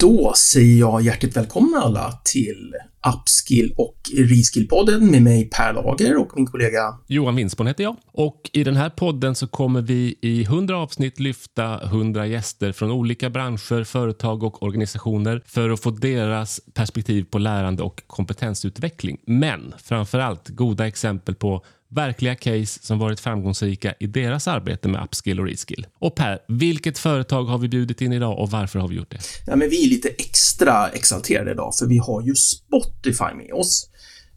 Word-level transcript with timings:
Då 0.00 0.32
säger 0.36 0.78
jag 0.78 1.02
hjärtligt 1.02 1.36
välkomna 1.36 1.78
alla 1.78 2.12
till 2.24 2.74
Upskill 3.14 3.74
och 3.76 3.96
Reskill-podden 4.14 5.10
med 5.10 5.22
mig 5.22 5.50
Per 5.50 5.72
Lager 5.72 6.16
och 6.16 6.32
min 6.36 6.46
kollega 6.46 6.80
Johan 7.06 7.36
Winsborn 7.36 7.66
heter 7.66 7.84
jag. 7.84 7.96
Och 8.12 8.50
i 8.52 8.64
den 8.64 8.76
här 8.76 8.90
podden 8.90 9.34
så 9.34 9.46
kommer 9.46 9.82
vi 9.82 10.18
i 10.20 10.42
100 10.42 10.78
avsnitt 10.78 11.20
lyfta 11.20 11.82
100 11.82 12.26
gäster 12.26 12.72
från 12.72 12.90
olika 12.90 13.30
branscher, 13.30 13.84
företag 13.84 14.42
och 14.42 14.62
organisationer 14.62 15.42
för 15.46 15.70
att 15.70 15.80
få 15.80 15.90
deras 15.90 16.60
perspektiv 16.74 17.24
på 17.30 17.38
lärande 17.38 17.82
och 17.82 18.02
kompetensutveckling. 18.06 19.18
Men 19.26 19.74
framför 19.78 20.18
allt 20.18 20.48
goda 20.48 20.86
exempel 20.86 21.34
på 21.34 21.64
verkliga 21.96 22.34
case 22.34 22.80
som 22.82 22.98
varit 22.98 23.20
framgångsrika 23.20 23.94
i 24.00 24.06
deras 24.06 24.48
arbete 24.48 24.88
med 24.88 25.04
upskill 25.04 25.40
och 25.40 25.46
reskill. 25.46 25.86
Och 26.00 26.14
Per, 26.14 26.38
vilket 26.48 26.98
företag 26.98 27.44
har 27.44 27.58
vi 27.58 27.68
bjudit 27.68 28.00
in 28.00 28.12
idag 28.12 28.38
och 28.38 28.50
varför 28.50 28.78
har 28.78 28.88
vi 28.88 28.96
gjort 28.96 29.10
det? 29.10 29.18
Ja, 29.46 29.56
men 29.56 29.70
vi 29.70 29.84
är 29.84 29.88
lite 29.88 30.08
extra 30.08 30.88
exalterade 30.88 31.50
idag 31.50 31.74
för 31.78 31.86
vi 31.86 31.98
har 31.98 32.22
ju 32.22 32.34
Spotify 32.34 33.34
med 33.36 33.52
oss. 33.52 33.90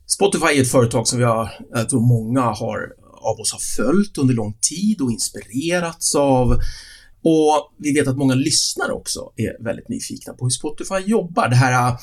Spotify 0.05 0.45
är 0.45 0.61
ett 0.61 0.71
företag 0.71 1.07
som 1.07 1.19
vi 1.19 1.25
har, 1.25 1.49
jag 1.73 1.89
tror 1.89 2.01
många 2.01 2.41
har, 2.41 2.93
av 3.21 3.39
oss 3.39 3.51
har 3.51 3.83
följt 3.83 4.17
under 4.17 4.33
lång 4.33 4.53
tid 4.61 5.01
och 5.01 5.11
inspirerats 5.11 6.15
av. 6.15 6.59
Och 7.23 7.73
vi 7.77 7.93
vet 7.93 8.07
att 8.07 8.17
många 8.17 8.35
lyssnare 8.35 8.91
också 8.91 9.31
är 9.35 9.63
väldigt 9.63 9.89
nyfikna 9.89 10.33
på 10.33 10.45
hur 10.45 10.49
Spotify 10.49 10.99
jobbar. 11.05 11.47
Det 11.47 11.55
här 11.55 11.97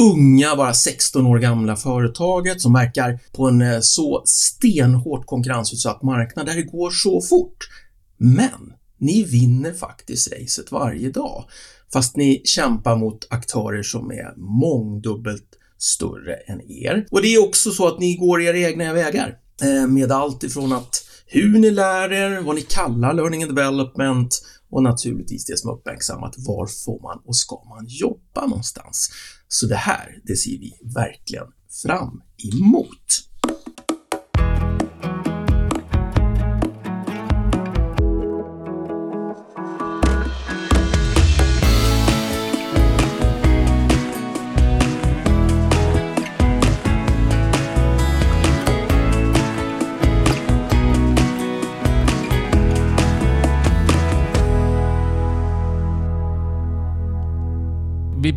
unga, 0.00 0.56
bara 0.56 0.74
16 0.74 1.26
år 1.26 1.38
gamla 1.38 1.76
företaget 1.76 2.60
som 2.60 2.72
verkar 2.72 3.18
på 3.32 3.48
en 3.48 3.62
eh, 3.62 3.80
så 3.80 4.22
stenhårt 4.24 5.26
konkurrensutsatt 5.26 6.02
marknad 6.02 6.46
där 6.46 6.54
det 6.54 6.62
går 6.62 6.90
så 6.90 7.20
fort. 7.20 7.68
Men 8.16 8.72
ni 8.98 9.24
vinner 9.24 9.72
faktiskt 9.72 10.32
racet 10.32 10.72
varje 10.72 11.10
dag, 11.10 11.44
fast 11.92 12.16
ni 12.16 12.42
kämpar 12.44 12.96
mot 12.96 13.26
aktörer 13.30 13.82
som 13.82 14.10
är 14.10 14.34
mångdubbelt 14.36 15.46
större 15.78 16.34
än 16.34 16.70
er. 16.70 17.06
Och 17.10 17.22
det 17.22 17.34
är 17.34 17.48
också 17.48 17.70
så 17.70 17.88
att 17.88 18.00
ni 18.00 18.14
går 18.14 18.42
era 18.42 18.58
egna 18.58 18.92
vägar 18.92 19.38
eh, 19.62 19.86
med 19.86 20.12
allt 20.12 20.44
ifrån 20.44 20.72
att 20.72 21.04
hur 21.32 21.58
ni 21.58 21.70
lär 21.70 22.12
er, 22.12 22.40
vad 22.40 22.54
ni 22.54 22.62
kallar 22.62 23.14
learning 23.14 23.42
and 23.42 23.54
development 23.54 24.42
och 24.70 24.82
naturligtvis 24.82 25.44
det 25.44 25.58
som 25.58 25.70
är 25.70 25.74
uppmärksammat, 25.74 26.34
var 26.38 26.66
får 26.84 27.02
man 27.02 27.22
och 27.24 27.36
ska 27.36 27.64
man 27.68 27.86
jobba 27.88 28.46
någonstans? 28.46 29.10
Så 29.48 29.66
det 29.66 29.76
här, 29.76 30.20
det 30.24 30.36
ser 30.36 30.50
vi 30.50 30.72
verkligen 30.94 31.46
fram 31.82 32.22
emot. 32.52 33.29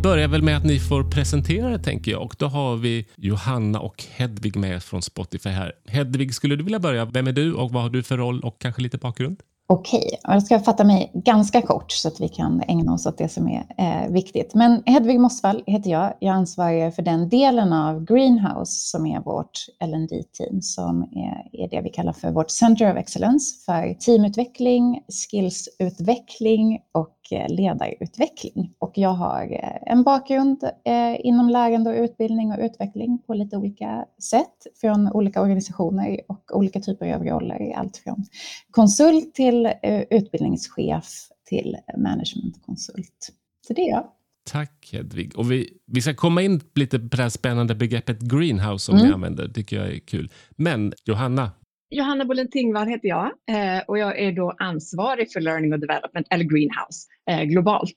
Börjar 0.03 0.27
väl 0.27 0.41
med 0.41 0.57
att 0.57 0.63
ni 0.63 0.79
får 0.79 1.03
presentera 1.03 1.69
det 1.69 1.79
tänker 1.79 2.11
jag 2.11 2.21
och 2.21 2.35
då 2.39 2.47
har 2.47 2.77
vi 2.77 3.07
Johanna 3.15 3.79
och 3.79 4.03
Hedvig 4.15 4.55
med 4.55 4.83
från 4.83 5.01
Spotify 5.01 5.49
här. 5.49 5.73
Hedvig, 5.85 6.35
skulle 6.35 6.55
du 6.55 6.63
vilja 6.63 6.79
börja? 6.79 7.05
Vem 7.05 7.27
är 7.27 7.31
du 7.31 7.53
och 7.53 7.71
vad 7.71 7.83
har 7.83 7.89
du 7.89 8.03
för 8.03 8.17
roll 8.17 8.39
och 8.39 8.61
kanske 8.61 8.81
lite 8.81 8.97
bakgrund? 8.97 9.37
Okej, 9.67 10.19
jag 10.23 10.43
ska 10.43 10.59
fatta 10.59 10.83
mig 10.83 11.11
ganska 11.13 11.61
kort 11.61 11.91
så 11.91 12.07
att 12.07 12.21
vi 12.21 12.29
kan 12.29 12.61
ägna 12.67 12.93
oss 12.93 13.05
åt 13.05 13.17
det 13.17 13.29
som 13.29 13.47
är 13.47 13.65
eh, 13.77 14.11
viktigt. 14.11 14.53
Men 14.53 14.83
Hedvig 14.85 15.19
Mossvall 15.19 15.63
heter 15.67 15.91
jag. 15.91 16.13
Jag 16.19 16.35
ansvarar 16.35 16.91
för 16.91 17.01
den 17.01 17.29
delen 17.29 17.73
av 17.73 18.05
Greenhouse 18.05 18.71
som 18.71 19.05
är 19.05 19.19
vårt 19.19 19.65
ld 19.83 20.31
team 20.31 20.61
som 20.61 21.03
är, 21.03 21.63
är, 21.63 21.69
det 21.69 21.81
vi 21.81 21.89
kallar 21.89 22.13
för 22.13 22.31
vårt 22.31 22.49
Center 22.49 22.91
of 22.91 22.97
Excellence 22.97 23.65
för 23.65 23.93
teamutveckling, 23.93 25.01
skillsutveckling 25.07 26.79
och 26.91 27.17
eh, 27.31 27.49
ledarutveckling. 27.49 28.73
Och 28.79 28.91
jag 28.95 29.13
har 29.13 29.43
eh, 29.43 29.91
en 29.93 30.03
bakgrund 30.03 30.63
eh, 30.85 31.25
inom 31.25 31.49
lärande 31.49 31.89
och 31.89 32.03
utbildning 32.03 32.51
och 32.51 32.59
utveckling 32.59 33.19
på 33.27 33.33
lite 33.33 33.57
olika 33.57 34.05
sätt 34.21 34.67
från 34.81 35.11
olika 35.11 35.41
organisationer 35.41 36.19
och 36.27 36.51
olika 36.53 36.79
typer 36.79 37.13
av 37.13 37.23
roller. 37.23 37.73
Allt 37.75 37.97
från 37.97 38.25
konsult 38.71 39.33
till 39.33 39.52
Eh, 39.83 40.03
utbildningschef 40.09 41.05
till 41.49 41.75
managementkonsult. 41.97 43.29
Så 43.67 43.73
det 43.73 43.81
är 43.81 43.89
jag. 43.89 44.07
Tack 44.51 44.89
Hedvig. 44.93 45.37
Och 45.37 45.51
vi, 45.51 45.69
vi 45.85 46.01
ska 46.01 46.13
komma 46.13 46.41
in 46.41 46.61
lite 46.75 46.99
på 46.99 47.15
det 47.15 47.23
här 47.23 47.29
spännande 47.29 47.75
begreppet 47.75 48.19
greenhouse 48.19 48.85
som 48.85 48.95
mm. 48.95 49.07
ni 49.07 49.13
använder. 49.13 49.47
Det 49.47 49.53
tycker 49.53 49.75
jag 49.75 49.93
är 49.93 49.99
kul. 49.99 50.31
Men 50.55 50.93
Johanna? 51.05 51.51
Johanna 51.89 52.25
Bolin 52.25 52.51
Tingvall 52.51 52.87
heter 52.87 53.07
jag 53.07 53.25
eh, 53.25 53.83
och 53.87 53.97
jag 53.97 54.19
är 54.19 54.31
då 54.31 54.55
ansvarig 54.57 55.31
för 55.31 55.41
learning 55.41 55.73
och 55.73 55.79
development, 55.79 56.27
eller 56.29 56.43
greenhouse, 56.43 57.07
eh, 57.29 57.43
globalt. 57.43 57.95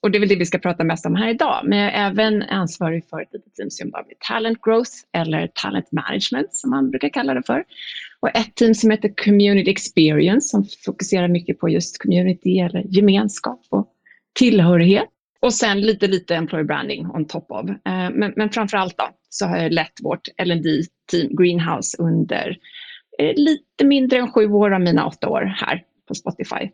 Och 0.00 0.10
det 0.10 0.18
är 0.18 0.20
väl 0.20 0.28
det 0.28 0.36
vi 0.36 0.46
ska 0.46 0.58
prata 0.58 0.84
mest 0.84 1.06
om 1.06 1.14
här 1.14 1.28
idag. 1.28 1.60
Men 1.64 1.78
jag 1.78 1.94
är 1.94 2.06
även 2.10 2.42
ansvarig 2.42 3.08
för 3.10 3.20
ett 3.20 3.32
litet 3.32 3.54
team 3.54 3.70
som 3.70 3.86
jobbar 3.86 4.04
med 4.06 4.18
talent 4.28 4.58
growth 4.62 4.90
eller 5.12 5.46
talent 5.46 5.92
management 5.92 6.54
som 6.54 6.70
man 6.70 6.90
brukar 6.90 7.08
kalla 7.08 7.34
det 7.34 7.42
för. 7.42 7.64
Och 8.20 8.36
ett 8.36 8.54
team 8.54 8.74
som 8.74 8.90
heter 8.90 9.14
community 9.24 9.70
experience 9.70 10.48
som 10.48 10.66
fokuserar 10.84 11.28
mycket 11.28 11.58
på 11.58 11.68
just 11.68 12.02
community 12.02 12.58
eller 12.58 12.84
gemenskap 12.88 13.60
och 13.70 13.88
tillhörighet. 14.38 15.08
Och 15.40 15.54
sen 15.54 15.80
lite, 15.80 16.06
lite 16.06 16.34
employer 16.34 16.64
branding 16.64 17.06
on 17.06 17.26
top 17.26 17.50
of. 17.50 17.70
Eh, 17.70 17.74
men, 18.14 18.32
men 18.36 18.50
framför 18.50 18.76
allt 18.76 18.98
då 18.98 19.08
så 19.28 19.46
har 19.46 19.56
jag 19.56 19.72
lett 19.72 19.92
vårt 20.02 20.28
L&D 20.36 20.82
team 21.10 21.36
Greenhouse 21.36 21.96
under 21.98 22.58
eh, 23.18 23.34
lite 23.36 23.84
mindre 23.84 24.18
än 24.18 24.32
sju 24.32 24.46
år 24.46 24.74
av 24.74 24.80
mina 24.80 25.06
åtta 25.06 25.28
år 25.28 25.42
här 25.42 25.82
på 26.08 26.14
Spotify. 26.14 26.70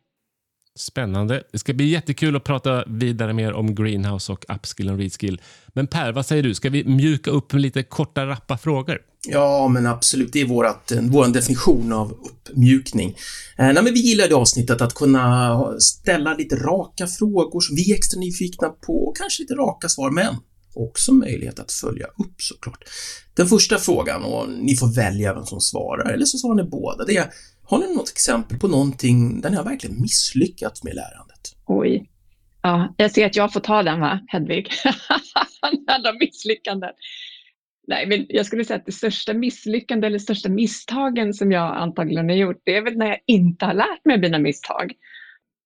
Spännande. 0.75 1.43
Det 1.53 1.59
ska 1.59 1.73
bli 1.73 1.85
jättekul 1.85 2.37
att 2.37 2.45
prata 2.45 2.85
vidare 2.87 3.33
mer 3.33 3.53
om 3.53 3.75
greenhouse 3.75 4.33
och 4.33 4.45
upskill 4.49 4.91
och 4.91 4.99
reskill. 4.99 5.41
Men 5.69 5.87
Per, 5.87 6.13
vad 6.13 6.27
säger 6.27 6.43
du? 6.43 6.55
Ska 6.55 6.71
vi 6.71 6.85
mjuka 6.85 7.31
upp 7.31 7.53
med 7.53 7.63
lite 7.63 7.83
korta, 7.83 8.27
rappa 8.27 8.59
frågor? 8.59 9.01
Ja, 9.29 9.69
men 9.69 9.87
absolut. 9.87 10.33
Det 10.33 10.41
är 10.41 10.47
vårat, 10.47 10.93
eh, 10.93 11.01
vår 11.03 11.27
definition 11.27 11.93
av 11.93 12.13
uppmjukning. 12.13 13.09
Eh, 13.59 13.73
nej, 13.73 13.83
men 13.83 13.95
vi 13.95 14.01
gillar 14.01 14.29
det 14.29 14.35
avsnittet 14.35 14.81
att 14.81 14.95
kunna 14.95 15.81
ställa 15.81 16.35
lite 16.35 16.57
raka 16.57 17.07
frågor 17.07 17.61
som 17.61 17.77
vi 17.77 17.93
är 17.93 17.97
extra 17.97 18.21
nyfikna 18.21 18.69
på 18.69 19.09
och 19.09 19.17
kanske 19.17 19.43
lite 19.43 19.55
raka 19.55 19.89
svar, 19.89 20.11
men 20.11 20.37
också 20.75 21.13
möjlighet 21.13 21.59
att 21.59 21.73
följa 21.73 22.07
upp 22.07 22.35
såklart. 22.39 22.85
Den 23.35 23.47
första 23.47 23.79
frågan, 23.79 24.25
och 24.25 24.49
ni 24.51 24.77
får 24.77 24.95
välja 24.95 25.35
vem 25.35 25.47
som 25.47 25.61
svarar, 25.61 26.13
eller 26.13 26.25
så 26.25 26.39
svarar 26.39 26.55
ni 26.55 26.65
båda, 26.65 27.05
det 27.05 27.17
är 27.17 27.31
har 27.65 27.79
ni 27.79 27.95
något 27.95 28.11
exempel 28.11 28.59
på 28.59 28.69
någonting 28.69 29.41
där 29.41 29.51
ni 29.51 29.57
har 29.57 29.65
verkligen 29.65 30.01
misslyckats 30.01 30.85
med 30.85 30.95
lärandet? 30.95 31.57
Oj. 31.67 32.09
Ja, 32.63 32.95
jag 32.97 33.11
ser 33.11 33.27
att 33.27 33.37
jag 33.37 33.53
får 33.53 33.61
ta 33.61 33.83
den 33.83 34.01
va, 34.01 34.21
Hedvig? 34.29 34.69
Alla 35.87 36.13
misslyckanden. 36.13 36.91
Nej, 37.89 38.07
men 38.07 38.27
jag 38.29 38.47
skulle 38.47 38.65
säga 38.65 38.79
att 38.79 38.87
det 38.87 38.93
största 38.93 39.35
misslyckandet 39.35 40.09
eller 40.09 40.19
största 40.19 40.49
misstagen 40.49 41.35
som 41.35 41.53
jag 41.53 41.77
antagligen 41.77 42.29
har 42.29 42.37
gjort, 42.37 42.61
det 42.65 42.77
är 42.77 42.83
väl 42.83 42.97
när 42.97 43.07
jag 43.07 43.19
inte 43.27 43.65
har 43.65 43.75
lärt 43.75 44.05
mig 44.05 44.19
mina 44.19 44.39
misstag. 44.39 44.93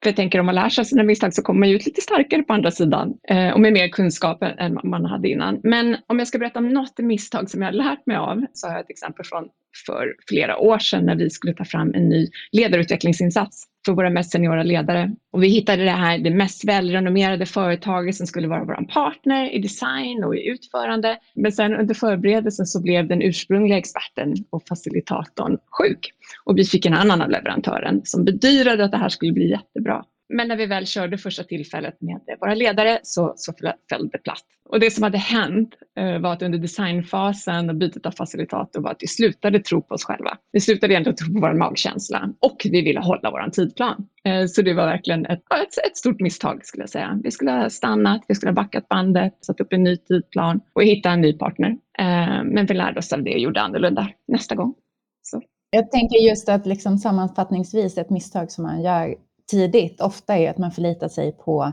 För 0.02 0.10
jag 0.10 0.16
tänker 0.16 0.40
om 0.40 0.46
man 0.46 0.54
lär 0.54 0.68
sig 0.68 0.84
sina 0.84 1.02
misstag 1.02 1.34
så 1.34 1.42
kommer 1.42 1.60
man 1.60 1.68
ut 1.68 1.86
lite 1.86 2.00
starkare 2.00 2.42
på 2.42 2.52
andra 2.52 2.70
sidan 2.70 3.14
eh, 3.28 3.50
och 3.50 3.60
med 3.60 3.72
mer 3.72 3.88
kunskap 3.88 4.42
än 4.42 4.78
man 4.84 5.04
hade 5.04 5.28
innan. 5.28 5.60
Men 5.62 5.96
om 6.06 6.18
jag 6.18 6.28
ska 6.28 6.38
berätta 6.38 6.58
om 6.58 6.68
något 6.68 6.98
misstag 6.98 7.50
som 7.50 7.62
jag 7.62 7.68
har 7.68 7.72
lärt 7.72 8.06
mig 8.06 8.16
av 8.16 8.46
så 8.52 8.66
har 8.66 8.74
jag 8.74 8.80
ett 8.80 8.90
exempel 8.90 9.24
från 9.24 9.48
för 9.86 10.14
flera 10.28 10.58
år 10.58 10.78
sedan 10.78 11.06
när 11.06 11.16
vi 11.16 11.30
skulle 11.30 11.54
ta 11.54 11.64
fram 11.64 11.94
en 11.94 12.08
ny 12.08 12.28
ledarutvecklingsinsats 12.52 13.64
för 13.86 13.92
våra 13.92 14.10
mest 14.10 14.30
seniora 14.30 14.62
ledare. 14.62 15.12
Och 15.36 15.42
vi 15.42 15.48
hittade 15.48 15.84
det 15.84 15.90
här, 15.90 16.18
det 16.18 16.30
mest 16.30 16.64
välrenommerade 16.64 17.46
företaget 17.46 18.14
som 18.14 18.26
skulle 18.26 18.48
vara 18.48 18.64
vår 18.64 18.86
partner 18.92 19.54
i 19.54 19.58
design 19.58 20.24
och 20.24 20.36
i 20.36 20.48
utförande. 20.48 21.18
Men 21.34 21.52
sen 21.52 21.74
under 21.74 21.94
förberedelsen 21.94 22.66
så 22.66 22.82
blev 22.82 23.08
den 23.08 23.22
ursprungliga 23.22 23.78
experten 23.78 24.34
och 24.50 24.62
facilitatorn 24.68 25.58
sjuk. 25.78 26.12
Och 26.44 26.58
vi 26.58 26.64
fick 26.64 26.86
en 26.86 26.94
annan 26.94 27.22
av 27.22 27.30
leverantören 27.30 28.00
som 28.04 28.24
bedyrade 28.24 28.84
att 28.84 28.90
det 28.90 28.98
här 28.98 29.08
skulle 29.08 29.32
bli 29.32 29.50
jättebra. 29.50 30.04
Men 30.28 30.48
när 30.48 30.56
vi 30.56 30.66
väl 30.66 30.86
körde 30.86 31.18
första 31.18 31.44
tillfället 31.44 32.00
med 32.00 32.20
våra 32.40 32.54
ledare 32.54 33.00
så, 33.02 33.34
så 33.36 33.52
föll 33.88 34.08
det 34.08 34.18
platt. 34.18 34.44
Och 34.68 34.80
det 34.80 34.90
som 34.90 35.02
hade 35.02 35.18
hänt 35.18 35.74
eh, 35.96 36.18
var 36.18 36.32
att 36.32 36.42
under 36.42 36.58
designfasen 36.58 37.70
och 37.70 37.76
bytet 37.76 38.06
av 38.06 38.10
facilitator 38.10 38.80
var 38.80 38.90
att 38.90 39.02
vi 39.02 39.06
slutade 39.06 39.60
tro 39.60 39.82
på 39.82 39.94
oss 39.94 40.04
själva. 40.04 40.38
Vi 40.52 40.60
slutade 40.60 40.92
egentligen 40.92 41.16
tro 41.16 41.34
på 41.34 41.40
vår 41.40 41.54
magkänsla 41.54 42.30
och 42.40 42.56
vi 42.64 42.82
ville 42.82 43.00
hålla 43.00 43.30
vår 43.30 43.50
tidplan. 43.50 44.08
Eh, 44.24 44.46
så 44.46 44.62
det 44.62 44.74
var 44.74 44.86
verkligen 44.86 45.25
ett, 45.28 45.38
ett, 45.38 45.86
ett, 45.86 45.96
stort 45.96 46.20
misstag 46.20 46.66
skulle 46.66 46.82
jag 46.82 46.90
säga. 46.90 47.20
Vi 47.22 47.30
skulle 47.30 47.50
ha 47.50 47.70
stannat, 47.70 48.24
vi 48.28 48.34
skulle 48.34 48.50
ha 48.50 48.54
backat 48.54 48.88
bandet, 48.88 49.44
satt 49.44 49.60
upp 49.60 49.72
en 49.72 49.82
ny 49.82 49.96
tidplan 49.96 50.60
och 50.72 50.82
hittat 50.82 51.12
en 51.12 51.20
ny 51.20 51.32
partner. 51.32 51.70
Eh, 51.98 52.44
men 52.44 52.66
vi 52.66 52.74
lärde 52.74 52.98
oss 52.98 53.12
av 53.12 53.22
det 53.22 53.34
och 53.34 53.40
gjorde 53.40 53.60
annorlunda 53.60 54.08
nästa 54.28 54.54
gång. 54.54 54.74
Så. 55.22 55.42
Jag 55.70 55.90
tänker 55.90 56.16
just 56.28 56.48
att 56.48 56.66
liksom 56.66 56.98
sammanfattningsvis 56.98 57.98
ett 57.98 58.10
misstag 58.10 58.50
som 58.50 58.64
man 58.64 58.82
gör 58.82 59.14
tidigt 59.50 60.00
ofta 60.00 60.36
är 60.36 60.50
att 60.50 60.58
man 60.58 60.72
förlitar 60.72 61.08
sig 61.08 61.32
på 61.32 61.72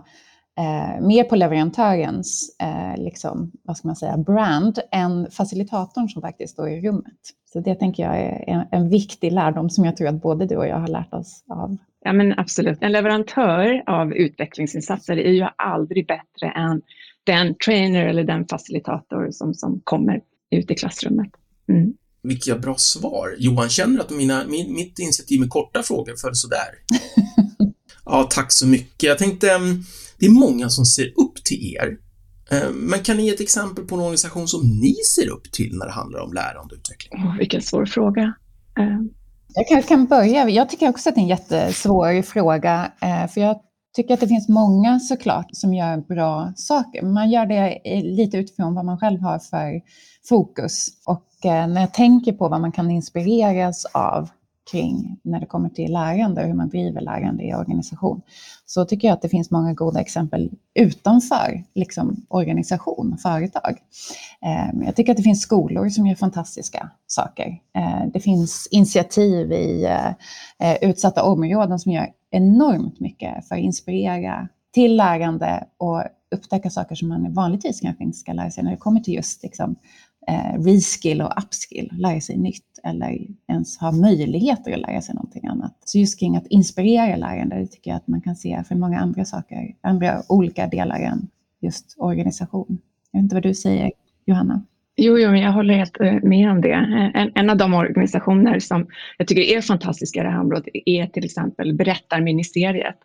eh, 0.60 1.02
mer 1.02 1.24
på 1.24 1.36
leverantörens 1.36 2.56
eh, 2.60 3.04
liksom, 3.04 3.52
vad 3.64 3.78
ska 3.78 3.88
man 3.88 3.96
säga, 3.96 4.18
brand 4.18 4.80
än 4.92 5.32
facilitatorn 5.32 6.10
som 6.10 6.22
faktiskt 6.22 6.54
står 6.54 6.70
i 6.70 6.82
rummet. 6.82 7.20
Så 7.54 7.60
det 7.60 7.76
tänker 7.76 8.04
jag 8.04 8.20
är 8.20 8.50
en, 8.50 8.66
en 8.72 8.90
viktig 8.90 9.32
lärdom 9.32 9.70
som 9.70 9.86
jag 9.86 9.98
tror 9.98 10.08
att 10.08 10.22
både 10.22 10.46
du 10.46 10.56
och 10.56 10.68
jag 10.68 10.80
har 10.80 10.88
lärt 10.88 11.14
oss 11.14 11.44
av. 11.50 11.78
Ja 12.04 12.14
men 12.14 12.40
absolut. 12.40 12.78
En 12.82 12.92
leverantör 12.92 13.84
av 13.88 14.14
utvecklingsinsatser 14.14 15.18
är 15.18 15.32
ju 15.32 15.48
aldrig 15.58 16.08
bättre 16.08 16.48
än 16.56 16.82
den 17.24 17.56
trainer 17.66 18.06
eller 18.06 18.24
den 18.24 18.48
facilitator 18.48 19.28
som, 19.32 19.54
som 19.54 19.82
kommer 19.84 20.20
ut 20.52 20.72
i 20.72 20.76
klassrummet. 20.76 21.32
Mm. 21.70 21.94
Vilka 22.24 22.58
bra 22.58 22.76
svar. 22.78 23.36
Johan, 23.38 23.70
känner 23.70 24.02
att 24.02 24.10
mina, 24.10 24.46
min, 24.48 24.74
mitt 24.74 25.00
initiativ 25.00 25.40
med 25.40 25.50
korta 25.50 25.84
frågor 25.84 26.16
föll 26.22 26.36
sådär? 26.36 26.70
ja, 28.06 28.28
tack 28.30 28.52
så 28.52 28.68
mycket. 28.68 29.04
Jag 29.04 29.18
tänkte, 29.18 29.52
mm, 29.52 29.84
det 30.20 30.26
är 30.26 30.32
många 30.32 30.70
som 30.70 30.86
ser 30.86 31.06
upp 31.06 31.44
till 31.44 31.76
er. 31.76 31.98
Eh, 32.52 32.70
men 32.74 33.00
kan 33.00 33.18
ni 33.18 33.26
ge 33.26 33.34
ett 33.34 33.42
exempel 33.42 33.86
på 33.86 33.96
en 33.96 34.02
organisation 34.02 34.48
som 34.48 34.80
ni 34.80 34.96
ser 35.16 35.30
upp 35.30 35.52
till 35.52 35.78
när 35.78 35.86
det 35.86 35.92
handlar 35.92 36.20
om 36.20 36.34
lärande 36.34 36.76
och 36.76 36.80
utveckling? 36.80 37.24
Oh, 37.24 37.38
vilken 37.38 37.62
svår 37.62 37.86
fråga. 37.86 38.34
Jag 39.56 39.68
kanske 39.68 39.90
kan 39.90 40.06
börja. 40.06 40.50
Jag 40.50 40.70
tycker 40.70 40.90
också 40.90 41.10
att 41.10 41.16
det 41.16 41.22
är 41.22 41.24
en 41.24 41.28
jättesvår 41.28 42.22
fråga, 42.22 42.92
eh, 43.02 43.28
för 43.28 43.42
jag 43.42 43.60
tycker 43.96 44.14
att 44.14 44.20
det 44.20 44.28
finns 44.28 44.50
många 44.50 45.00
såklart 45.00 45.48
som 45.52 45.74
gör 45.74 45.98
bra 45.98 46.54
saker. 46.56 47.02
Man 47.02 47.30
gör 47.30 47.46
det 47.46 47.82
lite 48.02 48.38
utifrån 48.38 48.76
vad 48.76 48.86
man 48.86 49.00
själv 49.00 49.22
har 49.22 49.40
för 49.40 49.82
fokus. 50.30 50.88
Och 51.06 51.46
eh, 51.52 51.68
när 51.68 51.82
jag 51.82 51.94
tänker 51.94 52.34
på 52.34 52.50
vad 52.50 52.62
man 52.62 52.72
kan 52.72 52.92
inspireras 52.92 53.86
av 53.86 54.30
kring 54.72 55.20
när 55.22 55.40
det 55.40 55.46
kommer 55.46 55.70
till 55.70 55.94
lärande 55.94 56.42
och 56.42 56.48
hur 56.48 56.54
man 56.54 56.70
driver 56.70 57.02
lärande 57.02 57.44
i 57.44 57.54
organisation, 57.54 58.22
så 58.66 58.86
tycker 58.86 59.08
jag 59.08 59.16
att 59.16 59.22
det 59.22 59.30
finns 59.30 59.52
många 59.52 59.74
goda 59.74 60.02
exempel 60.02 60.52
utanför 60.74 61.64
liksom, 61.76 62.26
organisation, 62.30 63.18
företag. 63.18 63.78
Eh, 64.46 64.86
jag 64.86 64.96
tycker 64.96 65.12
att 65.12 65.18
det 65.18 65.24
finns 65.24 65.42
skolor 65.42 65.90
som 65.90 66.08
gör 66.08 66.16
fantastiska 66.16 66.90
saker. 67.08 67.60
Eh, 67.76 68.08
det 68.14 68.20
finns 68.20 68.68
initiativ 68.72 69.52
i 69.52 69.86
eh, 70.60 70.76
utsatta 70.82 71.24
områden 71.24 71.80
som 71.80 71.92
gör 71.92 72.08
enormt 72.32 73.00
mycket 73.00 73.48
för 73.48 73.56
att 73.56 73.62
inspirera 73.62 74.48
till 74.74 74.96
lärande 74.96 75.68
och 75.78 76.04
upptäcka 76.34 76.70
saker 76.70 76.96
som 76.96 77.08
man 77.08 77.34
vanligtvis 77.34 77.80
kanske 77.80 78.04
inte 78.04 78.18
ska 78.18 78.34
lära 78.34 78.52
sig 78.52 78.64
när 78.64 78.72
det 78.72 78.78
kommer 78.78 79.00
till 79.00 79.14
just 79.14 79.44
liksom, 79.44 79.72
eh, 79.72 79.76
Eh, 80.28 80.64
reskill 80.64 81.22
och 81.22 81.34
upskill, 81.44 81.90
lära 81.98 82.22
sig 82.22 82.38
nytt 82.38 82.80
eller 82.84 83.28
ens 83.48 83.78
ha 83.78 83.92
möjligheter 83.92 84.74
att 84.74 84.80
lära 84.80 85.02
sig 85.02 85.16
någonting 85.16 85.48
annat. 85.48 85.78
Så 85.86 85.98
just 85.98 86.20
kring 86.20 86.38
att 86.38 86.48
inspirera 86.48 87.16
lärande, 87.16 87.56
det 87.56 87.68
tycker 87.68 87.92
jag 87.92 87.98
att 87.98 88.08
man 88.08 88.22
kan 88.22 88.36
se 88.36 88.64
för 88.68 88.76
många 88.76 89.00
andra 89.00 89.26
saker, 89.26 89.76
andra 89.82 90.24
olika 90.30 90.68
delar 90.68 91.00
än 91.00 91.28
just 91.62 91.96
organisation. 91.98 92.78
Jag 93.12 93.20
vet 93.20 93.24
inte 93.24 93.36
vad 93.36 93.44
du 93.44 93.54
säger, 93.54 93.92
Johanna? 94.26 94.62
Jo, 94.96 95.20
jo, 95.20 95.36
jag 95.36 95.52
håller 95.52 95.74
helt 95.74 96.02
eh, 96.02 96.14
med 96.24 96.52
om 96.52 96.62
det. 96.62 96.74
Eh, 96.74 97.22
en, 97.22 97.32
en, 97.36 97.50
av 97.50 97.58
de 97.58 97.74
organisationer 97.74 98.60
som 98.60 98.88
jag 99.18 99.28
tycker 99.28 99.42
är 99.42 99.62
fantastiska 99.62 100.20
i 100.20 100.24
det 100.24 100.30
här 100.30 100.40
området 100.40 100.66
är 100.86 101.08
till 101.08 101.26
exempel 101.26 101.74
Berättarministeriet 101.74 102.98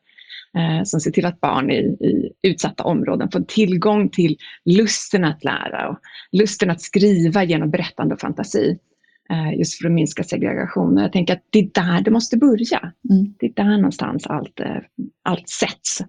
eh, 0.56 0.84
som 0.84 1.00
ser 1.00 1.10
till 1.10 1.26
att 1.26 1.40
barn 1.40 1.70
i, 1.70 1.78
i, 1.78 2.32
utsatta 2.42 2.84
områden 2.84 3.30
får 3.30 3.40
tillgång 3.40 4.08
till 4.08 4.36
lusten 4.64 5.24
att 5.24 5.44
lära 5.44 5.88
och 5.88 5.98
lusten 6.32 6.70
att 6.70 6.80
skriva 6.80 7.44
genom 7.44 7.70
berättande 7.70 8.14
och 8.14 8.20
fantasi. 8.20 8.78
Eh, 9.30 9.58
just 9.58 9.78
för 9.78 9.86
att 9.86 9.92
minska 9.92 10.24
segregationen. 10.24 11.02
Jag 11.02 11.12
tänker 11.12 11.32
att 11.34 11.44
det 11.50 11.58
är 11.58 11.70
där 11.74 12.00
det 12.00 12.10
måste 12.10 12.36
börja. 12.36 12.92
Mm. 13.10 13.34
Det 13.38 13.46
är 13.46 13.52
där 13.54 13.76
någonstans 13.76 14.26
allt, 14.26 14.60
eh, 14.60 14.76
allt 15.22 15.48
sätts 15.48 16.00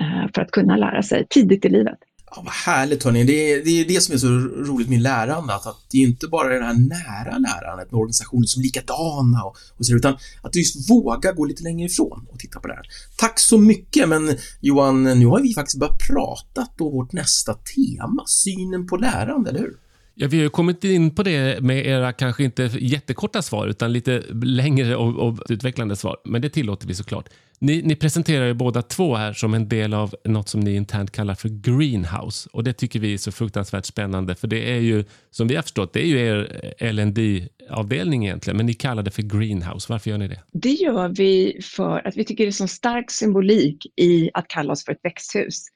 eh, 0.00 0.30
för 0.34 0.42
att 0.42 0.50
kunna 0.50 0.76
lära 0.76 1.02
sig 1.02 1.26
tidigt 1.30 1.64
i 1.64 1.68
livet. 1.68 1.98
Ja, 2.30 2.42
vad 2.44 2.54
härligt 2.54 3.04
hörni. 3.04 3.24
Det 3.24 3.52
är, 3.52 3.64
det 3.64 3.70
är 3.70 3.84
det 3.84 4.00
som 4.00 4.14
är 4.14 4.18
så 4.18 4.28
roligt 4.70 4.88
med 4.88 5.00
lärande, 5.00 5.54
att, 5.54 5.66
att 5.66 5.76
det 5.90 5.98
är 5.98 6.02
inte 6.02 6.28
bara 6.28 6.48
det 6.48 6.64
här 6.64 6.74
nära 6.74 7.38
lärandet 7.38 7.92
med 7.92 7.98
organisationer 7.98 8.46
som 8.46 8.60
är 8.60 8.64
likadana 8.64 9.44
och, 9.44 9.56
och 9.78 9.86
så, 9.86 9.96
utan 9.96 10.16
att 10.42 10.52
du 10.52 10.58
just 10.58 10.90
vågar 10.90 11.32
gå 11.32 11.44
lite 11.44 11.62
längre 11.62 11.86
ifrån 11.86 12.26
och 12.30 12.38
titta 12.38 12.60
på 12.60 12.68
det 12.68 12.74
här. 12.74 12.86
Tack 13.16 13.38
så 13.40 13.58
mycket, 13.58 14.08
men 14.08 14.36
Johan, 14.60 15.04
nu 15.04 15.26
har 15.26 15.40
vi 15.40 15.54
faktiskt 15.54 15.78
börjat 15.78 15.98
prata 16.10 16.68
om 16.78 16.92
vårt 16.92 17.12
nästa 17.12 17.54
tema, 17.54 18.24
synen 18.26 18.86
på 18.86 18.96
lärande, 18.96 19.50
eller 19.50 19.60
hur? 19.60 19.76
Ja, 20.20 20.28
vi 20.28 20.42
har 20.42 20.48
kommit 20.48 20.84
in 20.84 21.14
på 21.14 21.22
det 21.22 21.60
med 21.60 21.86
era 21.86 22.12
kanske 22.12 22.44
inte 22.44 22.70
jättekorta 22.80 23.42
svar 23.42 23.66
utan 23.66 23.92
lite 23.92 24.22
längre 24.42 24.96
och, 24.96 25.28
och 25.28 25.38
utvecklande 25.48 25.96
svar. 25.96 26.16
Men 26.24 26.42
det 26.42 26.48
tillåter 26.48 26.88
vi 26.88 26.94
såklart. 26.94 27.28
Ni, 27.60 27.82
ni 27.82 27.96
presenterar 27.96 28.46
ju 28.46 28.54
båda 28.54 28.82
två 28.82 29.16
här 29.16 29.32
som 29.32 29.54
en 29.54 29.68
del 29.68 29.94
av 29.94 30.14
något 30.24 30.48
som 30.48 30.60
ni 30.60 30.74
internt 30.74 31.10
kallar 31.10 31.34
för 31.34 31.48
greenhouse. 31.48 32.48
Och 32.52 32.64
Det 32.64 32.72
tycker 32.72 33.00
vi 33.00 33.14
är 33.14 33.18
så 33.18 33.32
fruktansvärt 33.32 33.84
spännande 33.84 34.34
för 34.34 34.48
det 34.48 34.70
är 34.72 34.80
ju, 34.80 35.04
som 35.30 35.48
vi 35.48 35.54
har 35.54 35.62
förstått, 35.62 35.92
det 35.92 36.00
är 36.00 36.06
ju 36.06 36.18
er 36.18 36.74
eh, 36.78 36.92
lnd 36.92 37.48
avdelning 37.70 38.26
egentligen, 38.26 38.56
men 38.56 38.66
ni 38.66 38.74
kallar 38.74 39.02
det 39.02 39.10
för 39.10 39.22
greenhouse. 39.22 39.86
Varför 39.92 40.10
gör 40.10 40.18
ni 40.18 40.28
det? 40.28 40.40
Det 40.52 40.72
gör 40.72 41.08
vi 41.08 41.60
för 41.62 42.06
att 42.06 42.16
vi 42.16 42.24
tycker 42.24 42.44
det 42.44 42.50
är 42.50 42.52
så 42.52 42.68
stark 42.68 43.10
symbolik 43.10 43.86
i 43.96 44.30
att 44.34 44.48
kalla 44.48 44.72
oss 44.72 44.84
för 44.84 44.92
ett 44.92 45.00
växthus. 45.02 45.66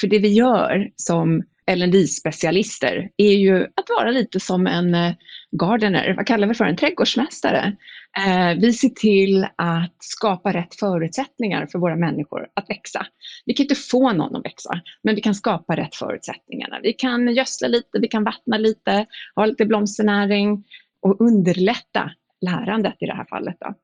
För 0.00 0.06
det 0.06 0.18
vi 0.18 0.28
gör 0.28 0.90
som 0.96 1.42
LND-specialister 1.70 3.08
är 3.16 3.32
ju 3.32 3.62
att 3.62 3.88
vara 3.98 4.10
lite 4.10 4.40
som 4.40 4.66
en 4.66 4.94
eh, 4.94 5.12
gardener, 5.58 6.14
vad 6.16 6.26
kallar 6.26 6.48
vi 6.48 6.54
för 6.54 6.64
en 6.64 6.76
trädgårdsmästare. 6.76 7.76
Eh, 8.26 8.60
vi 8.60 8.72
ser 8.72 8.88
till 8.88 9.46
att 9.56 9.96
skapa 9.98 10.52
rätt 10.52 10.74
förutsättningar 10.74 11.66
för 11.66 11.78
våra 11.78 11.96
människor 11.96 12.48
att 12.54 12.70
växa. 12.70 13.06
Vi 13.46 13.54
kan 13.54 13.64
inte 13.64 13.74
få 13.74 14.12
någon 14.12 14.36
att 14.36 14.44
växa, 14.44 14.80
men 15.02 15.14
vi 15.14 15.20
kan 15.20 15.34
skapa 15.34 15.76
rätt 15.76 15.94
förutsättningar. 15.94 16.80
Vi 16.82 16.92
kan 16.92 17.34
gödsla 17.34 17.68
lite, 17.68 17.98
vi 17.98 18.08
kan 18.08 18.24
vattna 18.24 18.58
lite, 18.58 19.06
ha 19.34 19.46
lite 19.46 19.66
blomsternäring 19.66 20.64
och 21.00 21.20
underlätta 21.20 22.10
lärandet 22.40 22.96
i 23.00 23.06
det 23.06 23.14
här 23.14 23.26
fallet. 23.30 23.56
Då. 23.60 23.74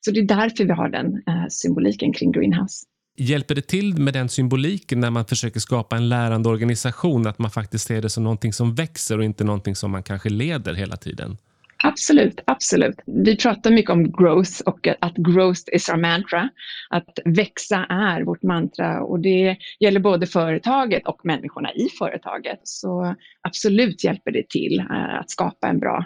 Så 0.00 0.10
det 0.10 0.20
är 0.20 0.24
därför 0.24 0.64
vi 0.64 0.72
har 0.72 0.88
den 0.88 1.22
eh, 1.26 1.46
symboliken 1.48 2.12
kring 2.12 2.32
greenhouse. 2.32 2.86
Hjälper 3.20 3.54
det 3.54 3.66
till 3.66 3.98
med 3.98 4.14
den 4.14 4.28
symboliken 4.28 5.00
när 5.00 5.10
man 5.10 5.24
försöker 5.24 5.60
skapa 5.60 5.96
en 5.96 6.08
lärande 6.08 6.48
organisation, 6.48 7.26
att 7.26 7.38
man 7.38 7.50
faktiskt 7.50 7.86
ser 7.86 8.02
det 8.02 8.10
som 8.10 8.24
någonting 8.24 8.52
som 8.52 8.74
växer 8.74 9.18
och 9.18 9.24
inte 9.24 9.44
någonting 9.44 9.76
som 9.76 9.90
man 9.90 10.02
kanske 10.02 10.28
leder 10.28 10.74
hela 10.74 10.96
tiden? 10.96 11.36
Absolut, 11.84 12.40
absolut. 12.44 12.96
Vi 13.06 13.36
pratar 13.36 13.70
mycket 13.70 13.90
om 13.90 14.12
growth 14.12 14.60
och 14.66 14.88
att 15.00 15.14
growth 15.14 15.60
is 15.72 15.88
our 15.88 15.96
mantra. 15.96 16.48
Att 16.90 17.18
växa 17.24 17.76
är 17.88 18.22
vårt 18.22 18.42
mantra 18.42 19.02
och 19.02 19.20
det 19.20 19.56
gäller 19.80 20.00
både 20.00 20.26
företaget 20.26 21.06
och 21.06 21.20
människorna 21.24 21.72
i 21.72 21.88
företaget. 21.98 22.60
Så 22.62 23.14
absolut 23.42 24.04
hjälper 24.04 24.30
det 24.32 24.48
till 24.48 24.78
eh, 24.78 25.20
att 25.20 25.30
skapa 25.30 25.68
en 25.68 25.78
bra 25.78 26.04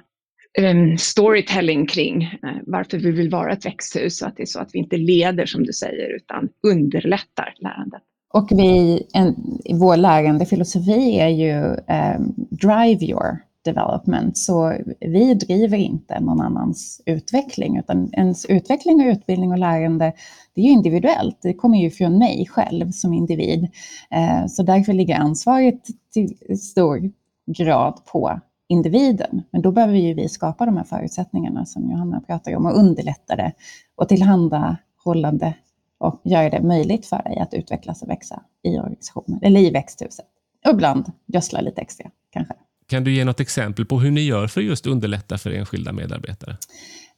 Ehm, 0.59 0.99
storytelling 0.99 1.87
kring 1.87 2.23
eh, 2.23 2.57
varför 2.67 2.99
vi 2.99 3.11
vill 3.11 3.31
vara 3.31 3.53
ett 3.53 3.67
växthus 3.67 4.19
så 4.19 4.27
att 4.27 4.37
det 4.37 4.43
är 4.43 4.47
så 4.47 4.61
att 4.61 4.71
vi 4.73 4.79
inte 4.79 4.97
leder 4.97 5.47
som 5.47 5.65
du 5.65 5.73
säger 5.73 6.17
utan 6.17 6.49
underlättar 6.63 7.55
lärandet. 7.61 8.03
Och 8.35 8.49
vi, 8.51 9.03
en, 9.15 9.35
vår 9.79 9.97
lärandefilosofi 9.97 11.19
är 11.19 11.29
ju 11.29 11.53
um, 11.53 12.35
drive 12.51 13.05
your 13.05 13.39
development. 13.65 14.39
Så 14.39 14.75
vi 15.01 15.35
driver 15.35 15.79
inte 15.79 16.21
någon 16.21 16.41
annans 16.41 17.03
utveckling, 17.07 17.79
utan 17.79 18.15
ens 18.15 18.47
utveckling 18.47 19.01
och 19.01 19.13
utbildning 19.13 19.53
och 19.53 19.59
lärande, 19.59 20.13
det 20.55 20.61
är 20.61 20.65
ju 20.65 20.71
individuellt. 20.71 21.39
Det 21.43 21.55
kommer 21.55 21.79
ju 21.79 21.91
från 21.91 22.19
mig 22.19 22.47
själv 22.51 22.91
som 22.91 23.15
individ. 23.15 23.69
Eh, 24.11 24.47
så 24.47 24.63
därför 24.63 24.93
ligger 24.93 25.17
ansvaret 25.17 25.81
till 26.13 26.59
stor 26.59 27.11
grad 27.47 28.01
på 28.13 28.41
individen. 28.73 29.43
Men 29.51 29.63
då 29.63 29.73
behöver 29.73 29.95
ju 29.95 30.15
vi 30.15 30.29
skapa 30.29 30.67
de 30.67 30.77
här 30.77 30.85
förutsättningarna 30.85 31.67
som 31.67 31.91
Johanna 31.91 32.21
pratar 32.21 32.57
om 32.57 32.67
och 32.67 32.79
underlätta 32.79 33.37
det 33.37 33.53
och 33.97 34.09
tillhandahållande 34.09 35.55
och 35.99 36.21
göra 36.25 36.51
det 36.51 36.63
möjligt 36.63 37.07
för 37.07 37.23
dig 37.23 37.39
att 37.39 37.55
utvecklas 37.55 38.03
och 38.03 38.09
växa 38.09 38.43
i 38.63 38.79
organisationen 38.79 39.41
eller 39.43 39.61
i 39.61 39.71
växthuset. 39.71 40.27
Och 40.67 40.73
ibland 40.73 41.13
gödsla 41.27 41.61
lite 41.61 41.81
extra 41.81 42.11
kanske. 42.31 42.55
Kan 42.87 43.05
du 43.05 43.15
ge 43.15 43.25
något 43.25 43.41
exempel 43.41 43.87
på 43.87 44.01
hur 44.01 44.11
ni 44.11 44.21
gör 44.21 44.47
för 44.47 44.61
just 44.61 44.87
underlätta 44.87 45.39
för 45.39 45.51
enskilda 45.51 45.93
medarbetare? 45.93 46.57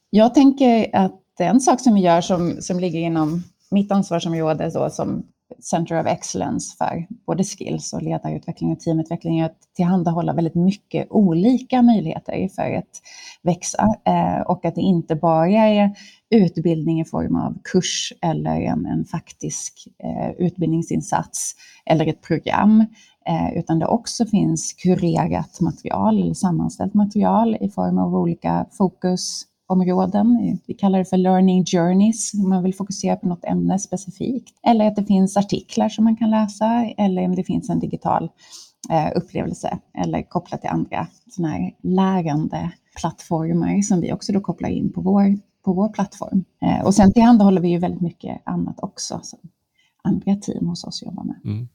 Jag 0.09 0.33
tänker 0.33 0.95
att 0.95 1.21
en 1.39 1.59
sak 1.59 1.81
som 1.81 1.93
vi 1.93 2.01
gör 2.01 2.21
som, 2.21 2.57
som 2.61 2.79
ligger 2.79 2.99
inom 2.99 3.43
mitt 3.71 3.91
ansvarsområde 3.91 4.71
då, 4.73 4.89
som 4.89 5.23
Center 5.65 5.99
of 5.99 6.07
Excellence 6.07 6.77
för 6.77 7.07
både 7.27 7.43
skills 7.43 7.93
och 7.93 8.01
ledarutveckling 8.01 8.71
och 8.71 8.79
teamutveckling 8.79 9.39
är 9.39 9.45
att 9.45 9.57
tillhandahålla 9.75 10.33
väldigt 10.33 10.55
mycket 10.55 11.07
olika 11.09 11.81
möjligheter 11.81 12.49
för 12.55 12.73
att 12.73 13.01
växa 13.41 13.87
eh, 14.05 14.41
och 14.41 14.65
att 14.65 14.75
det 14.75 14.81
inte 14.81 15.15
bara 15.15 15.47
är 15.47 15.95
utbildning 16.29 17.01
i 17.01 17.05
form 17.05 17.35
av 17.35 17.57
kurs 17.63 18.13
eller 18.21 18.61
en, 18.61 18.85
en 18.85 19.05
faktisk 19.05 19.87
eh, 20.03 20.31
utbildningsinsats 20.31 21.55
eller 21.85 22.07
ett 22.07 22.21
program, 22.21 22.85
eh, 23.27 23.57
utan 23.57 23.79
det 23.79 23.87
också 23.87 24.25
finns 24.25 24.73
kurerat 24.73 25.61
material 25.61 26.21
eller 26.21 26.33
sammanställt 26.33 26.93
material 26.93 27.57
i 27.61 27.69
form 27.69 27.97
av 27.97 28.15
olika 28.15 28.65
fokus, 28.71 29.45
områden. 29.67 30.59
Vi 30.67 30.73
kallar 30.73 30.99
det 30.99 31.05
för 31.05 31.17
learning 31.17 31.65
journeys, 31.65 32.33
om 32.33 32.49
man 32.49 32.63
vill 32.63 32.75
fokusera 32.75 33.15
på 33.15 33.27
något 33.27 33.43
ämne 33.43 33.79
specifikt. 33.79 34.53
Eller 34.67 34.87
att 34.87 34.95
det 34.95 35.05
finns 35.05 35.37
artiklar 35.37 35.89
som 35.89 36.03
man 36.03 36.17
kan 36.17 36.29
läsa, 36.29 36.85
eller 36.97 37.25
om 37.25 37.35
det 37.35 37.43
finns 37.43 37.69
en 37.69 37.79
digital 37.79 38.29
eh, 38.91 39.11
upplevelse, 39.15 39.79
eller 40.03 40.29
kopplat 40.29 40.61
till 40.61 40.69
andra 40.69 41.07
sådana 41.29 41.53
här 41.53 41.71
lärande 41.83 42.71
plattformar 42.99 43.81
som 43.81 44.01
vi 44.01 44.13
också 44.13 44.31
då 44.31 44.39
kopplar 44.39 44.69
in 44.69 44.93
på 44.93 45.01
vår, 45.01 45.37
på 45.65 45.73
vår 45.73 45.89
plattform. 45.89 46.45
Eh, 46.61 46.85
och 46.85 46.93
sen 46.93 47.13
tillhandahåller 47.13 47.61
vi 47.61 47.69
ju 47.69 47.77
väldigt 47.77 48.01
mycket 48.01 48.41
annat 48.45 48.75
också 48.79 49.19
som 49.23 49.39
andra 50.03 50.35
team 50.35 50.67
hos 50.67 50.83
oss 50.83 51.03
jobbar 51.03 51.23
med. 51.23 51.39
Mm. 51.45 51.67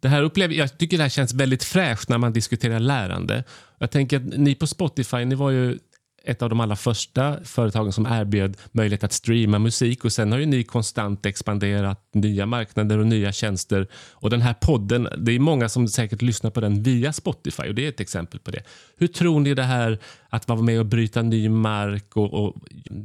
Det 0.00 0.08
här 0.08 0.22
upplever, 0.22 0.54
jag 0.54 0.78
tycker 0.78 0.96
det 0.96 1.02
här 1.02 1.10
känns 1.10 1.34
väldigt 1.34 1.64
fräscht 1.64 2.08
när 2.08 2.18
man 2.18 2.32
diskuterar 2.32 2.78
lärande. 2.78 3.44
Jag 3.78 3.90
tänker 3.90 4.16
att 4.16 4.38
ni 4.38 4.54
på 4.54 4.66
Spotify, 4.66 5.24
ni 5.24 5.34
var 5.34 5.50
ju 5.50 5.78
ett 6.26 6.42
av 6.42 6.48
de 6.48 6.60
allra 6.60 6.76
första 6.76 7.44
företagen 7.44 7.92
som 7.92 8.06
erbjöd 8.06 8.56
möjlighet 8.72 9.04
att 9.04 9.12
streama 9.12 9.58
musik 9.58 10.04
och 10.04 10.12
sen 10.12 10.32
har 10.32 10.38
ju 10.38 10.46
ni 10.46 10.64
konstant 10.64 11.26
expanderat 11.26 12.08
nya 12.14 12.46
marknader 12.46 12.98
och 12.98 13.06
nya 13.06 13.32
tjänster. 13.32 13.86
Och 14.12 14.30
den 14.30 14.40
här 14.40 14.54
podden, 14.54 15.08
det 15.18 15.32
är 15.32 15.38
många 15.38 15.68
som 15.68 15.88
säkert 15.88 16.22
lyssnar 16.22 16.50
på 16.50 16.60
den 16.60 16.82
via 16.82 17.12
Spotify 17.12 17.68
och 17.68 17.74
det 17.74 17.84
är 17.84 17.88
ett 17.88 18.00
exempel 18.00 18.40
på 18.40 18.50
det. 18.50 18.62
Hur 18.96 19.06
tror 19.06 19.40
ni 19.40 19.54
det 19.54 19.62
här 19.62 19.98
att 20.28 20.48
vara 20.48 20.62
med 20.62 20.80
och 20.80 20.86
bryta 20.86 21.22
ny 21.22 21.48
mark 21.48 22.16
och, 22.16 22.34
och 22.34 22.56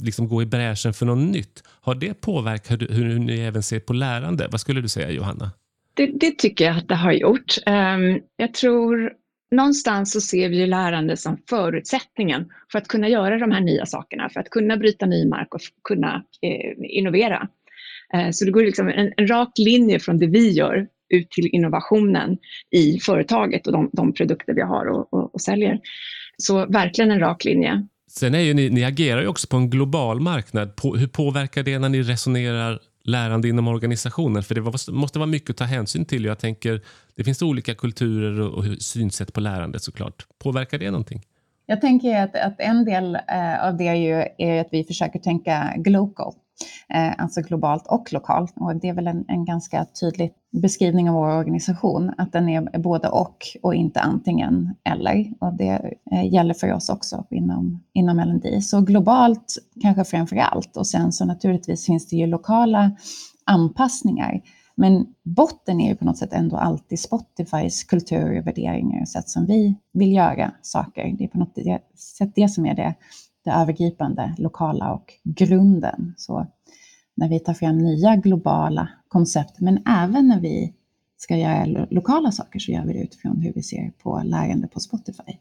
liksom 0.02 0.28
gå 0.28 0.42
i 0.42 0.46
bräschen 0.46 0.94
för 0.94 1.06
något 1.06 1.32
nytt, 1.32 1.64
har 1.82 1.96
det 1.96 2.22
påverkat 2.22 2.82
hur, 2.82 2.88
hur 2.88 3.20
ni 3.20 3.40
även 3.40 3.64
ser 3.64 3.80
på 3.80 3.94
lärande? 3.94 4.48
Vad 4.52 4.62
skulle 4.62 4.82
du 4.82 4.88
säga 4.88 5.12
Johanna? 5.12 5.52
Det, 5.94 6.06
det, 6.06 6.38
tycker 6.38 6.66
jag 6.66 6.78
att 6.78 6.88
det 6.88 6.96
har 6.96 7.12
gjort. 7.12 7.58
Um, 7.66 8.22
jag 8.38 8.54
tror 8.54 9.12
någonstans 9.52 10.12
så 10.12 10.22
ser 10.22 10.50
vi 10.50 10.68
lärande 10.68 11.18
som 11.18 11.38
förutsättningen 11.50 12.50
för 12.72 12.80
att 12.80 12.88
kunna 12.88 13.10
göra 13.10 13.38
de 13.38 13.52
här 13.52 13.62
nya 13.62 13.86
sakerna, 13.86 14.30
för 14.30 14.40
att 14.40 14.50
kunna 14.50 14.78
bryta 14.78 15.06
ny 15.06 15.28
mark 15.28 15.54
och 15.56 15.62
kunna 15.84 16.24
eh, 16.42 16.98
innovera. 16.98 17.48
Eh, 18.14 18.30
så 18.32 18.46
det 18.46 18.52
går 18.52 18.64
liksom 18.64 18.88
en, 18.88 19.14
en, 19.18 19.28
rak 19.28 19.52
linje 19.58 20.00
från 20.00 20.20
det 20.20 20.28
vi 20.28 20.52
gör 20.52 20.88
ut 21.10 21.32
till 21.32 21.50
innovationen 21.52 22.38
i 22.72 23.00
företaget 23.00 23.68
och 23.68 23.74
de, 23.74 23.90
de 23.94 24.14
produkter 24.14 24.54
vi 24.54 24.62
har 24.62 24.86
och, 24.86 25.14
och, 25.14 25.36
och, 25.36 25.42
säljer. 25.42 25.80
Så 26.38 26.66
verkligen 26.66 27.12
en 27.12 27.20
rak 27.20 27.46
linje. 27.46 27.88
Sen 28.12 28.36
är 28.36 28.40
ju 28.40 28.54
ni, 28.54 28.70
ni 28.70 28.84
agerar 28.84 29.22
ju 29.22 29.28
också 29.28 29.48
på 29.48 29.58
en 29.58 29.70
global 29.70 30.20
marknad. 30.20 30.76
På, 30.76 30.96
hur 30.96 31.08
påverkar 31.08 31.64
det 31.64 31.80
när 31.80 31.90
ni 31.90 32.02
resonerar 32.02 32.80
lärande 33.04 33.50
inom 33.50 33.68
organisationen? 33.68 34.44
För 34.44 34.56
det 34.56 34.92
måste 34.92 35.20
vara 35.20 35.28
mycket 35.28 35.50
att 35.50 35.58
ta 35.58 35.64
hänsyn 35.64 36.06
till. 36.06 36.26
Jag 36.26 36.40
tänker, 36.40 36.82
det 37.16 37.24
finns 37.24 37.42
olika 37.42 37.76
kulturer 37.76 38.42
och, 38.42 38.66
synsätt 38.80 39.34
på 39.34 39.40
lärande 39.40 39.80
såklart. 39.80 40.28
Påverkar 40.44 40.78
det 40.78 40.92
någonting? 40.92 41.22
Jag 41.66 41.82
tänker 41.82 42.22
att, 42.24 42.36
att 42.36 42.60
en 42.60 42.86
del 42.86 43.16
eh, 43.16 43.68
av 43.68 43.78
det 43.78 43.88
är, 43.88 43.96
ju, 43.96 44.26
är 44.38 44.62
att 44.62 44.68
vi 44.72 44.84
försöker 44.84 45.20
tänka 45.20 45.74
global, 45.78 46.34
Eh, 46.94 47.14
alltså 47.18 47.42
globalt 47.42 47.88
och 47.88 48.14
lokalt. 48.14 48.54
Och 48.56 48.76
det 48.76 48.90
är 48.90 48.94
väl 48.94 49.08
en, 49.08 49.26
en 49.28 49.46
ganska 49.46 49.86
tydlig 49.86 50.34
beskrivning 50.52 51.10
av 51.10 51.16
vår 51.16 51.38
organisation, 51.38 52.12
att 52.18 52.32
den 52.32 52.50
är 52.50 52.80
både 52.80 53.08
och 53.08 53.38
och 53.64 53.76
inte 53.76 54.00
antingen 54.00 54.76
eller. 54.84 55.34
Och 55.40 55.54
det 55.54 55.96
eh, 56.12 56.34
gäller 56.34 56.54
för 56.54 56.74
oss 56.74 56.90
också 56.90 57.26
inom, 57.30 57.84
inom 57.94 58.20
LND. 58.20 58.64
Så 58.64 58.82
globalt 58.82 59.56
kanske 59.82 60.04
framför 60.04 60.36
allt 60.36 60.78
och 60.78 60.88
sen 60.88 61.12
så 61.12 61.26
naturligtvis 61.26 61.86
finns 61.86 62.08
det 62.08 62.16
ju 62.16 62.28
lokala 62.28 62.92
anpassningar. 63.46 64.42
Men 64.76 65.06
botten 65.24 65.82
är 65.82 65.90
ju 65.90 65.96
på 65.96 66.06
något 66.06 66.18
sätt 66.18 66.34
ändå 66.34 66.58
alltid 66.58 67.00
Spotifys 67.00 67.84
kultur, 67.84 68.40
och 68.40 68.48
värderingar 68.48 69.02
och 69.02 69.08
sätt 69.08 69.30
som 69.30 69.46
vi 69.46 69.76
vill 69.94 70.14
göra 70.14 70.52
saker. 70.62 71.16
Det 71.18 71.24
är 71.24 71.28
på 71.28 71.38
något 71.38 71.58
sätt 72.18 72.32
det 72.36 72.50
som 72.50 72.66
är 72.66 72.76
det, 72.76 72.94
det 73.50 73.56
övergripande, 73.56 74.36
lokala 74.38 74.94
och 74.94 75.14
grunden. 75.24 76.14
Så 76.18 76.48
när 77.16 77.30
vi 77.30 77.40
tar 77.40 77.54
fram 77.54 77.78
nya 77.78 78.16
globala 78.16 78.90
koncept, 79.08 79.60
men 79.60 79.88
även 79.88 80.28
när 80.28 80.40
vi 80.40 80.74
ska 81.18 81.38
göra 81.38 81.86
lokala 81.90 82.32
saker 82.32 82.60
så 82.60 82.72
gör 82.72 82.86
vi 82.86 82.94
det 82.94 83.04
utifrån 83.04 83.42
hur 83.42 83.54
vi 83.54 83.64
ser 83.64 83.92
på 84.04 84.22
lärande 84.24 84.68
på 84.68 84.80
Spotify. 84.80 85.38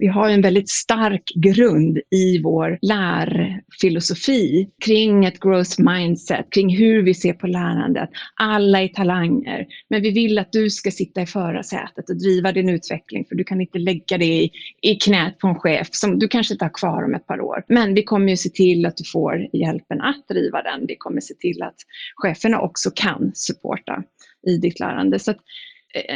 Vi 0.00 0.06
har 0.06 0.30
en 0.30 0.42
väldigt 0.42 0.70
stark 0.70 1.22
grund 1.34 1.98
i 2.10 2.42
vår 2.42 2.78
lärfilosofi 2.82 4.68
kring 4.84 5.24
ett 5.24 5.40
growth 5.40 5.80
mindset, 5.80 6.46
kring 6.50 6.76
hur 6.76 7.02
vi 7.02 7.14
ser 7.14 7.32
på 7.32 7.46
lärandet. 7.46 8.10
Alla 8.34 8.82
är 8.82 8.88
talanger, 8.88 9.66
men 9.90 10.02
vi 10.02 10.10
vill 10.10 10.38
att 10.38 10.52
du 10.52 10.70
ska 10.70 10.90
sitta 10.90 11.22
i 11.22 11.26
förarsätet 11.26 12.10
och 12.10 12.18
driva 12.18 12.52
din 12.52 12.68
utveckling 12.68 13.24
för 13.28 13.34
du 13.34 13.44
kan 13.44 13.60
inte 13.60 13.78
lägga 13.78 14.18
det 14.18 14.24
i, 14.24 14.50
i 14.82 14.94
knät 14.94 15.38
på 15.38 15.48
en 15.48 15.54
chef 15.54 15.88
som 15.90 16.18
du 16.18 16.28
kanske 16.28 16.54
inte 16.54 16.64
har 16.64 16.74
kvar 16.74 17.04
om 17.04 17.14
ett 17.14 17.26
par 17.26 17.40
år. 17.40 17.64
Men 17.68 17.94
vi 17.94 18.02
kommer 18.02 18.28
ju 18.28 18.36
se 18.36 18.48
till 18.48 18.86
att 18.86 18.96
du 18.96 19.04
får 19.04 19.48
hjälpen 19.52 20.00
att 20.00 20.28
driva 20.28 20.62
den. 20.62 20.86
Vi 20.86 20.96
kommer 20.96 21.20
se 21.20 21.34
till 21.34 21.62
att 21.62 21.76
cheferna 22.14 22.60
också 22.60 22.90
kan 22.94 23.30
supporta 23.34 24.02
i 24.46 24.56
ditt 24.56 24.80
lärande. 24.80 25.18
Så 25.18 25.30
eh, 25.30 25.36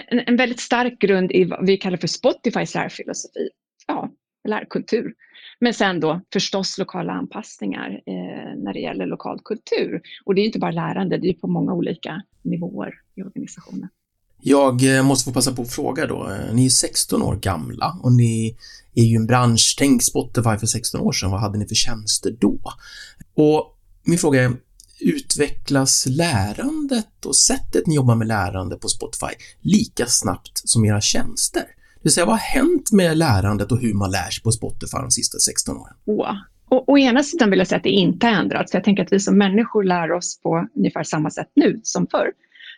en, 0.09 0.21
en, 0.27 0.37
väldigt 0.37 0.61
stark 0.61 0.99
grund 0.99 1.33
i 1.33 1.45
vad 1.45 1.67
vi 1.67 1.77
kallar 1.77 1.97
för 1.97 2.09
Spotifys 2.09 2.75
lärfilosofi 2.75 3.49
ja, 3.87 4.11
lärkultur. 4.49 5.15
Men 5.61 5.75
sen 5.75 6.01
då 6.01 6.21
förstås 6.33 6.79
lokala 6.79 7.13
anpassningar 7.13 7.91
eh, 8.07 8.63
när 8.65 8.73
det 8.73 8.81
gäller 8.81 9.07
lokal 9.07 9.41
kultur. 9.45 10.01
Och 10.25 10.35
det 10.35 10.41
är 10.41 10.47
inte 10.47 10.59
bara 10.59 10.71
lärande, 10.71 11.19
det 11.19 11.29
är 11.29 11.35
på 11.35 11.47
många 11.47 11.73
olika 11.73 12.23
nivåer 12.43 12.95
i 13.15 13.23
organisationen. 13.23 13.89
Jag 14.47 14.97
eh, 14.97 15.03
måste 15.03 15.31
få 15.31 15.35
passa 15.35 15.53
på 15.53 15.63
att 15.63 15.73
fråga 15.73 16.07
då. 16.07 16.31
Eh, 16.31 16.55
ni 16.55 16.67
är 16.67 16.71
16 16.71 17.23
år 17.23 17.37
gamla 17.37 17.99
och 18.03 18.13
ni 18.13 18.57
är 18.95 19.05
ju 19.05 19.17
en 19.17 19.27
bransch. 19.27 19.75
Tänk 19.79 20.03
Spotify 20.03 20.57
för 20.59 20.67
16 20.67 21.01
år 21.01 21.13
sedan. 21.13 21.31
Vad 21.31 21.41
hade 21.41 21.59
ni 21.59 21.67
för 21.67 21.75
tjänster 21.75 22.37
då? 22.41 22.61
Och 23.35 23.79
min 24.05 24.19
fråga 24.19 24.43
är, 24.43 24.53
utvecklas 25.01 26.07
lärandet 26.07 27.27
och 27.27 27.37
sättet 27.37 27.87
ni 27.87 27.95
jobbar 27.95 28.15
med 28.15 28.29
lärande 28.29 28.77
på 28.77 28.89
Spotify 28.89 29.35
lika 29.61 30.07
snabbt 30.07 30.69
som 30.69 30.85
era 30.85 31.01
tjänster? 31.01 31.65
Det 32.05 32.09
vill 32.09 32.13
säga, 32.13 32.27
vad 32.27 32.35
har 32.35 32.61
hänt 32.61 32.93
med 32.93 33.19
lärandet 33.19 33.73
och 33.73 33.81
hur 33.81 33.95
man 33.95 34.11
lär 34.11 34.31
sig 34.31 34.43
på 34.43 34.53
Spotify 34.53 34.97
de 35.01 35.11
sista 35.11 35.39
16 35.39 35.77
åren? 35.77 35.95
Oh. 36.05 36.35
Och, 36.71 36.89
å 36.89 36.99
ena 36.99 37.23
sidan 37.23 37.51
vill 37.51 37.59
jag 37.59 37.69
säga 37.69 37.77
att 37.77 37.83
det 37.83 37.91
inte 37.91 38.27
har 38.27 38.35
ändrats. 38.35 38.75
Jag 38.75 38.85
tänker 38.85 39.03
att 39.03 39.13
vi 39.13 39.21
som 39.21 39.39
människor 39.39 39.85
lär 39.85 40.13
oss 40.13 40.41
på 40.43 40.69
ungefär 40.77 41.03
samma 41.03 41.31
sätt 41.31 41.49
nu 41.55 41.81
som 41.83 42.07
förr. 42.07 42.33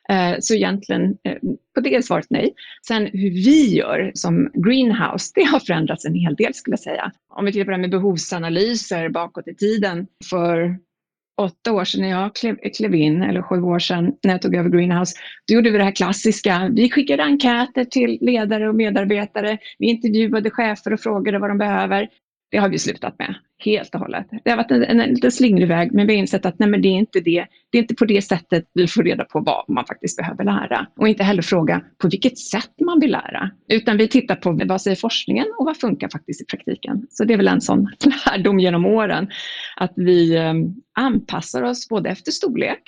Eh, 0.09 0.37
så 0.41 0.55
egentligen, 0.55 1.03
eh, 1.03 1.39
på 1.75 1.81
det 1.81 1.95
är 1.95 2.03
svaret 2.03 2.27
nej. 2.31 2.55
Sen 2.89 3.07
hur 3.07 3.31
vi 3.31 3.75
gör 3.75 4.11
som 4.15 4.51
greenhouse, 4.55 5.33
det 5.35 5.45
har 5.45 5.61
förändrats 5.61 6.05
en 6.05 6.15
hel 6.15 6.35
del 6.35 6.55
skulle 6.55 6.73
jag 6.73 6.81
säga. 6.81 7.13
Om 7.29 7.45
vi 7.45 7.53
tittar 7.53 7.65
på 7.65 7.71
det 7.71 7.77
här 7.77 7.81
med 7.81 7.91
behovsanalyser 7.91 9.09
bakåt 9.09 9.49
i 9.49 9.55
tiden. 9.55 10.07
För 10.31 10.79
åtta 11.37 11.73
år 11.73 11.85
sedan 11.85 12.01
när 12.01 12.09
jag 12.09 12.35
klev, 12.35 12.57
klev, 12.77 12.95
in, 12.95 13.23
eller 13.23 13.43
sju 13.43 13.63
år 13.63 13.79
sedan 13.79 14.13
när 14.23 14.33
jag 14.33 14.43
tog 14.43 14.55
över 14.55 14.71
Greenhouse, 14.71 15.17
då 15.49 15.55
gjorde 15.55 15.71
vi 15.71 15.79
det 15.79 15.85
här 15.85 15.97
klassiska. 15.97 16.71
Vi 16.73 16.91
skickade 16.91 17.23
enkäter 17.23 17.85
till 17.85 18.19
ledare 18.21 18.69
och 18.69 18.75
medarbetare. 18.75 19.59
Vi 19.79 19.87
intervjuade 19.87 20.51
chefer 20.51 20.93
och 20.93 21.01
frågade 21.01 21.39
vad 21.39 21.51
de 21.51 21.59
behöver. 21.59 22.09
Det 22.51 22.59
har 22.59 22.69
vi 22.69 22.79
slutat 22.79 23.19
med 23.19 23.35
helt 23.65 23.95
och 23.95 24.01
hållet. 24.01 24.27
Det 24.45 24.51
har 24.51 24.57
varit 24.57 24.71
en, 24.71 24.85
en, 24.85 25.01
en 25.01 25.11
lite 25.11 25.31
slingrig 25.31 25.69
väg, 25.69 25.93
men 25.93 26.07
vi 26.07 26.13
har 26.13 26.19
insett 26.19 26.47
att 26.47 26.59
nej, 26.59 26.69
men 26.69 26.83
det, 26.83 26.89
är 26.89 26.93
inte 26.93 27.21
det. 27.21 27.47
det 27.71 27.79
är 27.79 27.83
inte 27.83 27.95
på 27.95 28.05
det 28.05 28.23
sättet 28.23 28.65
vi 28.75 28.87
får 28.87 29.03
reda 29.03 29.25
på 29.25 29.41
vad 29.41 29.65
man 29.69 29.87
faktiskt 29.87 30.17
behöver 30.17 30.45
lära. 30.45 30.87
Och 30.97 31.09
inte 31.09 31.23
heller 31.23 31.43
fråga 31.43 31.83
på 31.99 32.09
vilket 32.09 32.39
sätt 32.39 32.73
man 32.87 33.01
vill 33.01 33.11
lära. 33.11 33.51
Utan 33.69 33.97
vi 33.97 34.09
tittar 34.09 34.37
på 34.37 34.61
vad 34.67 34.83
säger 34.83 34.97
forskningen 34.97 35.47
och 35.59 35.67
vad 35.67 35.77
funkar 35.77 36.09
faktiskt 36.09 36.41
i 36.41 36.45
praktiken. 36.45 37.07
Så 37.11 37.25
det 37.25 37.33
är 37.33 37.37
väl 37.37 37.49
en 37.49 37.61
sån 37.61 37.89
lärdom 38.27 38.61
genom 38.61 38.87
åren, 38.87 39.29
att 39.77 39.93
vi 39.97 40.37
ehm, 40.37 40.75
anpassar 40.95 41.63
oss 41.63 41.89
både 41.89 42.11
efter 42.11 42.33
storlek, 42.33 42.83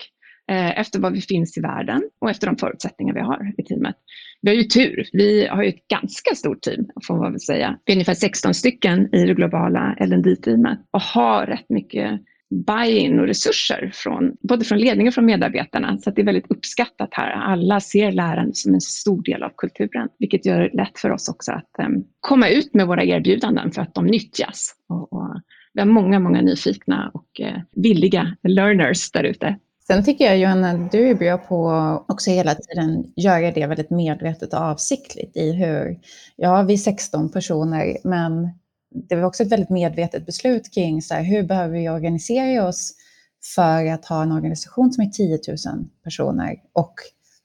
eh, 0.51 0.79
efter 0.81 1.01
vad 1.01 1.13
vi 1.13 1.21
finns 1.21 1.59
i 1.59 1.61
världen 1.61 2.03
och 2.19 2.31
efter 2.31 2.47
de 2.47 2.57
förutsättningar 2.57 3.15
vi 3.15 3.21
har 3.21 3.53
i 3.59 3.63
teamet. 3.63 3.97
Vi 4.43 4.51
har 4.51 4.57
ju 4.57 4.65
tur. 4.65 5.09
Vi 5.13 5.47
har 5.47 5.63
ju 5.63 5.69
ett 5.69 5.89
ganska 5.89 6.35
stort 6.35 6.63
team, 6.63 6.87
får 7.07 7.17
man 7.17 7.33
väl 7.33 7.41
säga. 7.41 7.79
Vi 7.85 7.93
är 7.93 7.97
ungefär 7.97 8.15
16 8.15 8.55
stycken 8.55 9.15
i 9.15 9.27
det 9.27 9.35
globala 9.35 9.97
LND-teamet 10.01 10.79
och 10.91 11.01
har 11.01 11.47
rätt 11.47 11.69
mycket 11.69 12.21
buy-in 12.51 13.21
och 13.21 13.27
resurser 13.27 13.91
från 13.95 14.37
både 14.41 14.65
från 14.65 14.79
ledningen 14.79 15.09
och 15.09 15.15
från 15.15 15.27
medarbetarna. 15.27 15.99
Så 15.99 16.11
det 16.11 16.21
är 16.21 16.25
väldigt 16.25 16.51
uppskattat 16.51 17.09
här. 17.13 17.31
Alla 17.31 17.81
ser 17.81 18.13
lärande 18.13 18.55
som 18.55 18.75
en 18.75 18.81
stor 18.81 19.23
del 19.23 19.43
av 19.43 19.51
kulturen, 19.57 20.09
vilket 20.19 20.47
gör 20.47 20.61
det 20.61 20.77
lätt 20.77 20.99
för 20.99 21.11
oss 21.11 21.29
också 21.29 21.53
att 21.53 21.71
um, 21.87 22.05
komma 22.21 22.49
ut 22.49 22.75
med 22.75 22.87
våra 22.87 23.05
erbjudanden 23.05 23.73
för 23.73 23.83
att 23.83 23.95
de 23.95 24.07
nyttjas. 24.07 24.75
Och, 24.89 25.13
och 25.13 25.41
vi 25.75 25.81
har 25.81 25.87
många, 25.87 26.21
många 26.21 26.41
nyfikna 26.41 27.11
och 27.15 27.41
uh, 27.41 27.61
villiga 27.77 28.37
learners 28.43 29.11
där 29.11 29.25
ute 29.25 29.59
Sen 29.91 30.05
tycker 30.05 30.25
jag 30.25 30.39
Johanna, 30.39 30.89
du 30.93 31.11
är 31.11 31.15
bra 31.15 31.39
på 31.39 31.69
också 32.09 32.31
hela 32.31 32.55
tiden 32.55 33.13
göra 33.17 33.51
det 33.51 33.67
väldigt 33.67 33.91
medvetet 33.91 34.53
och 34.53 34.61
avsiktligt 34.61 35.37
i 35.37 35.53
hur, 35.53 35.99
ja 36.37 36.63
vi 36.63 36.73
är 36.73 36.79
16 36.79 37.33
personer, 37.33 37.97
men 38.05 38.49
det 39.09 39.17
var 39.17 39.23
också 39.23 39.43
ett 39.43 39.53
väldigt 39.53 39.71
medvetet 39.71 40.27
beslut 40.27 40.75
kring 40.75 41.03
så 41.03 41.15
här, 41.15 41.23
hur 41.23 41.43
behöver 41.43 41.75
vi 41.79 41.89
organisera 41.89 42.69
oss 42.69 42.95
för 43.55 43.87
att 43.87 44.05
ha 44.05 44.23
en 44.23 44.33
organisation 44.33 44.93
som 44.93 45.05
är 45.05 45.09
10 45.09 45.39
000 45.49 45.57
personer? 46.05 46.57
Och 46.73 46.95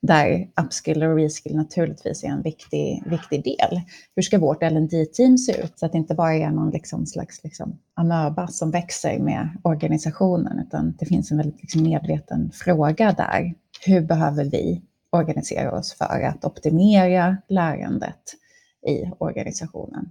där 0.08 0.48
upskill 0.62 1.04
och 1.04 1.16
reskill 1.16 1.56
naturligtvis 1.56 2.24
är 2.24 2.28
en 2.28 2.42
viktig, 2.42 3.04
viktig 3.06 3.44
del. 3.44 3.82
Hur 4.16 4.24
ska 4.24 4.40
vårt 4.40 4.64
L&D-team 4.64 5.38
se 5.38 5.62
ut? 5.64 5.80
Så 5.80 5.86
att 5.86 5.92
det 5.92 5.98
inte 5.98 6.16
bara 6.16 6.34
är 6.34 6.50
någon 6.50 6.70
liksom 6.70 7.06
slags 7.06 7.44
liksom 7.44 7.80
amöba 7.94 8.48
som 8.48 8.72
växer 8.72 9.20
med 9.20 9.50
organisationen, 9.64 10.60
utan 10.68 10.96
det 11.00 11.06
finns 11.06 11.32
en 11.32 11.38
väldigt 11.38 11.62
liksom 11.62 11.84
medveten 11.84 12.52
fråga 12.54 13.12
där. 13.12 13.54
Hur 13.86 14.02
behöver 14.02 14.46
vi 14.46 14.82
organisera 15.12 15.72
oss 15.72 15.94
för 15.98 16.22
att 16.22 16.46
optimera 16.46 17.38
lärandet 17.50 18.34
i 18.88 19.12
organisationen? 19.20 20.10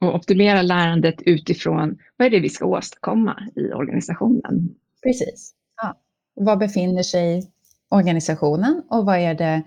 Och 0.00 0.14
optimera 0.14 0.62
lärandet 0.62 1.22
utifrån 1.22 1.98
vad 2.16 2.26
är 2.26 2.30
det 2.30 2.40
vi 2.40 2.48
ska 2.48 2.66
åstadkomma 2.66 3.48
i 3.56 3.72
organisationen? 3.72 4.74
Precis. 5.02 5.54
Ja. 5.82 5.96
Var 6.34 6.56
befinner 6.56 7.02
sig 7.02 7.50
organisationen 7.90 8.82
och 8.88 9.06
vad 9.06 9.18
är 9.18 9.34
det 9.34 9.62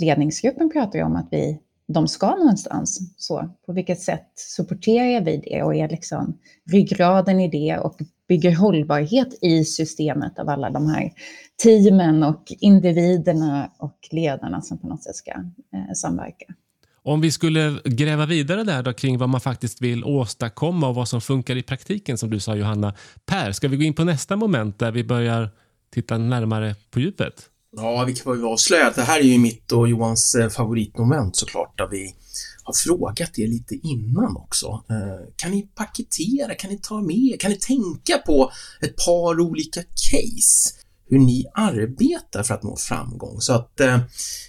ledningsgruppen 0.00 0.70
pratar 0.70 1.02
om 1.02 1.16
att 1.16 1.28
vi, 1.30 1.58
de 1.88 2.08
ska 2.08 2.36
någonstans. 2.36 3.14
Så 3.16 3.48
på 3.66 3.72
vilket 3.72 4.00
sätt 4.00 4.32
supporterar 4.34 5.24
vi 5.24 5.36
det 5.36 5.62
och 5.62 5.74
är 5.74 5.88
liksom 5.88 6.38
ryggraden 6.70 7.40
i 7.40 7.48
det 7.48 7.78
och 7.78 7.96
bygger 8.28 8.56
hållbarhet 8.56 9.38
i 9.42 9.64
systemet 9.64 10.38
av 10.38 10.48
alla 10.48 10.70
de 10.70 10.86
här 10.86 11.12
teamen 11.62 12.22
och 12.22 12.42
individerna 12.60 13.70
och 13.78 13.98
ledarna 14.10 14.60
som 14.60 14.78
på 14.78 14.88
något 14.88 15.02
sätt 15.02 15.16
ska 15.16 15.30
eh, 15.30 15.92
samverka. 15.94 16.46
Om 17.02 17.20
vi 17.20 17.30
skulle 17.30 17.80
gräva 17.84 18.26
vidare 18.26 18.64
där 18.64 18.82
då 18.82 18.92
kring 18.92 19.18
vad 19.18 19.28
man 19.28 19.40
faktiskt 19.40 19.82
vill 19.82 20.04
åstadkomma 20.04 20.88
och 20.88 20.94
vad 20.94 21.08
som 21.08 21.20
funkar 21.20 21.56
i 21.56 21.62
praktiken 21.62 22.18
som 22.18 22.30
du 22.30 22.40
sa 22.40 22.56
Johanna. 22.56 22.94
Per, 23.26 23.52
ska 23.52 23.68
vi 23.68 23.76
gå 23.76 23.82
in 23.82 23.94
på 23.94 24.04
nästa 24.04 24.36
moment 24.36 24.78
där 24.78 24.92
vi 24.92 25.04
börjar 25.04 25.50
titta 25.90 26.18
närmare 26.18 26.74
på 26.90 27.00
djupet? 27.00 27.34
Ja, 27.76 28.04
vi 28.04 28.14
kan 28.14 28.32
väl 28.32 28.44
avslöja 28.44 28.86
att 28.86 28.94
det 28.94 29.02
här 29.02 29.18
är 29.20 29.24
ju 29.24 29.38
mitt 29.38 29.72
och 29.72 29.88
Johans 29.88 30.34
eh, 30.34 30.48
favoritmoment 30.48 31.36
såklart, 31.36 31.78
där 31.78 31.88
vi 31.90 32.14
har 32.62 32.74
frågat 32.74 33.38
er 33.38 33.46
lite 33.46 33.74
innan 33.74 34.36
också. 34.36 34.66
Eh, 34.66 35.32
kan 35.36 35.50
ni 35.50 35.62
paketera, 35.62 36.54
kan 36.54 36.70
ni 36.70 36.78
ta 36.78 37.00
med, 37.00 37.40
kan 37.40 37.50
ni 37.50 37.56
tänka 37.56 38.18
på 38.26 38.52
ett 38.80 38.96
par 38.96 39.40
olika 39.40 39.80
case? 39.82 40.74
Hur 41.10 41.18
ni 41.18 41.44
arbetar 41.54 42.42
för 42.42 42.54
att 42.54 42.62
nå 42.62 42.76
framgång. 42.76 43.40
Så 43.40 43.52
att, 43.52 43.80
eh, 43.80 44.00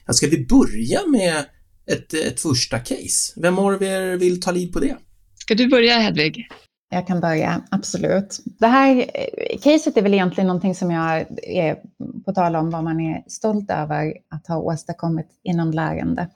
ska 0.10 0.27
vi 0.27 0.46
börja 0.46 1.08
med 1.08 1.46
ett, 1.91 2.13
ett 2.13 2.39
första 2.39 2.79
case? 2.79 3.34
Vem 3.36 3.60
av 3.60 3.84
er 3.84 4.17
vill 4.17 4.41
ta 4.41 4.51
lid 4.51 4.74
på 4.74 4.79
det? 4.79 4.98
Ska 5.36 5.55
du 5.55 5.67
börja 5.67 6.00
Hedvig? 6.00 6.48
Jag 6.91 7.08
kan 7.08 7.19
börja, 7.19 7.62
absolut. 7.69 8.39
Det 8.60 8.67
här 8.67 8.98
eh, 9.13 9.60
caset 9.60 9.98
är 9.98 10.01
väl 10.01 10.13
egentligen 10.13 10.48
någonting 10.48 10.75
som 10.75 10.91
jag 10.91 11.25
är 11.43 11.77
på 12.25 12.34
tal 12.34 12.55
om 12.55 12.69
vad 12.69 12.84
man 12.84 13.00
är 13.00 13.24
stolt 13.27 13.72
över 13.72 14.13
att 14.29 14.48
ha 14.48 14.58
åstadkommit 14.58 15.27
inom 15.43 15.72
lärande. 15.72 16.27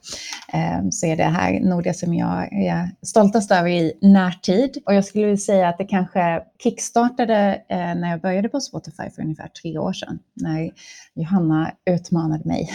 Eh, 0.52 0.88
så 0.90 1.06
är 1.06 1.16
det 1.16 1.24
här 1.24 1.60
nog 1.60 1.84
det 1.84 1.94
som 1.94 2.14
jag 2.14 2.52
är 2.52 2.90
stoltast 3.02 3.50
över 3.50 3.68
i 3.68 3.98
närtid. 4.02 4.82
Och 4.86 4.94
jag 4.94 5.04
skulle 5.04 5.24
vilja 5.24 5.36
säga 5.36 5.68
att 5.68 5.78
det 5.78 5.84
kanske 5.84 6.42
kickstartade 6.62 7.62
eh, 7.68 7.78
när 7.78 8.10
jag 8.10 8.20
började 8.20 8.48
på 8.48 8.60
Spotify 8.60 9.10
för 9.14 9.22
ungefär 9.22 9.48
tre 9.48 9.78
år 9.78 9.92
sedan. 9.92 10.18
När 10.34 10.70
Johanna 11.14 11.70
utmanade 11.90 12.44
mig 12.44 12.70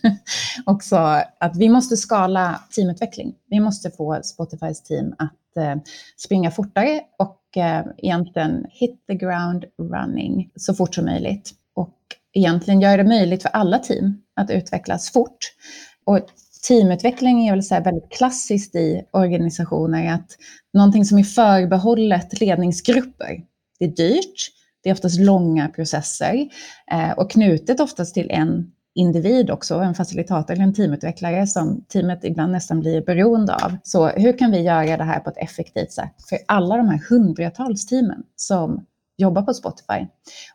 och 0.66 0.82
sa 0.82 1.22
att 1.40 1.56
vi 1.56 1.68
måste 1.68 1.96
skala 1.96 2.60
teamutveckling. 2.76 3.34
Vi 3.50 3.60
måste 3.60 3.90
få 3.90 4.20
Spotifys 4.22 4.82
team 4.82 5.14
att 5.18 5.32
Eh, 5.56 5.76
springa 6.16 6.50
fortare 6.50 7.00
och 7.18 7.56
eh, 7.56 7.84
egentligen 7.98 8.66
hit 8.70 9.04
the 9.06 9.14
ground 9.14 9.64
running 9.92 10.50
så 10.56 10.74
fort 10.74 10.94
som 10.94 11.04
möjligt. 11.04 11.50
Och 11.74 11.98
egentligen 12.32 12.80
göra 12.80 12.96
det 12.96 13.08
möjligt 13.08 13.42
för 13.42 13.48
alla 13.48 13.78
team 13.78 14.22
att 14.36 14.50
utvecklas 14.50 15.12
fort. 15.12 15.38
Och 16.04 16.20
teamutveckling 16.68 17.48
är 17.48 17.52
väl 17.52 17.62
så 17.62 17.80
väldigt 17.80 18.12
klassiskt 18.12 18.74
i 18.74 19.02
organisationer, 19.12 20.14
att 20.14 20.36
någonting 20.72 21.04
som 21.04 21.18
är 21.18 21.22
förbehållet 21.22 22.40
ledningsgrupper, 22.40 23.40
det 23.78 23.84
är 23.84 23.96
dyrt, 23.96 24.50
det 24.82 24.90
är 24.90 24.94
oftast 24.94 25.20
långa 25.20 25.68
processer 25.68 26.48
eh, 26.92 27.10
och 27.10 27.30
knutet 27.30 27.80
oftast 27.80 28.14
till 28.14 28.30
en 28.30 28.72
individ 28.94 29.50
också, 29.50 29.74
en 29.74 29.94
facilitator 29.94 30.54
eller 30.54 30.64
en 30.64 30.74
teamutvecklare 30.74 31.46
som 31.46 31.84
teamet 31.88 32.24
ibland 32.24 32.52
nästan 32.52 32.80
blir 32.80 33.02
beroende 33.02 33.54
av. 33.54 33.76
Så 33.82 34.08
hur 34.08 34.38
kan 34.38 34.50
vi 34.50 34.60
göra 34.60 34.96
det 34.96 35.04
här 35.04 35.20
på 35.20 35.30
ett 35.30 35.38
effektivt 35.38 35.92
sätt 35.92 36.14
för 36.28 36.38
alla 36.46 36.76
de 36.76 36.88
här 36.88 37.00
hundratals 37.08 37.86
teamen 37.86 38.22
som 38.36 38.86
jobbar 39.16 39.42
på 39.42 39.54
Spotify? 39.54 40.06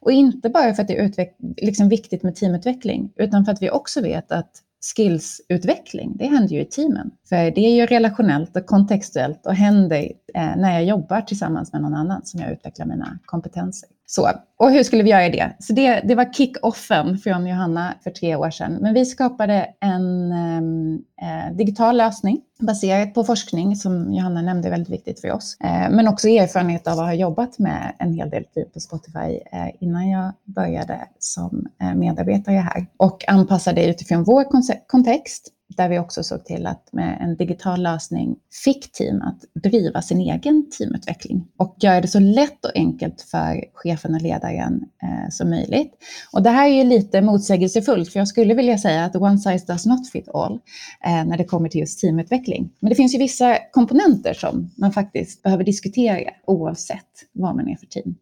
Och 0.01 0.11
inte 0.11 0.49
bara 0.49 0.73
för 0.73 0.81
att 0.81 0.87
det 0.87 0.99
är 0.99 1.29
liksom 1.65 1.89
viktigt 1.89 2.23
med 2.23 2.35
teamutveckling, 2.35 3.11
utan 3.15 3.45
för 3.45 3.51
att 3.51 3.61
vi 3.61 3.69
också 3.69 4.01
vet 4.01 4.31
att 4.31 4.51
skillsutveckling, 4.95 6.17
det 6.17 6.25
händer 6.25 6.55
ju 6.55 6.61
i 6.61 6.65
teamen. 6.65 7.11
För 7.29 7.51
det 7.51 7.61
är 7.61 7.75
ju 7.75 7.85
relationellt 7.85 8.55
och 8.55 8.65
kontextuellt 8.65 9.45
och 9.45 9.55
händer 9.55 10.11
eh, 10.35 10.55
när 10.57 10.73
jag 10.73 10.83
jobbar 10.83 11.21
tillsammans 11.21 11.73
med 11.73 11.81
någon 11.81 11.93
annan 11.93 12.25
som 12.25 12.39
jag 12.39 12.51
utvecklar 12.51 12.85
mina 12.85 13.19
kompetenser. 13.25 13.89
Så, 14.05 14.29
och 14.59 14.71
hur 14.71 14.83
skulle 14.83 15.03
vi 15.03 15.09
göra 15.09 15.29
det? 15.29 15.55
Så 15.59 15.73
det, 15.73 16.01
det 16.03 16.15
var 16.15 16.33
kick-offen 16.33 17.17
från 17.17 17.47
Johanna 17.47 17.93
för 18.03 18.11
tre 18.11 18.35
år 18.35 18.51
sedan. 18.51 18.77
Men 18.81 18.93
vi 18.93 19.05
skapade 19.05 19.67
en 19.79 20.31
ehm, 20.31 20.99
eh, 21.21 21.55
digital 21.55 21.97
lösning 21.97 22.41
baserat 22.59 23.13
på 23.13 23.23
forskning 23.23 23.75
som 23.75 24.13
Johanna 24.13 24.41
nämnde 24.41 24.67
är 24.67 24.71
väldigt 24.71 24.93
viktigt 24.93 25.21
för 25.21 25.31
oss. 25.31 25.57
Eh, 25.63 25.89
men 25.89 26.07
också 26.07 26.27
erfarenhet 26.27 26.87
av 26.87 26.93
att 26.93 27.05
ha 27.05 27.13
jobbat 27.13 27.59
med 27.59 27.95
en 27.99 28.13
hel 28.13 28.29
del 28.29 28.45
tid 28.45 28.73
på 28.73 28.79
Spotify 28.79 29.39
eh, 29.51 29.69
innan 29.79 30.09
jag 30.09 30.33
började 30.43 30.99
som 31.19 31.67
eh, 31.81 31.95
medarbetare 31.95 32.55
här. 32.55 32.87
Och 32.97 33.29
anpassade 33.29 33.85
utifrån 33.85 34.23
vår 34.23 34.43
kontext 34.87 35.53
där 35.77 35.89
vi 35.89 35.99
också 35.99 36.23
såg 36.23 36.45
till 36.45 36.65
att 36.65 36.89
med 36.91 37.17
en 37.21 37.35
digital 37.35 37.81
lösning 37.81 38.35
fick 38.63 38.91
team 38.91 39.21
att 39.21 39.63
driva 39.63 40.01
sin 40.01 40.19
egen 40.19 40.69
teamutveckling 40.69 41.47
och 41.57 41.75
göra 41.79 42.01
det 42.01 42.07
så 42.07 42.19
lätt 42.19 42.65
och 42.65 42.71
enkelt 42.75 43.21
för 43.21 43.65
chefen 43.73 44.15
och 44.15 44.21
ledaren 44.21 44.48
eh, 44.57 45.29
som 45.29 45.49
möjligt. 45.49 45.93
Och 46.33 46.43
det 46.43 46.49
här 46.49 46.67
är 46.69 46.73
ju 46.73 46.83
lite 46.83 47.21
motsägelsefullt, 47.21 48.11
för 48.11 48.19
jag 48.19 48.27
skulle 48.27 48.53
vilja 48.53 48.77
säga 48.77 49.05
att 49.05 49.15
one 49.15 49.37
size 49.37 49.65
does 49.65 49.85
not 49.85 50.09
fit 50.09 50.29
all 50.33 50.59
eh, 51.05 51.25
när 51.25 51.37
det 51.37 51.43
kommer 51.43 51.69
till 51.69 51.79
just 51.79 51.99
teamutveckling. 51.99 52.69
Men 52.79 52.89
det 52.89 52.95
finns 52.95 53.15
ju 53.15 53.17
vissa 53.17 53.57
komponenter 53.71 54.33
som 54.33 54.71
man 54.77 54.93
faktiskt 54.93 55.43
behöver 55.43 55.63
diskutera 55.63 56.31
oavsett 56.47 57.05
vad 57.31 57.55
man 57.55 57.69
är 57.69 57.75
för 57.75 57.85
team. 57.85 58.15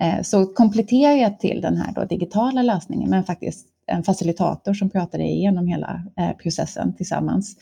Eh, 0.00 0.22
så 0.22 0.46
komplettera 0.46 1.30
till 1.30 1.60
den 1.60 1.76
här 1.76 1.92
då 1.92 2.04
digitala 2.04 2.62
lösningen, 2.62 3.10
men 3.10 3.24
faktiskt 3.24 3.66
en 3.86 4.02
facilitator 4.02 4.74
som 4.74 4.90
pratade 4.90 5.24
igenom 5.24 5.66
hela 5.66 6.02
eh, 6.18 6.36
processen 6.36 6.94
tillsammans. 6.96 7.56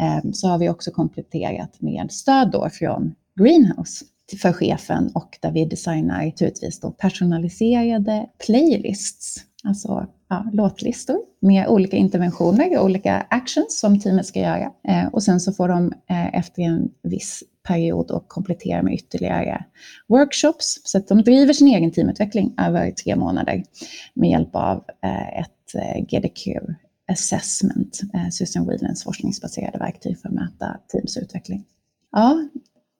Eh, 0.00 0.30
så 0.32 0.48
har 0.48 0.58
vi 0.58 0.68
också 0.68 0.90
kompletterat 0.90 1.80
med 1.80 2.12
stöd 2.12 2.50
då 2.50 2.70
från 2.70 3.14
Greenhouse 3.40 4.04
för 4.40 4.52
chefen 4.52 5.10
och 5.14 5.38
där 5.40 5.52
vi 5.52 5.64
designar 5.64 6.24
naturligtvis 6.24 6.80
då 6.80 6.90
personaliserade 6.90 8.26
playlists, 8.46 9.36
alltså 9.64 10.06
ja, 10.28 10.50
låtlistor 10.52 11.18
med 11.40 11.68
olika 11.68 11.96
interventioner 11.96 12.78
och 12.78 12.84
olika 12.84 13.26
actions 13.30 13.80
som 13.80 14.00
teamet 14.00 14.26
ska 14.26 14.40
göra. 14.40 14.72
Eh, 14.88 15.06
och 15.12 15.22
sen 15.22 15.40
så 15.40 15.52
får 15.52 15.68
de 15.68 15.92
eh, 16.10 16.34
efter 16.34 16.62
en 16.62 16.90
viss 17.02 17.42
period 17.66 18.10
och 18.10 18.28
komplettera 18.28 18.82
med 18.82 18.94
ytterligare 18.94 19.64
workshops. 20.08 20.80
Så 20.84 20.98
att 20.98 21.08
de 21.08 21.22
driver 21.22 21.52
sin 21.52 21.68
egen 21.68 21.90
teamutveckling 21.90 22.54
över 22.58 22.90
tre 22.90 23.16
månader 23.16 23.64
med 24.14 24.30
hjälp 24.30 24.56
av 24.56 24.84
eh, 25.04 25.40
ett 25.40 25.48
Eh, 25.74 26.04
GDQ 26.04 26.48
Assessment, 27.12 28.00
eh, 28.14 28.28
Susan 28.30 28.66
Whelans 28.66 29.04
forskningsbaserade 29.04 29.78
verktyg 29.78 30.18
för 30.18 30.28
att 30.28 30.34
mäta 30.34 30.80
teams 30.88 31.16
utveckling. 31.16 31.64
Ja, 32.12 32.48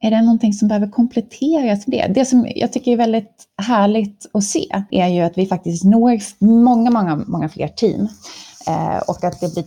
är 0.03 0.11
det 0.11 0.23
någonting 0.23 0.53
som 0.53 0.69
behöver 0.69 0.87
kompletteras 0.87 1.87
med 1.87 1.99
det? 1.99 2.21
Det 2.21 2.25
som 2.25 2.47
jag 2.55 2.73
tycker 2.73 2.93
är 2.93 2.97
väldigt 2.97 3.45
härligt 3.63 4.31
att 4.33 4.45
se 4.45 4.85
är 4.91 5.09
ju 5.09 5.21
att 5.21 5.39
vi 5.39 5.47
faktiskt 5.47 5.85
når 5.85 6.45
många, 6.45 6.91
många, 6.91 7.17
många 7.27 7.49
fler 7.49 7.69
team 7.69 8.09
eh, 8.67 8.99
och 9.09 9.25
att 9.25 9.41
det 9.41 9.55
blir 9.55 9.65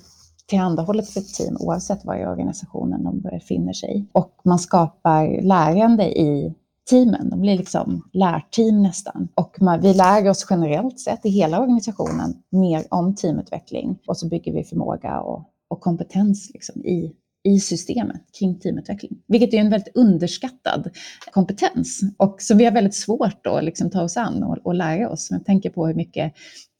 tillhandahållet 0.47 1.09
för 1.09 1.19
ett 1.19 1.33
team 1.33 1.57
oavsett 1.59 2.05
var 2.05 2.15
i 2.15 2.25
organisationen 2.25 3.03
de 3.03 3.21
befinner 3.21 3.73
sig. 3.73 4.05
Och 4.11 4.31
man 4.43 4.59
skapar 4.59 5.41
lärande 5.41 6.19
i 6.19 6.53
teamen. 6.89 7.29
De 7.29 7.41
blir 7.41 7.57
liksom 7.57 8.09
lärteam 8.13 8.83
nästan. 8.83 9.27
Och 9.35 9.61
man, 9.61 9.81
vi 9.81 9.93
lär 9.93 10.29
oss 10.29 10.47
generellt 10.49 10.99
sett 10.99 11.25
i 11.25 11.29
hela 11.29 11.59
organisationen 11.59 12.33
mer 12.51 12.83
om 12.89 13.15
teamutveckling 13.15 13.99
och 14.07 14.17
så 14.17 14.27
bygger 14.27 14.53
vi 14.53 14.63
förmåga 14.63 15.19
och, 15.19 15.49
och 15.67 15.81
kompetens 15.81 16.51
liksom 16.53 16.81
i, 16.85 17.11
i 17.45 17.59
systemet 17.59 18.21
kring 18.39 18.59
teamutveckling. 18.59 19.11
Vilket 19.27 19.53
är 19.53 19.57
en 19.57 19.69
väldigt 19.69 19.95
underskattad 19.95 20.89
kompetens 21.31 22.01
och 22.17 22.41
som 22.41 22.57
vi 22.57 22.65
har 22.65 22.71
väldigt 22.71 22.95
svårt 22.95 23.47
att 23.47 23.63
liksom 23.63 23.89
ta 23.89 24.03
oss 24.03 24.17
an 24.17 24.43
och, 24.43 24.57
och 24.63 24.73
lära 24.73 25.09
oss. 25.09 25.31
Men 25.31 25.43
tänker 25.43 25.69
på 25.69 25.87
hur 25.87 25.93
mycket 25.93 26.33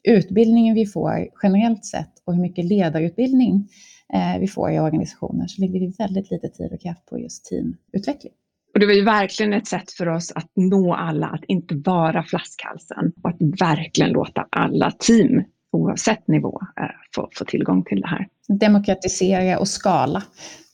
utbildningen 0.07 0.75
vi 0.75 0.85
får 0.85 1.27
generellt 1.43 1.85
sett 1.85 2.11
och 2.25 2.33
hur 2.33 2.41
mycket 2.41 2.65
ledarutbildning 2.65 3.69
eh, 4.13 4.39
vi 4.39 4.47
får 4.47 4.71
i 4.71 4.79
organisationer 4.79 5.47
så 5.47 5.61
lägger 5.61 5.79
vi 5.79 5.87
väldigt 5.97 6.31
lite 6.31 6.49
tid 6.49 6.73
och 6.73 6.81
kraft 6.81 7.05
på 7.05 7.19
just 7.19 7.45
teamutveckling. 7.45 8.33
Och 8.73 8.79
det 8.79 8.85
var 8.85 8.93
ju 8.93 9.03
verkligen 9.03 9.53
ett 9.53 9.67
sätt 9.67 9.91
för 9.91 10.07
oss 10.07 10.31
att 10.35 10.51
nå 10.55 10.93
alla, 10.93 11.27
att 11.27 11.43
inte 11.47 11.75
vara 11.75 12.23
flaskhalsen 12.23 13.11
och 13.23 13.29
att 13.29 13.37
verkligen 13.39 14.11
låta 14.11 14.47
alla 14.49 14.91
team, 14.91 15.43
oavsett 15.75 16.27
nivå, 16.27 16.61
eh, 16.81 16.85
få, 17.15 17.29
få 17.35 17.45
tillgång 17.45 17.83
till 17.83 18.01
det 18.01 18.07
här. 18.07 18.27
Demokratisera 18.47 19.59
och 19.59 19.67
skala 19.67 20.23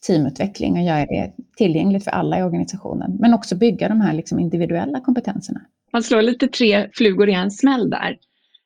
teamutveckling 0.07 0.73
och 0.73 0.83
göra 0.83 1.05
det 1.05 1.31
tillgängligt 1.57 2.03
för 2.03 2.11
alla 2.11 2.39
i 2.39 2.43
organisationen. 2.43 3.17
Men 3.19 3.33
också 3.33 3.55
bygga 3.55 3.89
de 3.89 4.01
här 4.01 4.13
liksom 4.13 4.39
individuella 4.39 5.01
kompetenserna. 5.01 5.61
Man 5.93 6.03
slår 6.03 6.21
lite 6.21 6.47
tre 6.47 6.89
flugor 6.93 7.29
i 7.29 7.33
en 7.33 7.51
smäll 7.51 7.89
där. 7.89 8.17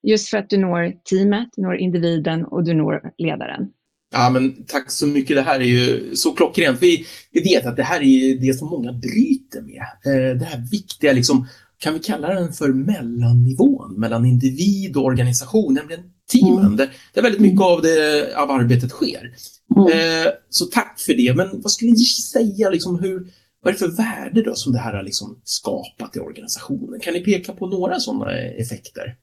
Just 0.03 0.29
för 0.29 0.37
att 0.37 0.49
du 0.49 0.57
når 0.57 0.93
teamet, 1.09 1.49
du 1.55 1.61
når 1.61 1.75
individen 1.75 2.45
och 2.45 2.63
du 2.63 2.73
når 2.73 3.11
ledaren. 3.17 3.71
Ja, 4.11 4.29
men 4.29 4.65
tack 4.65 4.91
så 4.91 5.07
mycket. 5.07 5.35
Det 5.35 5.41
här 5.41 5.59
är 5.59 5.65
ju 5.65 6.15
så 6.15 6.31
klockrent. 6.31 6.81
Vi, 6.81 7.05
vi 7.31 7.41
vet 7.41 7.65
att 7.65 7.75
det 7.75 7.83
här 7.83 8.01
är 8.01 8.39
det 8.39 8.53
som 8.53 8.69
många 8.69 8.93
bryter 8.93 9.61
med. 9.61 9.81
Eh, 10.05 10.37
det 10.37 10.45
här 10.45 10.71
viktiga, 10.71 11.13
liksom, 11.13 11.47
kan 11.77 11.93
vi 11.93 11.99
kalla 11.99 12.33
den 12.33 12.53
för 12.53 12.73
mellannivån 12.73 13.99
mellan 13.99 14.25
individ 14.25 14.97
och 14.97 15.03
organisation, 15.03 15.73
nämligen 15.73 16.03
teamen. 16.31 16.65
Mm. 16.65 16.75
Där, 16.75 16.89
där 17.13 17.21
väldigt 17.21 17.41
mycket 17.41 17.61
av, 17.61 17.81
det, 17.81 18.35
av 18.37 18.51
arbetet 18.51 18.89
sker. 18.89 19.31
Mm. 19.75 19.87
Eh, 19.87 20.31
så 20.49 20.65
tack 20.65 20.99
för 20.99 21.13
det. 21.13 21.35
Men 21.35 21.61
vad 21.61 21.71
skulle 21.71 21.91
ni 21.91 22.05
säga, 22.05 22.69
liksom, 22.69 22.99
hur, 22.99 23.27
vad 23.61 23.69
är 23.69 23.71
det 23.71 23.79
för 23.79 23.97
värde 23.97 24.41
då 24.41 24.55
som 24.55 24.73
det 24.73 24.79
här 24.79 24.93
har 24.93 25.03
liksom 25.03 25.41
skapat 25.43 26.15
i 26.15 26.19
organisationen? 26.19 26.99
Kan 26.99 27.13
ni 27.13 27.19
peka 27.19 27.53
på 27.53 27.67
några 27.67 27.99
sådana 27.99 28.31
effekter? 28.37 29.15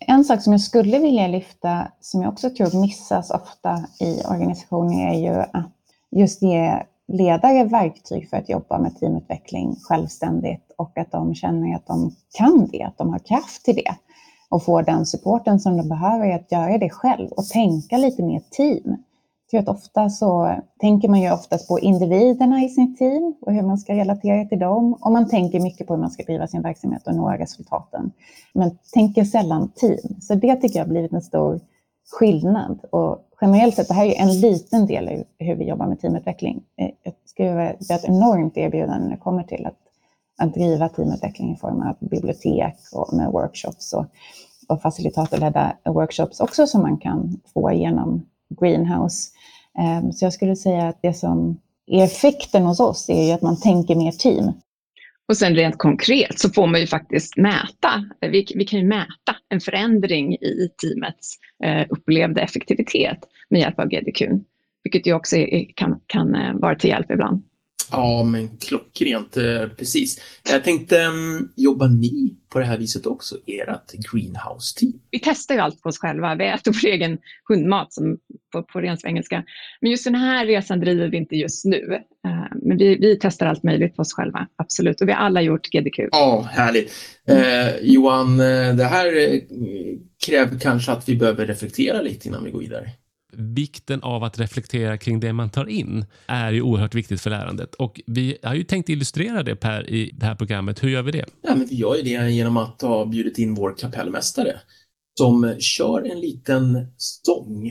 En 0.00 0.24
sak 0.24 0.42
som 0.42 0.52
jag 0.52 0.60
skulle 0.60 0.98
vilja 0.98 1.26
lyfta, 1.26 1.92
som 2.00 2.22
jag 2.22 2.32
också 2.32 2.50
tror 2.50 2.80
missas 2.80 3.30
ofta 3.30 3.86
i 4.00 4.22
organisationer, 4.24 5.14
är 5.14 5.20
ju 5.20 5.44
att 5.52 5.72
just 6.16 6.42
ge 6.42 6.82
ledare 7.12 7.64
verktyg 7.64 8.30
för 8.30 8.36
att 8.36 8.48
jobba 8.48 8.78
med 8.78 8.98
teamutveckling 8.98 9.76
självständigt 9.82 10.74
och 10.76 10.98
att 10.98 11.12
de 11.12 11.34
känner 11.34 11.76
att 11.76 11.86
de 11.86 12.14
kan 12.32 12.68
det, 12.72 12.82
att 12.82 12.98
de 12.98 13.10
har 13.10 13.18
kraft 13.18 13.64
till 13.64 13.74
det 13.74 13.94
och 14.48 14.64
får 14.64 14.82
den 14.82 15.06
supporten 15.06 15.60
som 15.60 15.76
de 15.76 15.88
behöver 15.88 16.34
att 16.34 16.52
göra 16.52 16.78
det 16.78 16.90
själv 16.90 17.28
och 17.28 17.46
tänka 17.48 17.96
lite 17.96 18.22
mer 18.22 18.42
team 18.50 18.96
För 19.50 19.58
att 19.58 19.68
ofta 19.68 20.10
så 20.10 20.56
tänker 20.80 21.08
man 21.08 21.20
ju 21.20 21.32
oftast 21.32 21.68
på 21.68 21.78
individerna 21.80 22.64
i 22.64 22.68
sitt 22.68 22.98
team 22.98 23.34
och 23.40 23.52
hur 23.52 23.62
man 23.62 23.78
ska 23.78 23.94
relatera 23.94 24.44
till 24.44 24.58
dem. 24.58 24.94
Och 25.00 25.12
man 25.12 25.28
tänker 25.28 25.60
mycket 25.60 25.86
på 25.86 25.94
hur 25.94 26.00
man 26.00 26.10
ska 26.10 26.22
driva 26.22 26.46
sin 26.46 26.62
verksamhet 26.62 27.06
och 27.06 27.14
nå 27.14 27.30
resultaten. 27.30 28.12
Men 28.54 28.78
tänker 28.92 29.24
sällan 29.24 29.68
team. 29.74 30.20
Så 30.20 30.34
det 30.34 30.56
tycker 30.56 30.78
jag 30.78 30.84
har 30.84 30.90
blivit 30.90 31.12
en 31.12 31.22
stor 31.22 31.60
skillnad. 32.10 32.78
Och 32.90 33.18
generellt 33.40 33.74
sett, 33.74 33.88
det 33.88 33.94
här 33.94 34.06
är 34.06 34.22
en 34.22 34.40
liten 34.40 34.86
del 34.86 35.08
i 35.08 35.24
hur 35.38 35.54
vi 35.54 35.64
jobbar 35.64 35.86
med 35.86 36.00
teamutveckling. 36.00 36.62
Eh, 36.76 36.90
jag 37.02 37.14
skulle 37.24 37.50
det 37.54 37.90
är 37.90 37.94
ett 37.94 38.04
enormt 38.04 38.56
erbjudande 38.56 39.04
när 39.04 39.10
det 39.10 39.22
kommer 39.22 39.42
till 39.42 39.66
att, 39.66 39.78
att 40.38 40.54
driva 40.54 40.88
teamutveckling 40.88 41.52
i 41.52 41.56
form 41.56 41.82
av 41.82 42.08
bibliotek 42.08 42.74
och 42.92 43.16
med 43.16 43.30
workshops 43.30 43.92
och, 43.92 44.06
och 44.68 44.82
facilitatorledda 44.82 45.76
workshops 45.84 46.40
också 46.40 46.66
som 46.66 46.82
man 46.82 46.98
kan 46.98 47.40
få 47.54 47.72
genom 47.72 48.26
greenhouse. 48.60 49.30
Ehm, 49.78 50.12
så 50.12 50.24
jag 50.24 50.32
skulle 50.32 50.56
säga 50.56 50.88
att 50.88 50.98
det 51.02 51.14
som 51.14 51.60
är 51.86 52.04
effekten 52.04 52.62
hos 52.62 52.80
oss 52.80 53.08
är 53.08 53.26
ju 53.26 53.32
att 53.32 53.42
man 53.42 53.60
tänker 53.60 53.94
mer 53.94 54.12
team. 54.12 54.52
Och 55.28 55.36
sen 55.36 55.54
rent 55.54 55.78
konkret 55.78 56.38
så 56.38 56.50
får 56.50 56.66
man 56.66 56.80
ju 56.80 56.86
faktiskt 56.86 57.36
mäta. 57.36 58.04
Vi, 58.20 58.46
vi 58.54 58.64
kan 58.64 58.80
ju 58.80 58.86
mäta 58.86 59.36
en 59.48 59.60
förändring 59.60 60.34
i 60.34 60.70
teamets 60.82 61.34
eh, 61.64 61.86
upplevda 61.90 62.40
effektivitet 62.40 63.18
med 63.50 63.60
hjälp 63.60 63.78
av 63.78 63.88
GDQ. 63.88 64.22
Vilket 64.82 65.06
ju 65.06 65.14
också 65.14 65.36
är, 65.36 65.66
kan, 65.74 66.00
kan 66.06 66.34
eh, 66.34 66.54
vara 66.54 66.74
till 66.74 66.90
hjälp 66.90 67.10
ibland. 67.10 67.42
Ja, 67.90 68.24
men 68.24 68.48
klockrent. 68.56 69.36
Eh, 69.36 69.68
precis. 69.78 70.20
Jag 70.50 70.64
tänkte, 70.64 71.04
um, 71.04 71.52
jobbar 71.56 71.88
ni 71.88 72.34
på 72.48 72.58
det 72.58 72.64
här 72.64 72.78
viset 72.78 73.06
också, 73.06 73.36
ert 73.46 73.92
greenhouse-team? 73.92 74.92
Vi 75.10 75.18
testar 75.18 75.54
ju 75.54 75.60
allt 75.60 75.82
på 75.82 75.88
oss 75.88 75.98
själva. 75.98 76.34
Vi 76.34 76.46
äter 76.46 76.72
vår 76.72 76.88
egen 76.88 77.18
hundmat 77.48 77.92
som 77.92 78.18
på, 78.52 78.62
på 78.62 78.80
ren 78.80 78.98
svengelska. 78.98 79.44
Men 79.80 79.90
just 79.90 80.04
den 80.04 80.14
här 80.14 80.46
resan 80.46 80.80
driver 80.80 81.08
vi 81.08 81.16
inte 81.16 81.36
just 81.36 81.64
nu. 81.64 81.82
Uh, 82.26 82.56
men 82.62 82.76
vi, 82.78 82.96
vi 82.96 83.18
testar 83.20 83.46
allt 83.46 83.62
möjligt 83.62 83.96
på 83.96 84.02
oss 84.02 84.12
själva, 84.12 84.48
absolut. 84.56 85.00
Och 85.00 85.08
vi 85.08 85.12
har 85.12 85.20
alla 85.20 85.42
gjort 85.42 85.68
GDQ. 85.70 85.98
Ja, 86.12 86.48
härligt. 86.50 86.92
Eh, 87.28 87.76
Johan, 87.82 88.38
det 88.76 88.84
här 88.84 89.40
kräver 90.26 90.58
kanske 90.58 90.92
att 90.92 91.08
vi 91.08 91.16
behöver 91.16 91.46
reflektera 91.46 92.00
lite 92.00 92.28
innan 92.28 92.44
vi 92.44 92.50
går 92.50 92.60
vidare 92.60 92.90
vikten 93.38 94.02
av 94.02 94.24
att 94.24 94.38
reflektera 94.38 94.98
kring 94.98 95.20
det 95.20 95.32
man 95.32 95.50
tar 95.50 95.66
in 95.66 96.04
är 96.26 96.52
ju 96.52 96.62
oerhört 96.62 96.94
viktigt 96.94 97.20
för 97.20 97.30
lärandet. 97.30 97.74
Och 97.74 98.00
vi 98.06 98.38
har 98.42 98.54
ju 98.54 98.64
tänkt 98.64 98.88
illustrera 98.88 99.42
det 99.42 99.56
Per 99.56 99.90
i 99.90 100.10
det 100.14 100.26
här 100.26 100.34
programmet. 100.34 100.82
Hur 100.82 100.88
gör 100.88 101.02
vi 101.02 101.10
det? 101.10 101.24
Ja, 101.42 101.54
men 101.54 101.66
vi 101.66 101.74
gör 101.74 101.96
ju 101.96 102.02
det 102.02 102.30
genom 102.30 102.56
att 102.56 102.82
ha 102.82 103.06
bjudit 103.06 103.38
in 103.38 103.54
vår 103.54 103.74
kapellmästare 103.78 104.60
som 105.18 105.54
kör 105.58 106.10
en 106.10 106.20
liten 106.20 106.86
sång 106.96 107.68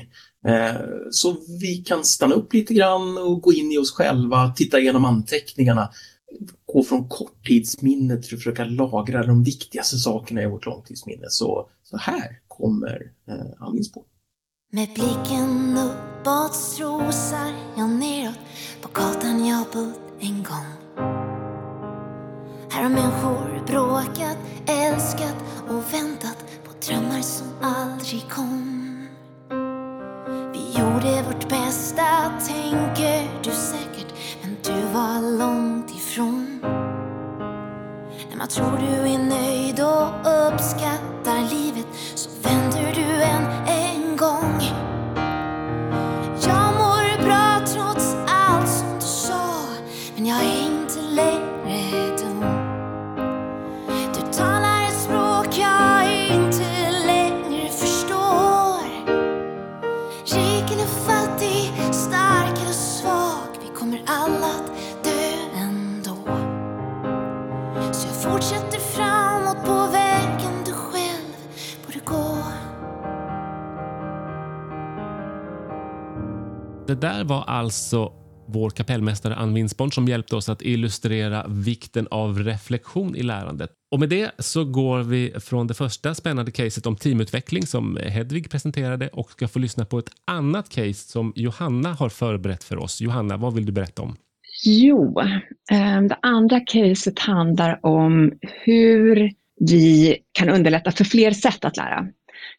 eh, 0.48 0.76
så 1.12 1.38
vi 1.62 1.78
kan 1.78 2.04
stanna 2.04 2.36
upp 2.36 2.54
lite 2.54 2.74
grann 2.74 3.18
och 3.18 3.42
gå 3.42 3.54
in 3.54 3.72
i 3.72 3.78
oss 3.78 3.92
själva, 3.92 4.54
titta 4.56 4.80
igenom 4.80 5.06
anteckningarna, 5.06 5.90
gå 6.66 6.84
från 6.84 7.10
korttidsminnet 7.10 8.24
till 8.24 8.36
att 8.36 8.40
försöka 8.40 8.66
lagra 8.66 9.24
de 9.24 9.44
viktigaste 9.44 9.98
sakerna 9.98 10.42
i 10.42 10.46
vårt 10.46 10.66
långtidsminne. 10.66 11.26
Så, 11.30 11.70
så 11.84 11.98
här 11.98 12.40
kommer 12.48 13.12
eh, 13.28 13.64
andningsspåret. 13.68 14.17
Med 14.70 14.90
blicken 14.94 15.78
uppåt 15.78 16.54
strosar 16.54 17.54
jag 17.78 17.90
neråt 17.90 18.40
på 18.82 18.90
gatan 18.94 19.46
jag 19.46 19.66
bott 19.74 20.00
en 20.20 20.44
gång. 20.44 21.06
Här 22.70 22.84
har 22.84 22.90
människor 22.90 23.66
bråkat, 23.68 24.38
älskat 24.66 25.36
och 25.70 25.94
väntat 25.94 26.46
på 26.64 26.88
drömmar 26.88 27.22
som 27.22 27.48
aldrig 27.62 28.30
kom. 28.30 29.08
Vi 30.54 30.80
gjorde 30.80 31.24
vårt 31.24 31.50
bästa, 31.50 32.32
tänker 32.48 33.42
du 33.44 33.52
säkert, 33.52 34.14
men 34.42 34.58
du 34.64 34.82
var 34.94 35.38
långt 35.38 35.92
ifrån. 35.92 36.60
När 38.30 38.38
man 38.38 38.48
tror 38.48 38.78
du 38.78 39.10
är 39.10 39.20
nöjd 39.20 39.80
och 39.80 40.08
uppskattar 40.48 41.50
livet 41.50 41.88
Det 76.88 76.96
där 76.96 77.24
var 77.24 77.44
alltså 77.44 78.14
vår 78.48 78.70
kapellmästare 78.70 79.36
Ann 79.36 79.54
Winsborn 79.54 79.92
som 79.92 80.08
hjälpte 80.08 80.36
oss 80.36 80.50
att 80.50 80.62
illustrera 80.62 81.46
vikten 81.48 82.08
av 82.12 82.40
reflektion 82.40 83.16
i 83.16 83.24
lärandet. 83.24 83.72
Och 83.92 84.00
med 84.00 84.10
det 84.10 84.32
så 84.40 84.66
går 84.66 85.00
vi 85.00 85.34
från 85.40 85.68
det 85.68 85.74
första 85.74 86.16
spännande 86.16 86.52
caset 86.52 86.86
om 86.86 86.96
teamutveckling 86.96 87.68
som 87.68 87.98
Hedvig 88.04 88.52
presenterade 88.52 89.08
och 89.08 89.32
ska 89.32 89.48
få 89.48 89.60
lyssna 89.60 89.86
på 89.86 90.00
ett 90.00 90.10
annat 90.26 90.70
case 90.70 90.94
som 90.94 91.34
Johanna 91.36 91.94
har 91.94 92.10
förberett 92.10 92.64
för 92.64 92.78
oss. 92.78 93.02
Johanna, 93.02 93.38
vad 93.38 93.54
vill 93.54 93.66
du 93.66 93.72
berätta 93.72 94.02
om? 94.02 94.16
Jo, 94.66 95.20
ehm, 95.72 96.08
det 96.08 96.18
andra 96.22 96.60
caset 96.60 97.20
handlar 97.20 97.86
om 97.86 98.34
hur 98.42 99.32
vi 99.60 100.18
kan 100.32 100.50
underlätta 100.50 100.92
för 100.92 101.04
fler 101.04 101.32
sätt 101.32 101.66
att 101.66 101.78
lära. 101.78 102.08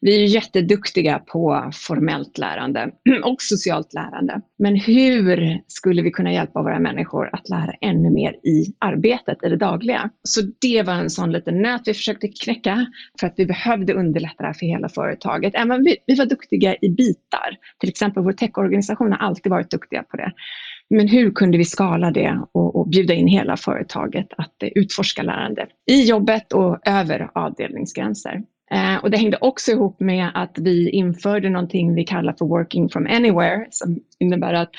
Vi 0.01 0.23
är 0.23 0.27
jätteduktiga 0.27 1.19
på 1.19 1.71
formellt 1.73 2.37
lärande 2.37 2.91
och 3.23 3.41
socialt 3.41 3.93
lärande. 3.93 4.41
Men 4.59 4.75
hur 4.75 5.59
skulle 5.67 6.01
vi 6.01 6.11
kunna 6.11 6.33
hjälpa 6.33 6.61
våra 6.61 6.79
människor 6.79 7.29
att 7.33 7.49
lära 7.49 7.73
ännu 7.81 8.09
mer 8.09 8.31
i 8.31 8.73
arbetet, 8.79 9.43
i 9.43 9.49
det 9.49 9.55
dagliga? 9.55 10.09
Så 10.23 10.41
det 10.61 10.83
var 10.83 10.93
en 10.93 11.09
sån 11.09 11.31
liten 11.31 11.61
nöt 11.61 11.81
vi 11.85 11.93
försökte 11.93 12.27
knäcka 12.27 12.85
för 13.19 13.27
att 13.27 13.33
vi 13.37 13.45
behövde 13.45 13.93
underlätta 13.93 14.43
det 14.43 14.47
här 14.47 14.53
för 14.53 14.65
hela 14.65 14.89
företaget. 14.89 15.55
Även 15.55 15.83
vi, 15.83 15.97
vi 16.05 16.15
var 16.15 16.25
duktiga 16.25 16.75
i 16.81 16.89
bitar. 16.89 17.57
Till 17.79 17.89
exempel 17.89 18.23
vår 18.23 18.33
techorganisation 18.33 19.11
har 19.11 19.19
alltid 19.19 19.49
varit 19.49 19.71
duktiga 19.71 20.03
på 20.03 20.17
det. 20.17 20.31
Men 20.89 21.07
hur 21.07 21.31
kunde 21.31 21.57
vi 21.57 21.65
skala 21.65 22.11
det 22.11 22.41
och, 22.51 22.75
och 22.75 22.87
bjuda 22.87 23.13
in 23.13 23.27
hela 23.27 23.57
företaget 23.57 24.27
att 24.37 24.55
utforska 24.75 25.23
lärande 25.23 25.67
i 25.91 26.03
jobbet 26.03 26.53
och 26.53 26.87
över 26.87 27.31
avdelningsgränser? 27.33 28.41
Eh, 28.71 28.97
och 28.97 29.11
det 29.11 29.17
hängde 29.17 29.37
också 29.41 29.71
ihop 29.71 29.99
med 29.99 30.31
att 30.33 30.57
vi 30.57 30.89
införde 30.89 31.49
någonting 31.49 31.95
vi 31.95 32.03
kallar 32.03 32.33
för 32.33 32.45
working 32.45 32.89
from 32.89 33.07
anywhere 33.07 33.67
som 33.71 33.99
innebär 34.19 34.53
att 34.53 34.69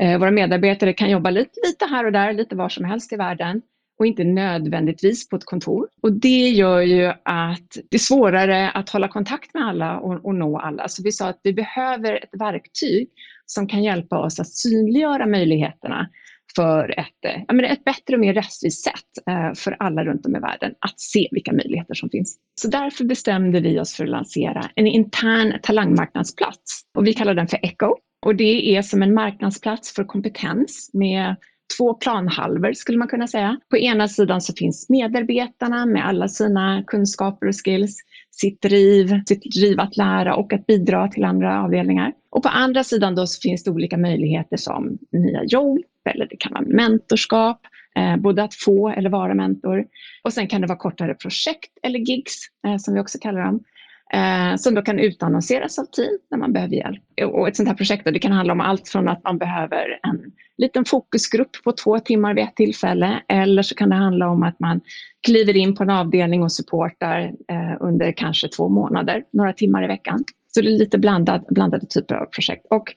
eh, 0.00 0.18
våra 0.18 0.30
medarbetare 0.30 0.92
kan 0.92 1.10
jobba 1.10 1.30
lite, 1.30 1.60
lite 1.66 1.84
här 1.84 2.06
och 2.06 2.12
där, 2.12 2.32
lite 2.32 2.56
var 2.56 2.68
som 2.68 2.84
helst 2.84 3.12
i 3.12 3.16
världen 3.16 3.62
och 3.98 4.06
inte 4.06 4.24
nödvändigtvis 4.24 5.28
på 5.28 5.36
ett 5.36 5.44
kontor. 5.44 5.88
Och 6.02 6.12
det 6.12 6.48
gör 6.48 6.80
ju 6.80 7.06
att 7.24 7.78
det 7.90 7.96
är 7.96 7.98
svårare 7.98 8.70
att 8.70 8.90
hålla 8.90 9.08
kontakt 9.08 9.54
med 9.54 9.68
alla 9.68 9.98
och, 9.98 10.24
och 10.24 10.34
nå 10.34 10.58
alla. 10.58 10.88
Så 10.88 11.02
vi 11.02 11.12
sa 11.12 11.28
att 11.28 11.40
vi 11.42 11.52
behöver 11.52 12.12
ett 12.12 12.40
verktyg 12.40 13.08
som 13.46 13.68
kan 13.68 13.82
hjälpa 13.82 14.18
oss 14.18 14.40
att 14.40 14.48
synliggöra 14.48 15.26
möjligheterna 15.26 16.08
för 16.56 16.94
ett, 16.98 17.46
eh, 17.48 17.54
menar, 17.54 17.68
ett 17.68 17.84
bättre 17.84 18.14
och 18.14 18.20
mer 18.20 18.34
rättvist 18.34 18.84
sätt 18.84 19.28
eh, 19.28 19.54
för 19.54 19.76
alla 19.78 20.04
runt 20.04 20.26
om 20.26 20.36
i 20.36 20.40
världen 20.40 20.74
att 20.78 21.00
se 21.00 21.28
vilka 21.30 21.52
möjligheter 21.52 21.94
som 21.94 22.10
finns. 22.10 22.38
Så 22.60 22.68
därför 22.68 23.04
bestämde 23.04 23.60
vi 23.60 23.80
oss 23.80 23.94
för 23.94 24.04
att 24.04 24.10
lansera 24.10 24.70
en 24.74 24.86
intern 24.86 25.58
talangmarknadsplats 25.62 26.82
och 26.98 27.06
vi 27.06 27.14
kallar 27.14 27.34
den 27.34 27.48
för 27.48 27.58
ECHO. 27.62 27.96
Och 28.26 28.36
det 28.36 28.76
är 28.76 28.82
som 28.82 29.02
en 29.02 29.14
marknadsplats 29.14 29.94
för 29.94 30.04
kompetens 30.04 30.90
med 30.92 31.36
två 31.78 31.94
planhalvor 31.94 32.72
skulle 32.72 32.98
man 32.98 33.08
kunna 33.08 33.26
säga. 33.26 33.60
På 33.70 33.78
ena 33.78 34.08
sidan 34.08 34.40
så 34.40 34.52
finns 34.52 34.88
medarbetarna 34.88 35.86
med 35.86 36.06
alla 36.06 36.28
sina 36.28 36.84
kunskaper 36.86 37.46
och 37.46 37.54
skills, 37.64 37.96
sitt 38.30 38.62
driv, 38.62 39.24
sitt 39.26 39.42
driv 39.54 39.80
att 39.80 39.96
lära 39.96 40.36
och 40.36 40.52
att 40.52 40.66
bidra 40.66 41.08
till 41.08 41.24
andra 41.24 41.62
avdelningar. 41.62 42.12
Och 42.30 42.42
på 42.42 42.48
andra 42.48 42.84
sidan 42.84 43.14
då 43.14 43.26
så 43.26 43.40
finns 43.40 43.64
det 43.64 43.70
olika 43.70 43.96
möjligheter 43.96 44.56
som 44.56 44.98
nya 45.12 45.44
jobb 45.44 45.78
eller 46.06 46.26
det 46.26 46.36
kan 46.36 46.52
vara 46.52 46.64
mentorskap, 46.66 47.60
eh, 47.96 48.16
både 48.16 48.42
att 48.42 48.54
få 48.54 48.88
eller 48.88 49.10
vara 49.10 49.34
mentor. 49.34 49.84
Och 50.22 50.32
sen 50.32 50.48
kan 50.48 50.60
det 50.60 50.66
vara 50.66 50.78
kortare 50.78 51.14
projekt 51.14 51.70
eller 51.82 51.98
gigs 51.98 52.34
eh, 52.66 52.76
som 52.76 52.94
vi 52.94 53.00
också 53.00 53.18
kallar 53.18 53.40
dem 53.40 53.64
eh, 54.12 54.56
som 54.56 54.74
då 54.74 54.82
kan 54.82 54.98
utannonseras 54.98 55.78
av 55.78 55.84
team 55.84 56.18
när 56.30 56.38
man 56.38 56.52
behöver 56.52 56.74
hjälp. 56.74 57.02
Och 57.24 57.48
ett 57.48 57.56
sånt 57.56 57.68
här 57.68 57.76
projekt 57.76 58.04
det 58.04 58.18
kan 58.18 58.32
handla 58.32 58.52
om 58.52 58.60
allt 58.60 58.88
från 58.88 59.08
att 59.08 59.24
man 59.24 59.38
behöver 59.38 60.00
en 60.02 60.32
liten 60.58 60.84
fokusgrupp 60.84 61.50
på 61.64 61.72
två 61.72 61.98
timmar 61.98 62.34
vid 62.34 62.44
ett 62.44 62.56
tillfälle 62.56 63.22
eller 63.28 63.62
så 63.62 63.74
kan 63.74 63.88
det 63.88 63.96
handla 63.96 64.28
om 64.28 64.42
att 64.42 64.60
man 64.60 64.80
kliver 65.26 65.56
in 65.56 65.74
på 65.74 65.82
en 65.82 65.90
avdelning 65.90 66.42
och 66.42 66.52
supportar 66.52 67.20
eh, 67.48 67.76
under 67.80 68.12
kanske 68.12 68.48
två 68.48 68.68
månader, 68.68 69.24
några 69.32 69.52
timmar 69.52 69.84
i 69.84 69.86
veckan. 69.86 70.24
Så 70.54 70.60
det 70.60 70.68
är 70.68 70.78
lite 70.78 70.98
blandad, 70.98 71.44
blandade 71.48 71.86
typer 71.86 72.14
av 72.14 72.26
projekt. 72.26 72.66
Och 72.70 72.94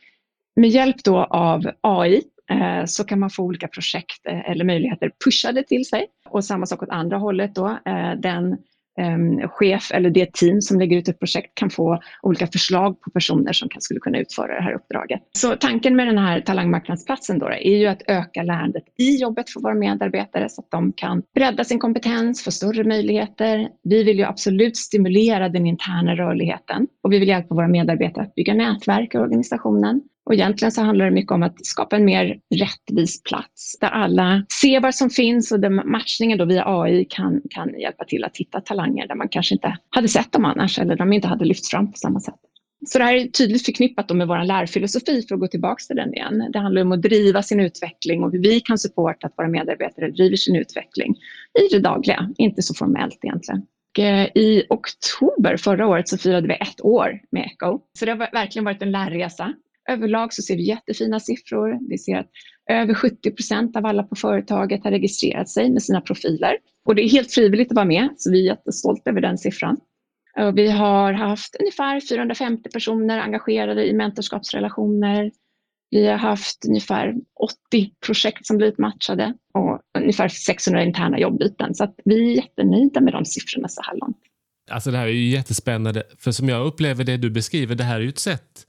med 0.56 0.70
hjälp 0.70 1.04
då 1.04 1.24
av 1.24 1.72
AI 1.82 2.22
Eh, 2.51 2.86
så 2.86 3.03
kan 3.03 3.19
man 3.19 3.29
få 3.29 3.43
olika 3.43 3.67
projekt 3.67 4.27
eh, 4.29 4.49
eller 4.49 4.65
möjligheter 4.65 5.12
pushade 5.25 5.63
till 5.63 5.86
sig. 5.86 6.05
Och 6.29 6.45
samma 6.45 6.65
sak 6.65 6.83
åt 6.83 6.89
andra 6.89 7.17
hållet 7.17 7.55
då. 7.55 7.67
Eh, 7.67 8.12
den 8.19 8.57
ehm, 8.99 9.47
chef 9.47 9.91
eller 9.91 10.10
det 10.10 10.33
team 10.33 10.62
som 10.62 10.79
lägger 10.79 10.97
ut 10.97 11.07
ett 11.07 11.19
projekt 11.19 11.55
kan 11.55 11.69
få 11.69 11.99
olika 12.21 12.47
förslag 12.47 13.01
på 13.01 13.12
personer 13.12 13.53
som 13.53 13.69
kan, 13.69 13.81
skulle 13.81 13.99
kunna 13.99 14.17
utföra 14.17 14.55
det 14.55 14.62
här 14.62 14.73
uppdraget. 14.73 15.21
Så 15.38 15.55
tanken 15.55 15.95
med 15.95 16.07
den 16.07 16.17
här 16.17 16.41
talangmarknadsplatsen 16.41 17.39
då 17.39 17.47
är 17.47 17.77
ju 17.77 17.88
att 17.88 18.01
öka 18.07 18.43
lärandet 18.43 18.83
i 18.97 19.21
jobbet 19.21 19.49
för 19.49 19.62
våra 19.62 19.73
medarbetare 19.73 20.49
så 20.49 20.62
att 20.62 20.71
de 20.71 20.93
kan 20.93 21.23
bredda 21.36 21.63
sin 21.63 21.79
kompetens, 21.79 22.43
få 22.43 22.51
större 22.51 22.83
möjligheter. 22.83 23.69
Vi 23.83 24.03
vill 24.03 24.17
ju 24.17 24.23
absolut 24.23 24.77
stimulera 24.77 25.49
den 25.49 25.67
interna 25.67 26.15
rörligheten 26.15 26.88
och 27.03 27.13
vi 27.13 27.19
vill 27.19 27.29
hjälpa 27.29 27.55
våra 27.55 27.67
medarbetare 27.67 28.23
att 28.23 28.36
bygga 28.36 28.53
nätverk 28.53 29.15
i 29.15 29.17
organisationen. 29.17 30.01
Och 30.28 30.34
egentligen 30.34 30.72
så 30.72 30.82
handlar 30.82 31.06
det 31.06 31.12
mycket 31.12 31.32
om 31.32 31.44
att 31.44 31.66
skapa 31.66 31.96
en 31.96 32.06
mer 32.06 32.40
rättvis 32.56 33.24
plats 33.24 33.78
där 33.82 33.88
alla 33.88 34.46
ser 34.62 34.80
vad 34.80 34.96
som 34.96 35.10
finns 35.10 35.52
och 35.52 35.60
där 35.60 35.70
matchningen 35.70 36.38
då 36.38 36.46
via 36.46 36.63
AI 36.66 37.06
kan, 37.10 37.42
kan 37.50 37.80
hjälpa 37.80 38.06
till 38.06 38.24
att 38.24 38.38
hitta 38.38 38.62
talanger 38.62 39.08
där 39.08 39.16
man 39.16 39.30
kanske 39.30 39.56
inte 39.56 39.78
hade 39.90 40.08
sett 40.08 40.32
dem 40.32 40.46
annars 40.46 40.80
eller 40.80 40.96
de 40.96 41.13
inte 41.13 41.28
hade 41.28 41.46
lyfts 41.46 41.70
fram 41.70 41.92
på 41.92 41.98
samma 41.98 42.20
sätt. 42.20 42.36
Så 42.88 42.98
det 42.98 43.04
här 43.04 43.16
är 43.16 43.28
tydligt 43.28 43.66
förknippat 43.66 44.10
med 44.10 44.28
vår 44.28 44.46
lärfilosofi 44.46 45.26
för 45.28 45.36
att 45.36 45.42
gå 45.42 45.48
tillbaka 45.48 45.84
till 45.88 45.96
den 45.96 46.13
igen. 46.13 46.50
Det 46.54 46.60
handlar 46.60 46.82
om 46.82 46.92
att 46.92 47.02
driva 47.02 47.44
sin 47.44 47.60
utveckling 47.60 48.24
och 48.24 48.32
hur 48.32 48.42
vi 48.42 48.60
kan 48.60 48.78
supporta 48.78 49.28
att 49.28 49.34
våra 49.38 49.48
medarbetare 49.48 50.12
driver 50.12 50.36
sin 50.36 50.56
utveckling 50.56 51.16
i 51.60 51.76
det 51.76 51.80
dagliga, 51.80 52.30
inte 52.38 52.62
så 52.62 52.74
formellt 52.74 53.20
egentligen. 53.24 53.62
Eh, 54.00 54.24
I 54.24 54.63
oktober 54.70 55.58
förra 55.58 55.88
året 55.88 56.10
så 56.10 56.18
firade 56.18 56.48
vi 56.48 56.54
ett 56.54 56.82
år 56.82 57.20
med 57.32 57.44
Echo. 57.44 57.80
Så 58.00 58.06
det 58.06 58.12
har 58.12 58.18
verkligen 58.18 58.66
varit 58.66 58.82
en 58.82 58.92
lärresa 58.92 59.54
överlag 59.88 60.34
så 60.34 60.41
ser 60.41 60.56
vi 60.56 60.63
jättefina 60.67 61.19
siffror. 61.19 61.89
Vi 61.89 61.97
ser 61.97 62.15
att 62.15 62.30
över 62.69 62.93
70 62.93 63.32
procent 63.32 63.76
av 63.76 63.86
alla 63.86 64.04
på 64.04 64.15
företaget 64.15 64.84
har 64.84 64.91
registrerat 64.91 65.50
sig 65.50 65.69
med 65.69 65.84
sina 65.84 66.02
profiler. 66.02 66.58
Och 66.86 66.95
det 66.95 67.02
är 67.02 67.10
helt 67.10 67.34
frivilligt 67.34 67.71
att 67.71 67.76
vara 67.76 67.86
med, 67.86 68.10
så 68.17 68.32
vi 68.32 68.39
är 68.39 68.45
jättestolta 68.45 69.10
över 69.10 69.21
den 69.21 69.38
siffran. 69.38 69.78
Och 70.39 70.58
vi 70.58 70.71
har 70.71 71.13
haft 71.13 71.56
ungefär 71.60 72.00
450 72.10 72.69
personer 72.69 73.19
engagerade 73.19 73.86
i 73.86 73.93
mentorskapsrelationer. 73.93 75.32
Vi 75.89 76.08
har 76.08 76.17
haft 76.17 76.65
ungefär 76.67 77.13
80 77.69 77.91
projekt 78.06 78.45
som 78.45 78.58
blivit 78.58 78.78
matchade 78.78 79.34
och 79.54 79.82
ungefär 80.00 80.28
600 80.28 80.84
interna 80.84 81.19
jobbyten. 81.19 81.76
Så 81.76 81.84
att 81.84 81.95
vi 82.06 82.32
är 82.32 82.36
jättenöjda 82.36 83.02
med 83.02 83.13
de 83.13 83.26
siffrorna 83.26 83.67
så 83.67 83.82
här 83.82 83.97
långt. 83.97 84.17
Alltså 84.71 84.91
det 84.91 84.97
här 84.97 85.06
är 85.06 85.12
ju 85.12 85.30
jättespännande, 85.30 86.04
för 86.17 86.32
som 86.32 86.50
jag 86.50 86.65
upplever 86.67 87.04
det 87.04 87.17
du 87.17 87.30
beskriver, 87.30 87.76
det 87.76 87.84
här 87.84 87.95
är 87.95 88.02
ju 88.02 88.10
ett 88.10 88.19
sätt 88.19 88.66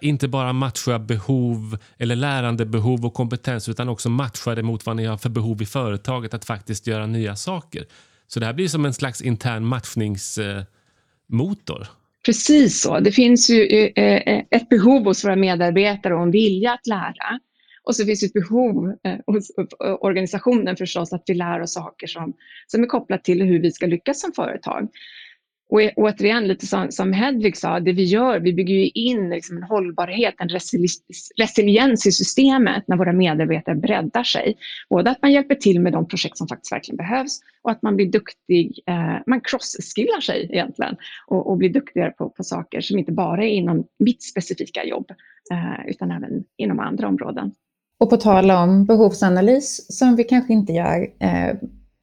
inte 0.00 0.28
bara 0.28 0.52
matcha 0.52 0.98
behov 0.98 1.78
eller 1.98 2.16
lärandebehov 2.16 3.06
och 3.06 3.14
kompetens 3.14 3.68
utan 3.68 3.88
också 3.88 4.10
matcha 4.10 4.54
det 4.54 4.62
mot 4.62 4.86
vad 4.86 4.96
ni 4.96 5.04
har 5.04 5.16
för 5.16 5.28
behov 5.28 5.62
i 5.62 5.66
företaget 5.66 6.34
att 6.34 6.44
faktiskt 6.44 6.86
göra 6.86 7.06
nya 7.06 7.36
saker. 7.36 7.84
Så 8.26 8.40
det 8.40 8.46
här 8.46 8.52
blir 8.52 8.68
som 8.68 8.84
en 8.84 8.94
slags 8.94 9.22
intern 9.22 9.64
matchningsmotor. 9.64 11.86
Precis 12.24 12.82
så. 12.82 13.00
Det 13.00 13.12
finns 13.12 13.50
ju 13.50 13.92
eh, 13.96 14.42
ett 14.50 14.68
behov 14.68 15.04
hos 15.04 15.24
våra 15.24 15.36
medarbetare 15.36 16.14
och 16.14 16.22
en 16.22 16.30
vilja 16.30 16.72
att 16.72 16.86
lära. 16.86 17.40
Och 17.82 17.96
så 17.96 18.04
finns 18.04 18.20
det 18.20 18.26
ett 18.26 18.32
behov 18.32 18.96
eh, 19.04 19.16
hos 19.26 19.50
eh, 19.58 19.64
organisationen 20.00 20.76
förstås 20.76 21.12
att 21.12 21.22
vi 21.26 21.34
lär 21.34 21.60
oss 21.60 21.74
saker 21.74 22.06
som, 22.06 22.32
som 22.66 22.82
är 22.82 22.86
kopplat 22.86 23.24
till 23.24 23.42
hur 23.42 23.62
vi 23.62 23.72
ska 23.72 23.86
lyckas 23.86 24.20
som 24.20 24.32
företag. 24.32 24.88
Och 25.70 25.80
återigen, 25.96 26.48
lite 26.48 26.66
som, 26.66 26.90
som 26.90 27.12
Hedvig 27.12 27.56
sa, 27.56 27.80
det 27.80 27.92
vi 27.92 28.04
gör, 28.04 28.40
vi 28.40 28.52
bygger 28.52 28.74
ju 28.74 28.88
in 28.88 29.30
liksom 29.30 29.56
en 29.56 29.62
hållbarhet, 29.62 30.34
en 30.38 30.48
resiliens 31.36 32.06
i 32.06 32.12
systemet 32.12 32.84
när 32.86 32.96
våra 32.96 33.12
medarbetare 33.12 33.74
breddar 33.74 34.24
sig. 34.24 34.56
Både 34.90 35.10
att 35.10 35.22
man 35.22 35.32
hjälper 35.32 35.54
till 35.54 35.80
med 35.80 35.92
de 35.92 36.08
projekt 36.08 36.38
som 36.38 36.48
faktiskt 36.48 36.72
verkligen 36.72 36.96
behövs 36.96 37.40
och 37.62 37.70
att 37.70 37.82
man 37.82 37.96
blir 37.96 38.06
duktig, 38.06 38.80
eh, 38.86 39.16
man 39.26 39.40
cross-skillar 39.40 40.20
sig 40.20 40.48
egentligen 40.52 40.96
och, 41.26 41.50
och 41.50 41.56
blir 41.56 41.70
duktigare 41.70 42.10
på, 42.10 42.28
på 42.28 42.44
saker 42.44 42.80
som 42.80 42.98
inte 42.98 43.12
bara 43.12 43.44
är 43.44 43.48
inom 43.48 43.86
mitt 43.98 44.22
specifika 44.22 44.84
jobb 44.84 45.10
eh, 45.52 45.90
utan 45.90 46.10
även 46.10 46.44
inom 46.56 46.80
andra 46.80 47.08
områden. 47.08 47.52
Och 48.00 48.10
på 48.10 48.16
tal 48.16 48.50
om 48.50 48.84
behovsanalys 48.84 49.98
som 49.98 50.16
vi 50.16 50.24
kanske 50.24 50.52
inte 50.52 50.72
gör 50.72 51.06
eh, 51.20 51.56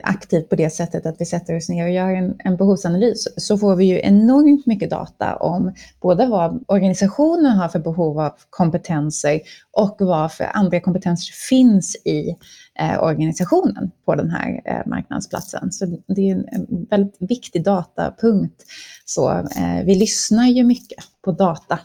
aktivt 0.03 0.49
på 0.49 0.55
det 0.55 0.69
sättet 0.69 1.05
att 1.05 1.15
vi 1.19 1.25
sätter 1.25 1.57
oss 1.57 1.69
ner 1.69 1.85
och 1.85 1.91
gör 1.91 2.09
en, 2.09 2.35
en 2.39 2.57
behovsanalys 2.57 3.27
så 3.37 3.57
får 3.57 3.75
vi 3.75 3.85
ju 3.85 3.99
enormt 4.03 4.65
mycket 4.65 4.89
data 4.89 5.35
om 5.35 5.73
både 6.01 6.27
vad 6.27 6.63
organisationen 6.67 7.57
har 7.57 7.69
för 7.69 7.79
behov 7.79 8.19
av 8.19 8.31
kompetenser 8.49 9.41
och 9.71 9.97
vad 9.99 10.31
för 10.31 10.49
andra 10.53 10.79
kompetenser 10.79 11.33
finns 11.49 11.95
i 12.05 12.35
eh, 12.79 13.03
organisationen 13.03 13.91
på 14.05 14.15
den 14.15 14.29
här 14.29 14.61
eh, 14.65 14.87
marknadsplatsen. 14.89 15.71
Så 15.71 15.85
det 16.07 16.29
är 16.29 16.35
en, 16.35 16.45
en 16.51 16.85
väldigt 16.89 17.17
viktig 17.19 17.63
datapunkt. 17.63 18.63
Så 19.05 19.31
eh, 19.31 19.85
vi 19.85 19.95
lyssnar 19.95 20.47
ju 20.47 20.63
mycket 20.63 21.03
på 21.25 21.31
data 21.31 21.79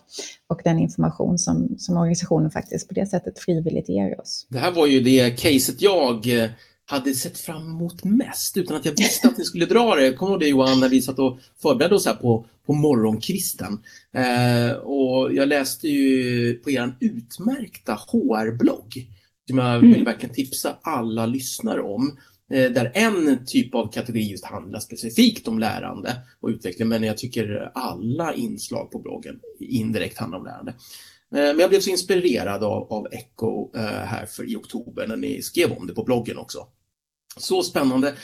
och 0.48 0.60
den 0.64 0.78
information 0.78 1.38
som, 1.38 1.74
som 1.78 1.96
organisationen 1.96 2.50
faktiskt 2.50 2.88
på 2.88 2.94
det 2.94 3.06
sättet 3.06 3.38
frivilligt 3.38 3.88
ger 3.88 4.20
oss. 4.20 4.46
Det 4.50 4.58
här 4.58 4.72
var 4.72 4.86
ju 4.86 5.00
det 5.00 5.30
caset 5.30 5.82
jag 5.82 6.42
eh, 6.42 6.50
hade 6.92 7.14
sett 7.14 7.38
fram 7.38 7.70
emot 7.70 8.04
mest 8.04 8.56
utan 8.56 8.76
att 8.76 8.84
jag 8.84 8.96
visste 8.96 9.28
att 9.28 9.38
ni 9.38 9.44
skulle 9.44 9.66
dra 9.66 9.94
det. 9.94 10.12
Kommer 10.12 10.38
du 10.38 10.44
det 10.44 10.50
Johan, 10.50 10.80
när 10.80 10.88
vi 10.88 11.02
satt 11.02 11.18
och 11.18 11.38
förberedde 11.62 11.94
oss 11.94 12.06
här 12.06 12.14
på, 12.14 12.46
på 12.66 12.72
morgonkvisten? 12.72 13.82
Eh, 14.12 14.76
och 14.76 15.34
jag 15.34 15.48
läste 15.48 15.88
ju 15.88 16.54
på 16.54 16.70
er 16.70 16.96
utmärkta 17.00 17.92
HR-blogg 17.92 19.06
som 19.48 19.58
jag 19.58 19.80
vill 19.80 19.92
mm. 19.94 20.04
verkligen 20.04 20.34
tipsa 20.34 20.76
alla 20.82 21.26
lyssnare 21.26 21.82
om. 21.82 22.18
Eh, 22.50 22.70
där 22.70 22.92
en 22.94 23.46
typ 23.46 23.74
av 23.74 23.92
kategori 23.92 24.30
just 24.30 24.44
handlar 24.44 24.80
specifikt 24.80 25.48
om 25.48 25.58
lärande 25.58 26.16
och 26.40 26.48
utveckling, 26.48 26.88
men 26.88 27.02
jag 27.02 27.18
tycker 27.18 27.70
alla 27.74 28.34
inslag 28.34 28.90
på 28.90 28.98
bloggen 28.98 29.40
indirekt 29.60 30.18
handlar 30.18 30.38
om 30.38 30.44
lärande. 30.44 30.74
Eh, 31.34 31.40
men 31.40 31.58
jag 31.58 31.70
blev 31.70 31.80
så 31.80 31.90
inspirerad 31.90 32.64
av, 32.64 32.92
av 32.92 33.06
Echo 33.12 33.70
eh, 33.76 33.82
här 33.82 34.26
för 34.26 34.50
i 34.50 34.56
oktober 34.56 35.06
när 35.06 35.16
ni 35.16 35.42
skrev 35.42 35.72
om 35.72 35.86
det 35.86 35.94
på 35.94 36.04
bloggen 36.04 36.38
också. 36.38 36.66
Så 37.36 37.62
spännande. 37.62 38.14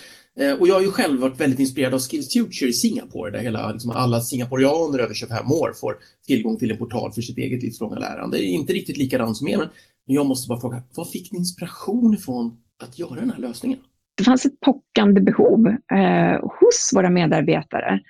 Eh, 0.41 0.53
och 0.53 0.69
jag 0.69 0.75
har 0.75 0.83
ju 0.83 0.91
själv 0.91 1.21
varit 1.21 1.41
väldigt 1.41 1.61
inspirerad 1.61 1.95
av 1.95 2.01
Skills 2.01 2.33
Future 2.33 2.71
i 2.71 2.73
Singapore 2.73 3.31
där 3.31 3.39
hela, 3.39 3.73
liksom 3.73 3.91
alla 3.91 4.21
singaporianer 4.21 4.99
över 4.99 5.15
25 5.15 5.53
år 5.53 5.73
får 5.81 5.97
tillgång 6.27 6.57
till 6.57 6.71
en 6.71 6.79
portal 6.79 7.13
för 7.13 7.23
sitt 7.23 7.39
eget 7.39 7.63
livslånga 7.63 7.99
lärande. 7.99 8.37
Det 8.37 8.45
är 8.45 8.55
inte 8.55 8.73
riktigt 8.73 8.97
likadant 8.97 9.37
som 9.37 9.49
er, 9.49 9.59
men 9.59 9.69
jag 10.07 10.27
måste 10.27 10.49
bara 10.49 10.61
fråga, 10.61 10.83
var 10.95 11.05
fick 11.05 11.33
ni 11.33 11.39
inspiration 11.39 12.15
ifrån 12.15 12.57
att 12.83 12.99
göra 12.99 13.15
den 13.15 13.31
här 13.31 13.39
lösningen? 13.39 13.79
Det 14.17 14.25
fanns 14.25 14.47
ett 14.47 14.61
pockande 14.61 15.21
behov 15.21 15.67
eh, 15.69 16.41
hos 16.43 16.91
våra 16.95 17.11
medarbetare 17.11 18.01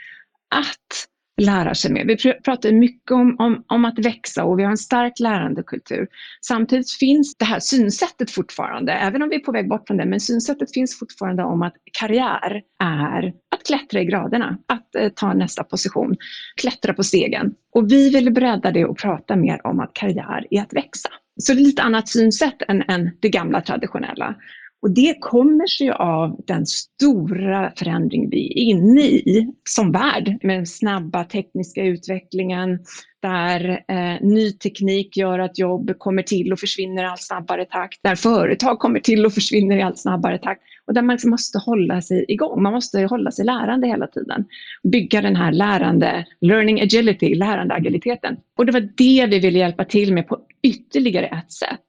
att 0.55 1.09
lära 1.39 1.75
sig 1.75 1.93
mer. 1.93 2.05
Vi 2.05 2.17
pratar 2.17 2.73
mycket 2.73 3.11
om, 3.11 3.37
om, 3.39 3.65
om 3.67 3.85
att 3.85 3.99
växa 3.99 4.45
och 4.45 4.59
vi 4.59 4.63
har 4.63 4.71
en 4.71 4.79
stark 4.79 5.21
lärandekultur. 5.21 6.07
Samtidigt 6.47 6.91
finns 6.91 7.37
det 7.37 7.45
här 7.45 7.61
synsättet 7.61 8.31
fortfarande, 8.31 8.93
även 8.93 9.23
om 9.23 9.29
vi 9.29 9.37
är 9.37 9.41
på 9.41 9.53
väg 9.53 9.69
bort 9.69 9.87
från 9.87 9.97
det, 9.97 10.07
men 10.07 10.21
synsättet 10.21 10.75
finns 10.75 10.99
fortfarande 10.99 11.43
om 11.43 11.63
att 11.63 11.75
karriär 12.01 12.63
är 12.83 13.33
att 13.51 13.67
klättra 13.67 14.01
i 14.01 14.05
graderna, 14.05 14.59
att 14.67 14.95
eh, 14.95 15.09
ta 15.09 15.35
nästa 15.35 15.65
position, 15.65 16.17
klättra 16.61 16.95
på 16.95 17.03
stegen. 17.03 17.55
Och 17.73 17.93
vi 17.93 18.11
vill 18.11 18.33
bredda 18.33 18.71
det 18.71 18.85
och 18.85 18.99
prata 18.99 19.37
mer 19.37 19.67
om 19.67 19.81
att 19.81 19.95
karriär 19.95 20.47
är 20.51 20.63
att 20.63 20.73
växa. 20.73 21.09
Så 21.41 21.53
det 21.53 21.61
är 21.61 21.65
lite 21.65 21.83
annat 21.83 22.09
synsätt 22.09 22.63
än, 22.69 22.83
än 22.89 23.11
det 23.21 23.29
gamla 23.29 23.61
traditionella. 23.61 24.35
Och 24.83 24.91
det 24.91 25.17
kommer 25.21 25.67
sig 25.67 25.91
av 25.91 26.41
den 26.47 26.67
stora 26.67 27.73
förändring 27.77 28.31
vi 28.31 28.47
är 28.47 28.63
inne 28.63 29.01
i 29.01 29.53
som 29.69 29.93
värld 29.93 30.39
med 30.43 30.59
den 30.59 30.67
snabba 30.67 31.25
tekniska 31.25 31.83
utvecklingen 31.83 32.79
där 33.23 33.85
eh, 33.89 34.21
ny 34.21 34.53
teknik 34.53 35.17
gör 35.17 35.39
att 35.39 35.59
jobb 35.59 35.99
kommer 35.99 36.23
till 36.23 36.53
och 36.53 36.61
försvinner 36.61 37.03
i 37.03 37.07
allt 37.07 37.23
snabbare 37.23 37.65
takt, 37.65 37.99
där 38.03 38.15
företag 38.15 38.79
kommer 38.79 39.01
till 39.01 39.27
och 39.27 39.33
försvinner 39.33 39.77
i 39.77 39.83
allt 39.83 39.99
snabbare 39.99 40.39
takt 40.39 40.63
och 40.87 40.95
där 40.95 41.03
man 41.03 41.15
liksom 41.15 41.31
måste 41.31 41.59
hålla 41.59 42.03
sig 42.03 42.25
igång. 42.29 42.63
Man 42.63 42.73
måste 42.73 43.01
hålla 43.03 43.31
sig 43.31 43.45
lärande 43.45 43.87
hela 43.87 44.07
tiden. 44.07 44.45
Bygga 44.83 45.21
den 45.21 45.37
här 45.37 45.53
lärande, 45.53 46.27
learning 46.41 46.81
agility, 46.81 47.35
lärande 47.35 47.75
agiliteten. 47.75 48.37
Och 48.57 48.67
det 48.67 48.73
var 48.73 48.89
det 48.97 49.27
vi 49.27 49.39
ville 49.39 49.59
hjälpa 49.59 49.85
till 49.85 50.15
med 50.15 50.29
på 50.29 50.39
ytterligare 50.63 51.27
ett 51.27 51.53
sätt 51.53 51.87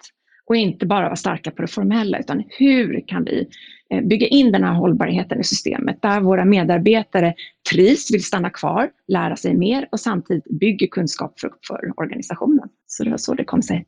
och 0.50 0.56
inte 0.56 0.86
bara 0.86 1.06
vara 1.06 1.16
starka 1.16 1.52
på 1.52 1.62
det 1.62 1.68
formella, 1.68 2.20
utan 2.20 2.44
hur 2.48 3.08
kan 3.08 3.24
vi 3.24 3.48
eh, 3.90 4.02
bygga 4.02 4.28
in 4.28 4.52
den 4.52 4.64
här 4.64 4.74
hållbarheten 4.74 5.40
i 5.40 5.44
systemet 5.44 6.02
där 6.02 6.22
våra 6.22 6.46
medarbetare 6.46 7.34
trivs, 7.72 8.14
vill 8.14 8.24
stanna 8.24 8.50
kvar, 8.50 8.90
lära 9.08 9.36
sig 9.36 9.58
mer 9.58 9.88
och 9.92 10.00
samtidigt 10.00 10.60
bygger 10.60 10.88
kunskap 10.88 11.40
för, 11.40 11.52
för 11.68 11.94
organisationen. 11.96 12.70
Så 12.88 13.04
det 13.04 13.10
var 13.10 13.18
så 13.18 13.34
det 13.34 13.44
kom 13.44 13.62
sig. 13.62 13.86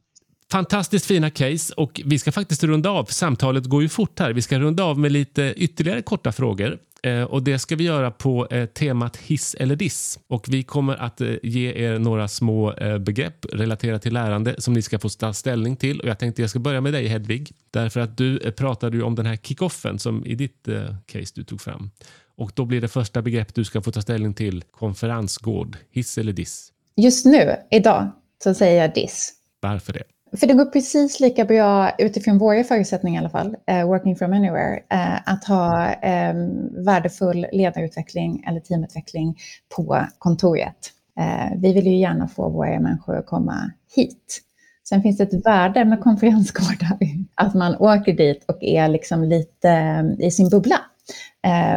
Fantastiskt 0.52 1.06
fina 1.06 1.30
case 1.30 1.74
och 1.78 2.02
vi 2.06 2.19
ska 2.19 2.32
faktiskt 2.32 2.63
runda 2.63 2.89
av. 2.89 3.06
Samtalet 3.06 3.65
går 3.65 3.82
ju 3.82 3.89
fort 3.89 4.19
här. 4.19 4.34
Vi 4.34 4.41
ska 4.41 4.60
runda 4.60 4.84
av 4.84 5.00
med 5.00 5.12
lite 5.12 5.54
ytterligare 5.58 6.02
korta 6.02 6.32
frågor. 6.32 6.78
Eh, 7.04 7.24
och 7.24 7.44
Det 7.44 7.60
ska 7.60 7.76
vi 7.76 7.84
göra 7.84 8.12
på 8.12 8.48
eh, 8.48 8.66
temat 8.66 9.18
hiss 9.18 9.56
eller 9.60 9.76
diss. 9.76 10.20
Och 10.28 10.46
Vi 10.50 10.64
kommer 10.64 10.96
att 10.96 11.22
eh, 11.22 11.34
ge 11.44 11.74
er 11.74 12.00
några 12.00 12.28
små 12.28 12.74
begrepp 13.00 13.46
relaterade 13.54 14.00
till 14.00 14.14
lärande 14.14 14.56
som 14.58 14.74
ni 14.74 14.82
ska 14.82 15.00
få 15.00 15.10
ta 15.10 15.34
ställning 15.34 15.76
till. 15.76 16.00
Och 16.00 16.08
Jag 16.08 16.20
tänkte 16.20 16.42
jag 16.42 16.50
ska 16.50 16.60
börja 16.60 16.82
med 16.82 16.94
dig 16.94 17.08
Hedvig. 17.08 17.52
Därför 17.72 18.00
att 18.00 18.18
du 18.18 18.52
pratade 18.52 18.98
ju 18.98 19.04
om 19.04 19.16
den 19.16 19.26
här 19.26 19.38
kickoffen 19.38 20.00
som 20.00 20.26
i 20.26 20.36
ditt 20.36 20.68
case 21.06 21.32
du 21.36 21.44
tog 21.44 21.62
fram. 21.62 21.92
Och 22.36 22.52
Då 22.56 22.66
blir 22.66 22.82
det 22.82 22.88
första 22.88 23.22
begrepp 23.22 23.56
du 23.56 23.64
ska 23.64 23.82
få 23.82 23.92
ta 23.92 24.02
ställning 24.02 24.34
till 24.34 24.64
konferensgård. 24.72 25.78
Hiss 25.92 26.18
eller 26.18 26.34
diss? 26.34 26.72
Just 26.96 27.26
nu, 27.26 27.56
idag, 27.72 28.12
så 28.44 28.54
säger 28.54 28.82
jag 28.82 28.94
diss. 28.94 29.34
Varför 29.60 29.94
det? 29.94 30.04
För 30.38 30.48
det 30.48 30.54
går 30.54 30.65
precis 30.65 31.20
lika 31.20 31.46
bra 31.46 31.91
utifrån 31.98 32.38
våra 32.38 32.63
förutsättningar 32.63 33.22
i 33.22 33.26
alla 33.26 33.30
fall, 33.30 33.56
uh, 33.72 33.86
working 33.86 34.15
from 34.15 34.34
anywhere, 34.34 34.76
uh, 34.94 35.30
att 35.30 35.44
ha 35.46 35.96
um, 36.32 36.84
värdefull 36.86 37.48
ledarutveckling 37.52 38.44
eller 38.48 38.60
teamutveckling 38.60 39.38
på 39.76 40.06
kontoret. 40.17 40.91
Uh, 41.20 41.62
vi 41.62 41.74
vill 41.74 41.88
ju 41.88 41.98
gärna 41.98 42.28
få 42.28 42.50
våra 42.50 42.80
människor 42.80 43.17
att 43.17 43.26
komma 43.26 43.72
hit. 43.96 44.41
Sen 44.89 45.02
finns 45.02 45.17
det 45.17 45.24
ett 45.24 45.46
värde 45.46 45.86
med 45.86 46.02
konferensgårdar, 46.02 46.98
att 47.36 47.54
man 47.54 47.76
åker 47.76 48.13
dit 48.13 48.46
och 48.48 48.63
är 48.63 48.88
liksom 48.88 49.24
lite 49.24 50.00
um, 50.00 50.22
i 50.22 50.32
sin 50.32 50.50
bubbla. 50.50 50.80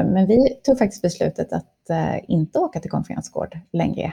Men 0.05 0.27
vi 0.27 0.49
tog 0.65 0.79
faktiskt 0.79 1.03
beslutet 1.03 1.53
att 1.53 1.91
inte 2.29 2.59
åka 2.59 2.81
till 2.81 2.91
konferensgård 2.91 3.59
längre 3.73 4.13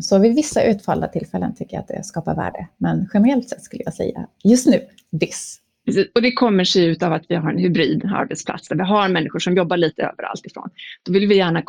så 0.00 0.18
vid 0.18 0.34
vissa 0.34 0.62
utvalda 0.62 1.08
tillfällen 1.08 1.54
tycker 1.54 1.76
jag 1.76 1.80
att 1.80 1.88
det 1.88 2.04
skapar 2.04 2.34
värde. 2.34 2.68
Men 2.76 3.08
generellt 3.14 3.48
sett 3.48 3.62
skulle 3.62 3.82
jag 3.84 3.94
säga 3.94 4.26
just 4.44 4.66
nu, 4.66 4.80
this. 5.20 5.60
Och 6.14 6.22
det 6.22 6.32
kommer 6.32 6.64
sig 6.64 6.84
ut 6.84 7.02
av 7.02 7.12
att 7.12 7.24
vi 7.28 7.34
har 7.34 7.50
en 7.50 7.58
hybrid 7.58 8.04
arbetsplats 8.04 8.68
där 8.68 8.76
vi 8.76 8.82
har 8.82 9.08
människor 9.08 9.38
som 9.38 9.56
jobbar 9.56 9.76
lite 9.76 10.02
överallt 10.02 10.46
ifrån. 10.46 10.70
Då 11.02 11.12
vill 11.12 11.28
vi 11.28 11.36
gärna 11.36 11.62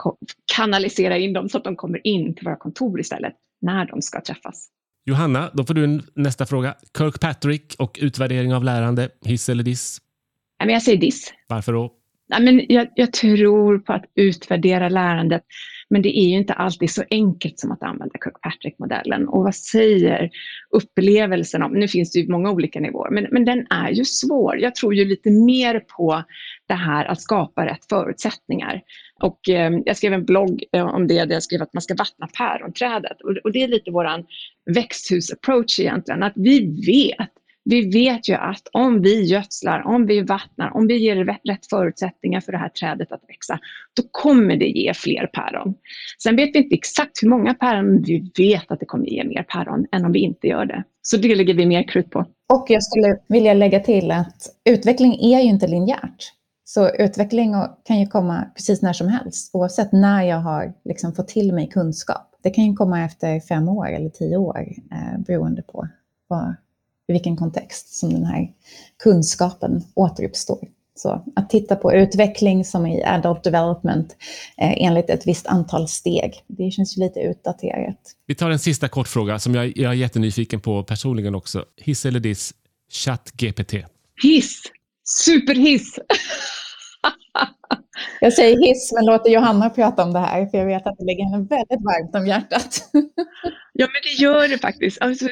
kanalisera 0.56 1.18
in 1.18 1.34
dem 1.34 1.50
så 1.50 1.58
att 1.58 1.64
de 1.64 1.76
kommer 1.76 2.08
in 2.08 2.36
till 2.36 2.46
våra 2.46 2.56
kontor 2.56 3.00
istället 3.00 3.34
när 3.62 3.86
de 3.86 4.02
ska 4.02 4.22
träffas. 4.22 4.70
Johanna, 5.06 5.50
då 5.54 5.64
får 5.64 5.74
du 5.74 6.02
nästa 6.16 6.46
fråga. 6.46 6.76
Kirkpatrick 6.98 7.76
och 7.80 8.00
utvärdering 8.02 8.54
av 8.54 8.64
lärande, 8.64 9.10
hiss 9.26 9.50
eller 9.50 9.64
diss? 9.64 10.02
Jag 10.60 10.82
säger 10.82 10.98
diss. 10.98 11.34
Varför 11.48 11.74
då? 11.74 11.94
Jag, 12.68 12.88
jag 12.96 13.14
tror 13.14 13.80
på 13.80 13.94
att 13.94 14.06
utvärdera 14.16 14.90
lärandet 14.90 15.44
men 15.90 16.02
det 16.02 16.20
är 16.20 16.30
ju 16.30 16.38
inte 16.38 16.54
alltid 16.54 16.92
så 16.92 17.04
enkelt 17.10 17.60
som 17.60 17.72
att 17.72 17.84
använda 17.84 18.16
Kirkpatrick-modellen. 18.24 19.28
Och 19.28 19.44
vad 19.44 19.56
säger 19.56 20.30
upplevelsen 20.70 21.64
om, 21.64 21.72
nu 21.72 21.88
finns 21.88 22.12
det 22.12 22.20
ju 22.20 22.32
många 22.32 22.52
olika 22.52 22.80
nivåer, 22.80 23.10
men, 23.10 23.28
men 23.32 23.46
den 23.46 23.68
är 23.70 23.90
ju 23.90 24.06
svår. 24.06 24.60
Jag 24.60 24.76
tror 24.76 24.96
ju 24.96 25.06
lite 25.06 25.32
mer 25.32 25.80
på 25.80 26.24
det 26.68 26.74
här 26.74 27.06
att 27.06 27.22
skapa 27.22 27.66
rätt 27.66 27.86
förutsättningar. 27.90 28.82
Och 29.24 29.50
eh, 29.50 29.72
jag 29.86 29.98
skrev 29.98 30.14
en 30.14 30.26
blogg 30.26 30.64
eh, 30.72 30.96
om 30.96 31.08
det 31.08 31.26
där 31.26 31.34
jag 31.34 31.44
skrev 31.44 31.62
att 31.62 31.74
man 31.74 31.82
ska 31.82 31.96
vattna 31.96 32.28
päronträdet. 32.38 33.22
Och, 33.22 33.38
och 33.44 33.52
det 33.52 33.64
är 33.64 33.68
lite 33.68 33.92
våran 33.92 34.26
växthus-approach 34.76 35.80
egentligen, 35.80 36.24
att 36.24 36.34
vi 36.36 36.84
vet 36.88 37.32
vi 37.70 37.90
vet 37.90 38.30
ju 38.30 38.34
att 38.34 38.68
om 38.74 39.02
vi 39.02 39.24
gödslar, 39.24 39.88
om 39.88 40.06
vi 40.06 40.22
vattnar, 40.22 40.78
om 40.78 40.88
vi 40.88 40.98
ger 40.98 41.16
rätt 41.26 41.70
förutsättningar 41.70 42.42
för 42.42 42.52
det 42.52 42.58
här 42.58 42.70
trädet 42.70 43.12
att 43.12 43.24
växa, 43.28 43.60
då 43.96 44.04
kommer 44.12 44.58
det 44.58 44.66
ge 44.66 44.94
fler 44.94 45.28
päron. 45.28 45.76
Sen 46.24 46.36
vet 46.36 46.56
vi 46.56 46.60
inte 46.60 46.76
exakt 46.76 47.24
hur 47.24 47.30
många 47.30 47.54
päron, 47.54 47.86
men 47.86 48.04
vi 48.04 48.32
vet 48.38 48.72
att 48.72 48.80
det 48.80 48.86
kommer 48.86 49.06
ge 49.06 49.24
mer 49.24 49.44
päron 49.44 49.86
än 49.92 50.06
om 50.06 50.12
vi 50.12 50.20
inte 50.20 50.48
gör 50.48 50.66
det. 50.66 50.84
Så 51.02 51.18
det 51.18 51.36
lägger 51.36 51.54
vi 51.54 51.66
mer 51.66 51.88
krut 51.88 52.10
på. 52.10 52.26
Och 52.54 52.66
jag 52.70 52.84
skulle 52.84 53.18
vilja 53.28 53.54
lägga 53.54 53.80
till 53.80 54.12
att 54.12 54.42
utveckling 54.70 55.14
är 55.14 55.42
ju 55.42 55.50
inte 55.50 55.68
linjärt. 55.68 56.34
Så 56.64 56.90
utveckling 56.90 57.54
kan 57.84 58.00
ju 58.00 58.08
komma 58.08 58.46
precis 58.56 58.82
när 58.82 58.94
som 58.94 59.08
helst, 59.08 59.56
oavsett 59.56 59.92
när 59.92 60.24
jag 60.24 60.38
har 60.38 60.74
liksom 60.86 61.14
fått 61.14 61.28
till 61.28 61.54
mig 61.54 61.70
kunskap. 61.70 62.40
Det 62.44 62.50
kan 62.50 62.66
ju 62.66 62.74
komma 62.74 63.06
efter 63.06 63.40
fem 63.40 63.70
år 63.70 63.90
eller 63.90 64.10
tio 64.10 64.38
år, 64.38 64.58
eh, 64.92 65.20
beroende 65.28 65.62
på 65.62 65.88
vad, 66.28 66.56
i 67.08 67.14
vilken 67.14 67.38
kontext 67.38 68.00
som 68.00 68.14
den 68.14 68.26
här 68.26 68.48
kunskapen 69.04 69.84
återuppstår. 69.94 70.68
Så 70.96 71.24
att 71.36 71.50
titta 71.50 71.76
på 71.76 71.94
utveckling 71.94 72.66
som 72.66 72.88
i 72.88 73.04
adult 73.04 73.44
development 73.44 74.16
eh, 74.58 74.86
enligt 74.86 75.10
ett 75.10 75.28
visst 75.28 75.48
antal 75.48 75.88
steg, 75.88 76.34
det 76.48 76.72
känns 76.72 76.98
ju 76.98 77.02
lite 77.02 77.20
utdaterat. 77.20 77.98
Vi 78.26 78.36
tar 78.36 78.50
en 78.50 78.60
sista 78.60 78.88
kort 78.88 79.08
fråga 79.08 79.40
som 79.40 79.56
jag, 79.56 79.78
jag 79.78 79.92
är 79.92 79.96
jättenyfiken 79.96 80.60
på 80.60 80.84
personligen 80.84 81.36
också. 81.36 81.66
Hiss 81.78 82.06
eller 82.06 82.20
diss, 82.20 82.54
ChatGPT? 82.92 83.74
Hiss! 84.24 84.62
Superhiss! 85.04 86.00
Jag 88.22 88.34
säger 88.34 88.68
hiss, 88.68 88.94
men 88.96 89.06
låter 89.06 89.30
Johanna 89.30 89.70
prata 89.70 90.04
om 90.04 90.14
det 90.14 90.20
här, 90.20 90.46
för 90.46 90.58
jag 90.58 90.66
vet 90.66 90.88
att 90.88 90.98
det 90.98 91.06
ligger 91.06 91.24
henne 91.24 91.48
väldigt 91.50 91.86
varmt 91.86 92.16
om 92.16 92.28
hjärtat. 92.28 92.90
Ja, 93.80 93.86
men 93.86 94.02
det 94.04 94.24
gör 94.24 94.48
det 94.48 94.58
faktiskt. 94.58 95.02
Alltså, 95.02 95.26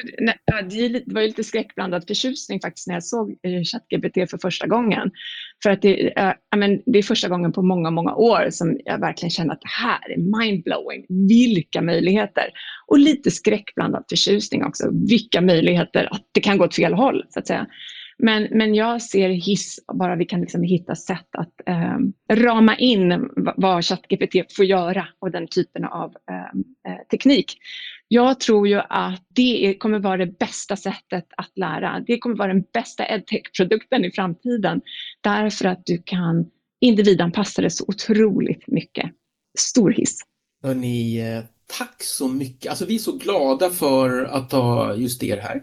det 0.70 1.02
var 1.06 1.20
ju 1.20 1.26
lite 1.26 1.44
skräckblandad 1.44 2.04
förtjusning 2.06 2.60
faktiskt 2.60 2.86
när 2.86 2.94
jag 2.94 3.04
såg 3.04 3.30
eh, 3.30 3.62
ChatGPT 3.62 4.30
för 4.30 4.38
första 4.38 4.66
gången. 4.66 5.10
För 5.62 5.70
att 5.70 5.82
det, 5.82 6.18
äh, 6.18 6.32
men 6.56 6.82
det 6.86 6.98
är 6.98 7.02
första 7.02 7.28
gången 7.28 7.52
på 7.52 7.62
många, 7.62 7.90
många 7.90 8.14
år 8.14 8.48
som 8.50 8.78
jag 8.84 9.00
verkligen 9.00 9.30
känner 9.30 9.52
att 9.52 9.60
det 9.60 9.68
här 9.68 10.10
är 10.10 10.40
mindblowing. 10.40 11.06
Vilka 11.08 11.82
möjligheter! 11.82 12.44
Och 12.86 12.98
lite 12.98 13.30
skräckblandad 13.30 14.04
förtjusning 14.08 14.64
också. 14.64 14.90
Vilka 15.08 15.40
möjligheter 15.40 16.08
att 16.12 16.22
det 16.32 16.40
kan 16.40 16.58
gå 16.58 16.64
åt 16.64 16.74
fel 16.74 16.94
håll, 16.94 17.24
så 17.28 17.38
att 17.38 17.46
säga. 17.46 17.66
Men, 18.18 18.48
men 18.50 18.74
jag 18.74 19.02
ser 19.02 19.28
hiss, 19.28 19.80
bara 19.94 20.16
vi 20.16 20.24
kan 20.24 20.40
liksom 20.40 20.62
hitta 20.62 20.94
sätt 20.94 21.28
att 21.38 21.52
eh, 21.66 21.98
rama 22.32 22.76
in 22.76 23.30
vad 23.56 23.84
ChatGPT 23.84 24.56
får 24.56 24.64
göra 24.64 25.08
och 25.18 25.30
den 25.30 25.48
typen 25.48 25.84
av 25.84 26.14
ehm, 26.30 26.64
eh, 26.88 27.06
teknik. 27.10 27.58
Jag 28.08 28.40
tror 28.40 28.68
ju 28.68 28.80
att 28.88 29.22
det 29.28 29.76
kommer 29.78 29.98
vara 29.98 30.16
det 30.16 30.38
bästa 30.38 30.76
sättet 30.76 31.26
att 31.36 31.52
lära. 31.56 32.04
Det 32.06 32.18
kommer 32.18 32.36
vara 32.36 32.52
den 32.52 32.64
bästa 32.72 33.06
edtech-produkten 33.06 34.04
i 34.04 34.10
framtiden 34.10 34.80
därför 35.20 35.64
att 35.64 35.86
du 35.86 36.02
kan 36.04 36.50
individanpassa 36.80 37.62
det 37.62 37.70
så 37.70 37.84
otroligt 37.88 38.66
mycket. 38.66 39.10
Stor 39.58 39.90
hiss. 39.90 40.20
Hörrni, 40.62 41.20
eh, 41.20 41.44
tack 41.78 42.02
så 42.02 42.28
mycket. 42.28 42.70
Alltså 42.70 42.86
vi 42.86 42.94
är 42.94 42.98
så 42.98 43.12
glada 43.12 43.70
för 43.70 44.24
att 44.24 44.52
ha 44.52 44.94
just 44.94 45.22
er 45.22 45.36
här 45.36 45.62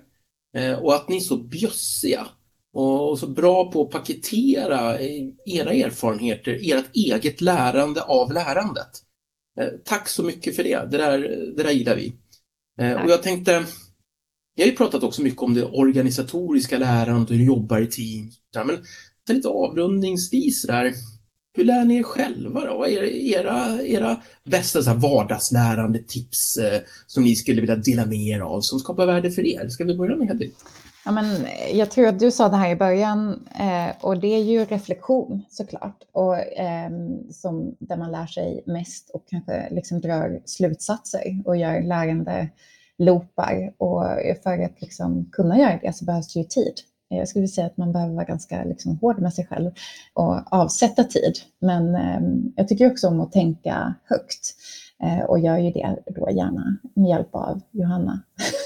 eh, 0.58 0.80
och 0.80 0.96
att 0.96 1.10
ni 1.10 1.16
är 1.16 1.22
så 1.22 1.38
bjössiga 1.38 2.28
och 2.74 3.20
så 3.20 3.28
bra 3.28 3.72
på 3.72 3.82
att 3.82 3.92
paketera 3.92 5.00
era 5.46 5.74
erfarenheter, 5.74 6.60
ert 6.62 6.96
eget 6.96 7.42
lärande 7.42 8.02
av 8.02 8.34
lärandet. 8.34 8.90
Eh, 9.60 9.68
tack 9.86 10.10
så 10.10 10.24
mycket 10.24 10.56
för 10.56 10.64
det, 10.64 10.92
det 10.92 10.98
där, 10.98 11.20
det 11.58 11.64
där 11.64 11.72
gillar 11.72 11.96
vi. 11.96 12.14
Eh, 12.82 13.04
och 13.04 13.12
jag 13.12 13.24
tänkte, 13.24 13.52
jag 14.56 14.66
har 14.66 14.70
ju 14.70 14.76
pratat 14.76 15.04
också 15.04 15.22
mycket 15.22 15.42
om 15.42 15.54
det 15.54 15.66
organisatoriska 15.66 16.78
lärandet 16.78 17.30
och 17.30 17.36
hur 17.36 17.40
du 17.40 17.46
jobbar 17.46 17.80
i 17.80 17.88
team. 17.88 18.32
Men 18.66 18.78
lite 19.30 19.48
avrundningsvis 19.48 20.62
där, 20.62 20.94
hur 21.58 21.64
lär 21.64 21.86
ni 21.86 21.98
er 21.98 22.04
själva 22.04 22.66
då? 22.66 22.78
Vad 22.78 22.90
är 22.90 23.04
era, 23.04 23.82
era 23.82 24.22
bästa 24.44 24.84
så 24.84 24.90
här, 24.90 24.98
vardagslärande 24.98 26.00
tips 26.08 26.58
eh, 26.58 26.82
som 27.08 27.24
ni 27.24 27.36
skulle 27.36 27.62
vilja 27.62 27.76
dela 27.76 28.06
med 28.06 28.28
er 28.28 28.40
av 28.40 28.62
som 28.62 28.80
skapar 28.80 29.06
värde 29.06 29.32
för 29.32 29.46
er? 29.46 29.68
Ska 29.70 29.84
vi 29.84 29.96
börja 29.96 30.16
med 30.16 30.28
Hedvig? 30.28 30.54
Ja, 31.06 31.12
men 31.12 31.46
eh, 31.46 31.78
jag 31.78 31.92
tror 31.92 32.08
att 32.08 32.20
du 32.20 32.32
sa 32.32 32.50
det 32.50 32.56
här 32.58 32.70
i 32.70 32.76
början 32.76 33.48
eh, 33.60 33.96
och 34.02 34.20
det 34.20 34.28
är 34.28 34.44
ju 34.44 34.66
reflektion 34.66 35.46
såklart. 35.50 36.04
Och, 36.12 36.38
eh, 36.38 36.90
som, 37.32 37.76
där 37.80 37.98
man 37.98 38.12
lär 38.12 38.28
sig 38.28 38.64
mest 38.66 39.10
och 39.10 39.28
kanske 39.28 39.68
liksom 39.72 40.02
drar 40.02 40.42
slutsatser 40.46 41.42
och 41.46 41.58
gör 41.58 41.82
lärande 41.82 42.50
loopar. 42.98 43.74
Och 43.78 44.04
för 44.44 44.64
att 44.64 44.82
liksom 44.82 45.30
kunna 45.32 45.60
göra 45.60 45.80
det 45.82 45.94
så 45.94 46.06
behövs 46.06 46.34
det 46.34 46.40
ju 46.40 46.46
tid. 46.46 46.74
Jag 47.08 47.28
skulle 47.28 47.48
säga 47.48 47.68
att 47.68 47.78
man 47.78 47.92
behöver 47.92 48.14
vara 48.14 48.26
ganska 48.26 48.64
liksom 48.64 48.98
hård 48.98 49.20
med 49.20 49.34
sig 49.34 49.48
själv 49.48 49.72
och 50.14 50.54
avsätta 50.54 51.04
tid. 51.04 51.34
Men 51.60 51.96
eh, 51.96 52.22
jag 52.56 52.68
tycker 52.68 52.92
också 52.92 53.08
om 53.08 53.22
att 53.22 53.32
tänka 53.32 53.94
högt 54.04 54.56
eh, 55.04 55.24
och 55.26 55.40
gör 55.40 55.58
ju 55.58 55.72
det 55.72 55.96
då 56.08 56.30
gärna 56.30 56.78
med 56.94 57.10
hjälp 57.10 57.36
av 57.36 57.62
Johanna. 57.72 58.20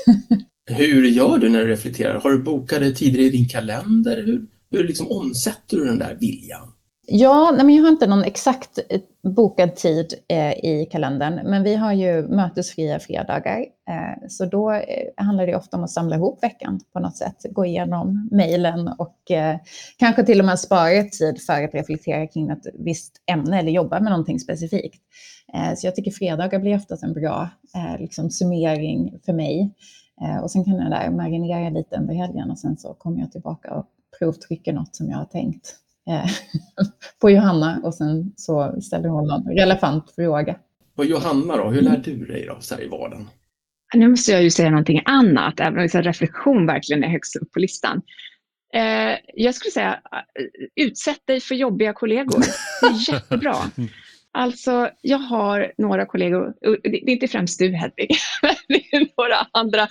Hur 0.67 1.05
gör 1.05 1.37
du 1.37 1.49
när 1.49 1.59
du 1.59 1.67
reflekterar? 1.67 2.19
Har 2.19 2.31
du 2.31 2.43
bokade 2.43 2.91
tider 2.91 3.19
i 3.19 3.29
din 3.29 3.47
kalender? 3.47 4.23
Hur, 4.25 4.45
hur 4.71 4.87
liksom 4.87 5.07
omsätter 5.11 5.77
du 5.77 5.85
den 5.85 5.99
där 5.99 6.17
viljan? 6.19 6.73
Ja, 7.09 7.53
nej 7.55 7.65
men 7.65 7.75
jag 7.75 7.83
har 7.83 7.89
inte 7.89 8.07
någon 8.07 8.23
exakt 8.23 8.79
eh, 8.89 9.01
bokad 9.35 9.75
tid 9.75 10.13
eh, 10.29 10.51
i 10.51 10.87
kalendern, 10.91 11.49
men 11.49 11.63
vi 11.63 11.75
har 11.75 11.93
ju 11.93 12.27
mötesfria 12.27 12.99
fredagar. 12.99 13.59
Eh, 13.59 14.27
så 14.29 14.45
då 14.45 14.71
eh, 14.71 14.83
handlar 15.25 15.47
det 15.47 15.55
ofta 15.55 15.77
om 15.77 15.83
att 15.83 15.91
samla 15.91 16.15
ihop 16.15 16.43
veckan 16.43 16.79
på 16.93 16.99
något 16.99 17.17
sätt, 17.17 17.45
gå 17.51 17.65
igenom 17.65 18.29
mejlen 18.31 18.87
och 18.87 19.31
eh, 19.31 19.57
kanske 19.97 20.25
till 20.25 20.39
och 20.39 20.45
med 20.45 20.59
spara 20.59 21.03
tid 21.03 21.41
för 21.41 21.63
att 21.63 21.73
reflektera 21.73 22.27
kring 22.27 22.49
ett 22.49 22.67
visst 22.73 23.13
ämne 23.31 23.59
eller 23.59 23.71
jobba 23.71 23.99
med 23.99 24.09
någonting 24.09 24.39
specifikt. 24.39 25.01
Eh, 25.53 25.75
så 25.75 25.87
jag 25.87 25.95
tycker 25.95 26.11
fredagar 26.11 26.59
blir 26.59 26.75
oftast 26.75 27.03
en 27.03 27.13
bra 27.13 27.49
eh, 27.75 28.01
liksom, 28.01 28.29
summering 28.29 29.19
för 29.25 29.33
mig 29.33 29.73
och 30.41 30.51
sen 30.51 30.63
kan 30.63 30.75
jag 30.75 30.91
där 30.91 31.11
marinera 31.11 31.69
lite 31.69 31.95
under 31.95 32.13
helgen 32.13 32.51
och 32.51 32.59
sen 32.59 32.77
så 32.77 32.93
kommer 32.93 33.19
jag 33.19 33.31
tillbaka 33.31 33.73
och 33.73 33.85
provtrycker 34.19 34.73
något 34.73 34.95
som 34.95 35.09
jag 35.09 35.17
har 35.17 35.25
tänkt 35.25 35.75
Eh, 36.07 36.29
på 37.21 37.29
Johanna 37.29 37.79
och 37.83 37.93
sen 37.93 38.33
så 38.35 38.81
ställer 38.81 39.09
hon 39.09 39.27
någon 39.27 39.57
relevant 39.57 40.11
fråga. 40.15 40.55
Och 40.97 41.05
Johanna 41.05 41.57
då, 41.57 41.69
hur 41.69 41.81
lär 41.81 41.97
du 41.97 42.25
dig 42.25 42.45
då, 42.45 42.57
så 42.59 42.75
här 42.75 42.83
i 42.83 42.87
vardagen? 42.87 43.29
Nu 43.93 44.09
måste 44.09 44.31
jag 44.31 44.43
ju 44.43 44.51
säga 44.51 44.69
någonting 44.69 45.01
annat, 45.05 45.59
även 45.59 45.79
om 45.79 45.87
reflektion 45.87 46.65
verkligen 46.65 47.03
är 47.03 47.07
högst 47.07 47.35
upp 47.35 47.51
på 47.51 47.59
listan. 47.59 48.01
Eh, 48.73 49.17
jag 49.33 49.55
skulle 49.55 49.71
säga, 49.71 49.99
eh, 50.11 50.85
utsätt 50.85 51.27
dig 51.27 51.39
för 51.39 51.55
jobbiga 51.55 51.93
kollegor. 51.93 52.39
Det 52.81 52.87
är 52.87 53.13
jättebra. 53.13 53.55
Alltså, 54.37 54.89
jag 55.01 55.17
har 55.17 55.71
några 55.77 56.05
kollegor, 56.05 56.53
det 56.83 56.97
är 56.97 57.09
inte 57.09 57.27
främst 57.27 57.59
du 57.59 57.71
Hedvig, 57.71 58.09
men 58.41 58.55
det 58.67 58.95
är 58.95 59.07
några 59.17 59.47
andra 59.51 59.87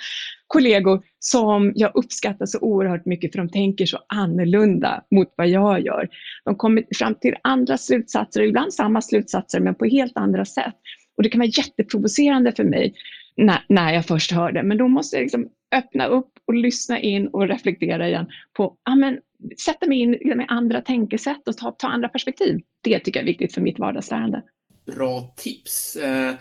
kollegor 0.47 1.03
som 1.19 1.73
jag 1.77 1.91
uppskattar 1.95 2.47
så 2.47 2.59
oerhört 2.61 3.07
mycket 3.07 3.33
för 3.33 3.39
de 3.39 3.49
tänker 3.49 3.87
så 3.87 3.99
annorlunda 4.09 5.03
mot 5.11 5.35
vad 5.37 5.49
jag 5.49 5.81
gör. 5.81 6.09
De 6.45 6.57
kommer 6.57 6.85
fram 6.95 7.15
till 7.15 7.35
andra 7.43 7.79
slutsatser, 7.79 8.43
ibland 8.43 8.75
samma 8.75 9.01
slutsatser 9.03 9.61
men 9.61 9.75
på 9.75 9.85
helt 9.85 10.17
andra 10.17 10.45
sätt. 10.45 10.75
Och 11.17 11.23
det 11.23 11.29
kan 11.29 11.39
vara 11.39 11.51
jätteprovocerande 11.57 12.53
för 12.53 12.65
mig 12.65 12.95
när, 13.37 13.65
när 13.69 13.95
jag 13.95 14.07
först 14.07 14.33
hör 14.33 14.53
det, 14.53 14.63
men 14.63 14.79
då 14.79 14.89
måste 14.89 15.17
jag 15.17 15.23
liksom 15.23 15.49
öppna 15.75 16.07
upp 16.07 16.33
och 16.47 16.55
lyssna 16.55 17.01
in 17.01 17.29
och 17.29 17.49
reflektera 17.49 18.09
igen 18.09 18.27
på, 18.57 18.77
ja 18.85 18.95
men 18.95 19.19
sätta 19.65 19.87
mig 19.87 19.99
in 19.99 20.11
med 20.11 20.47
andra 20.49 20.81
tänkesätt 20.81 21.49
och 21.49 21.57
ta, 21.57 21.71
ta 21.71 21.89
andra 21.89 22.09
perspektiv. 22.09 22.61
Det 22.83 22.99
tycker 22.99 23.21
jag 23.21 23.23
är 23.23 23.33
viktigt 23.33 23.55
för 23.55 23.61
mitt 23.61 23.79
vardagslärande. 23.79 24.43
Bra 24.87 25.35
tips. 25.37 25.97
Eh, 25.97 26.35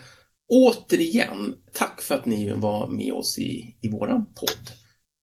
återigen, 0.48 1.54
tack 1.72 2.02
för 2.02 2.14
att 2.14 2.26
ni 2.26 2.52
var 2.52 2.88
med 2.88 3.12
oss 3.12 3.38
i, 3.38 3.76
i 3.80 3.88
våran 3.88 4.26
podd. 4.26 4.70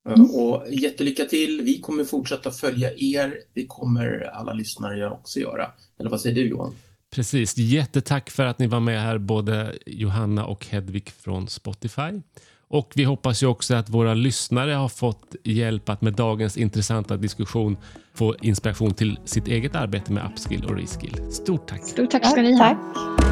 Eh, 0.10 0.14
mm. 0.14 0.36
Och 0.36 0.66
jättelycka 0.70 1.26
till. 1.26 1.62
Vi 1.62 1.80
kommer 1.80 2.04
fortsätta 2.04 2.52
följa 2.52 2.90
er. 2.98 3.40
Det 3.54 3.66
kommer 3.68 4.30
alla 4.34 4.54
lyssnare 4.54 5.12
också 5.12 5.40
göra. 5.40 5.68
Eller 6.00 6.10
vad 6.10 6.22
säger 6.22 6.36
du 6.36 6.48
Johan? 6.48 6.76
Precis. 7.16 7.58
Jättetack 7.58 8.30
för 8.30 8.46
att 8.46 8.60
ni 8.60 8.68
var 8.68 8.80
med 8.80 9.02
här, 9.02 9.18
både 9.18 9.76
Johanna 9.86 10.46
och 10.46 10.66
Hedvig 10.66 11.10
från 11.10 11.48
Spotify. 11.48 12.22
Och 12.68 12.92
Vi 12.96 13.04
hoppas 13.04 13.44
ju 13.44 13.48
också 13.48 13.76
att 13.76 13.90
våra 13.90 14.14
lyssnare 14.14 14.72
har 14.72 14.90
fått 14.90 15.36
hjälp 15.44 15.90
att 15.90 16.02
med 16.02 16.14
dagens 16.14 16.58
intressanta 16.58 17.18
diskussion 17.18 17.78
få 18.14 18.36
inspiration 18.42 18.94
till 18.94 19.20
sitt 19.26 19.48
eget 19.48 19.76
arbete 19.76 20.12
med 20.12 20.32
upskill 20.32 20.66
och 20.66 20.76
reskill. 20.76 21.32
Stort 21.32 21.68
tack! 21.68 21.84
Stort 21.84 22.12
tack 22.12 22.32
ska 22.32 22.42
ni 22.42 22.58
ha! 22.58 22.70
Tack. 22.70 23.23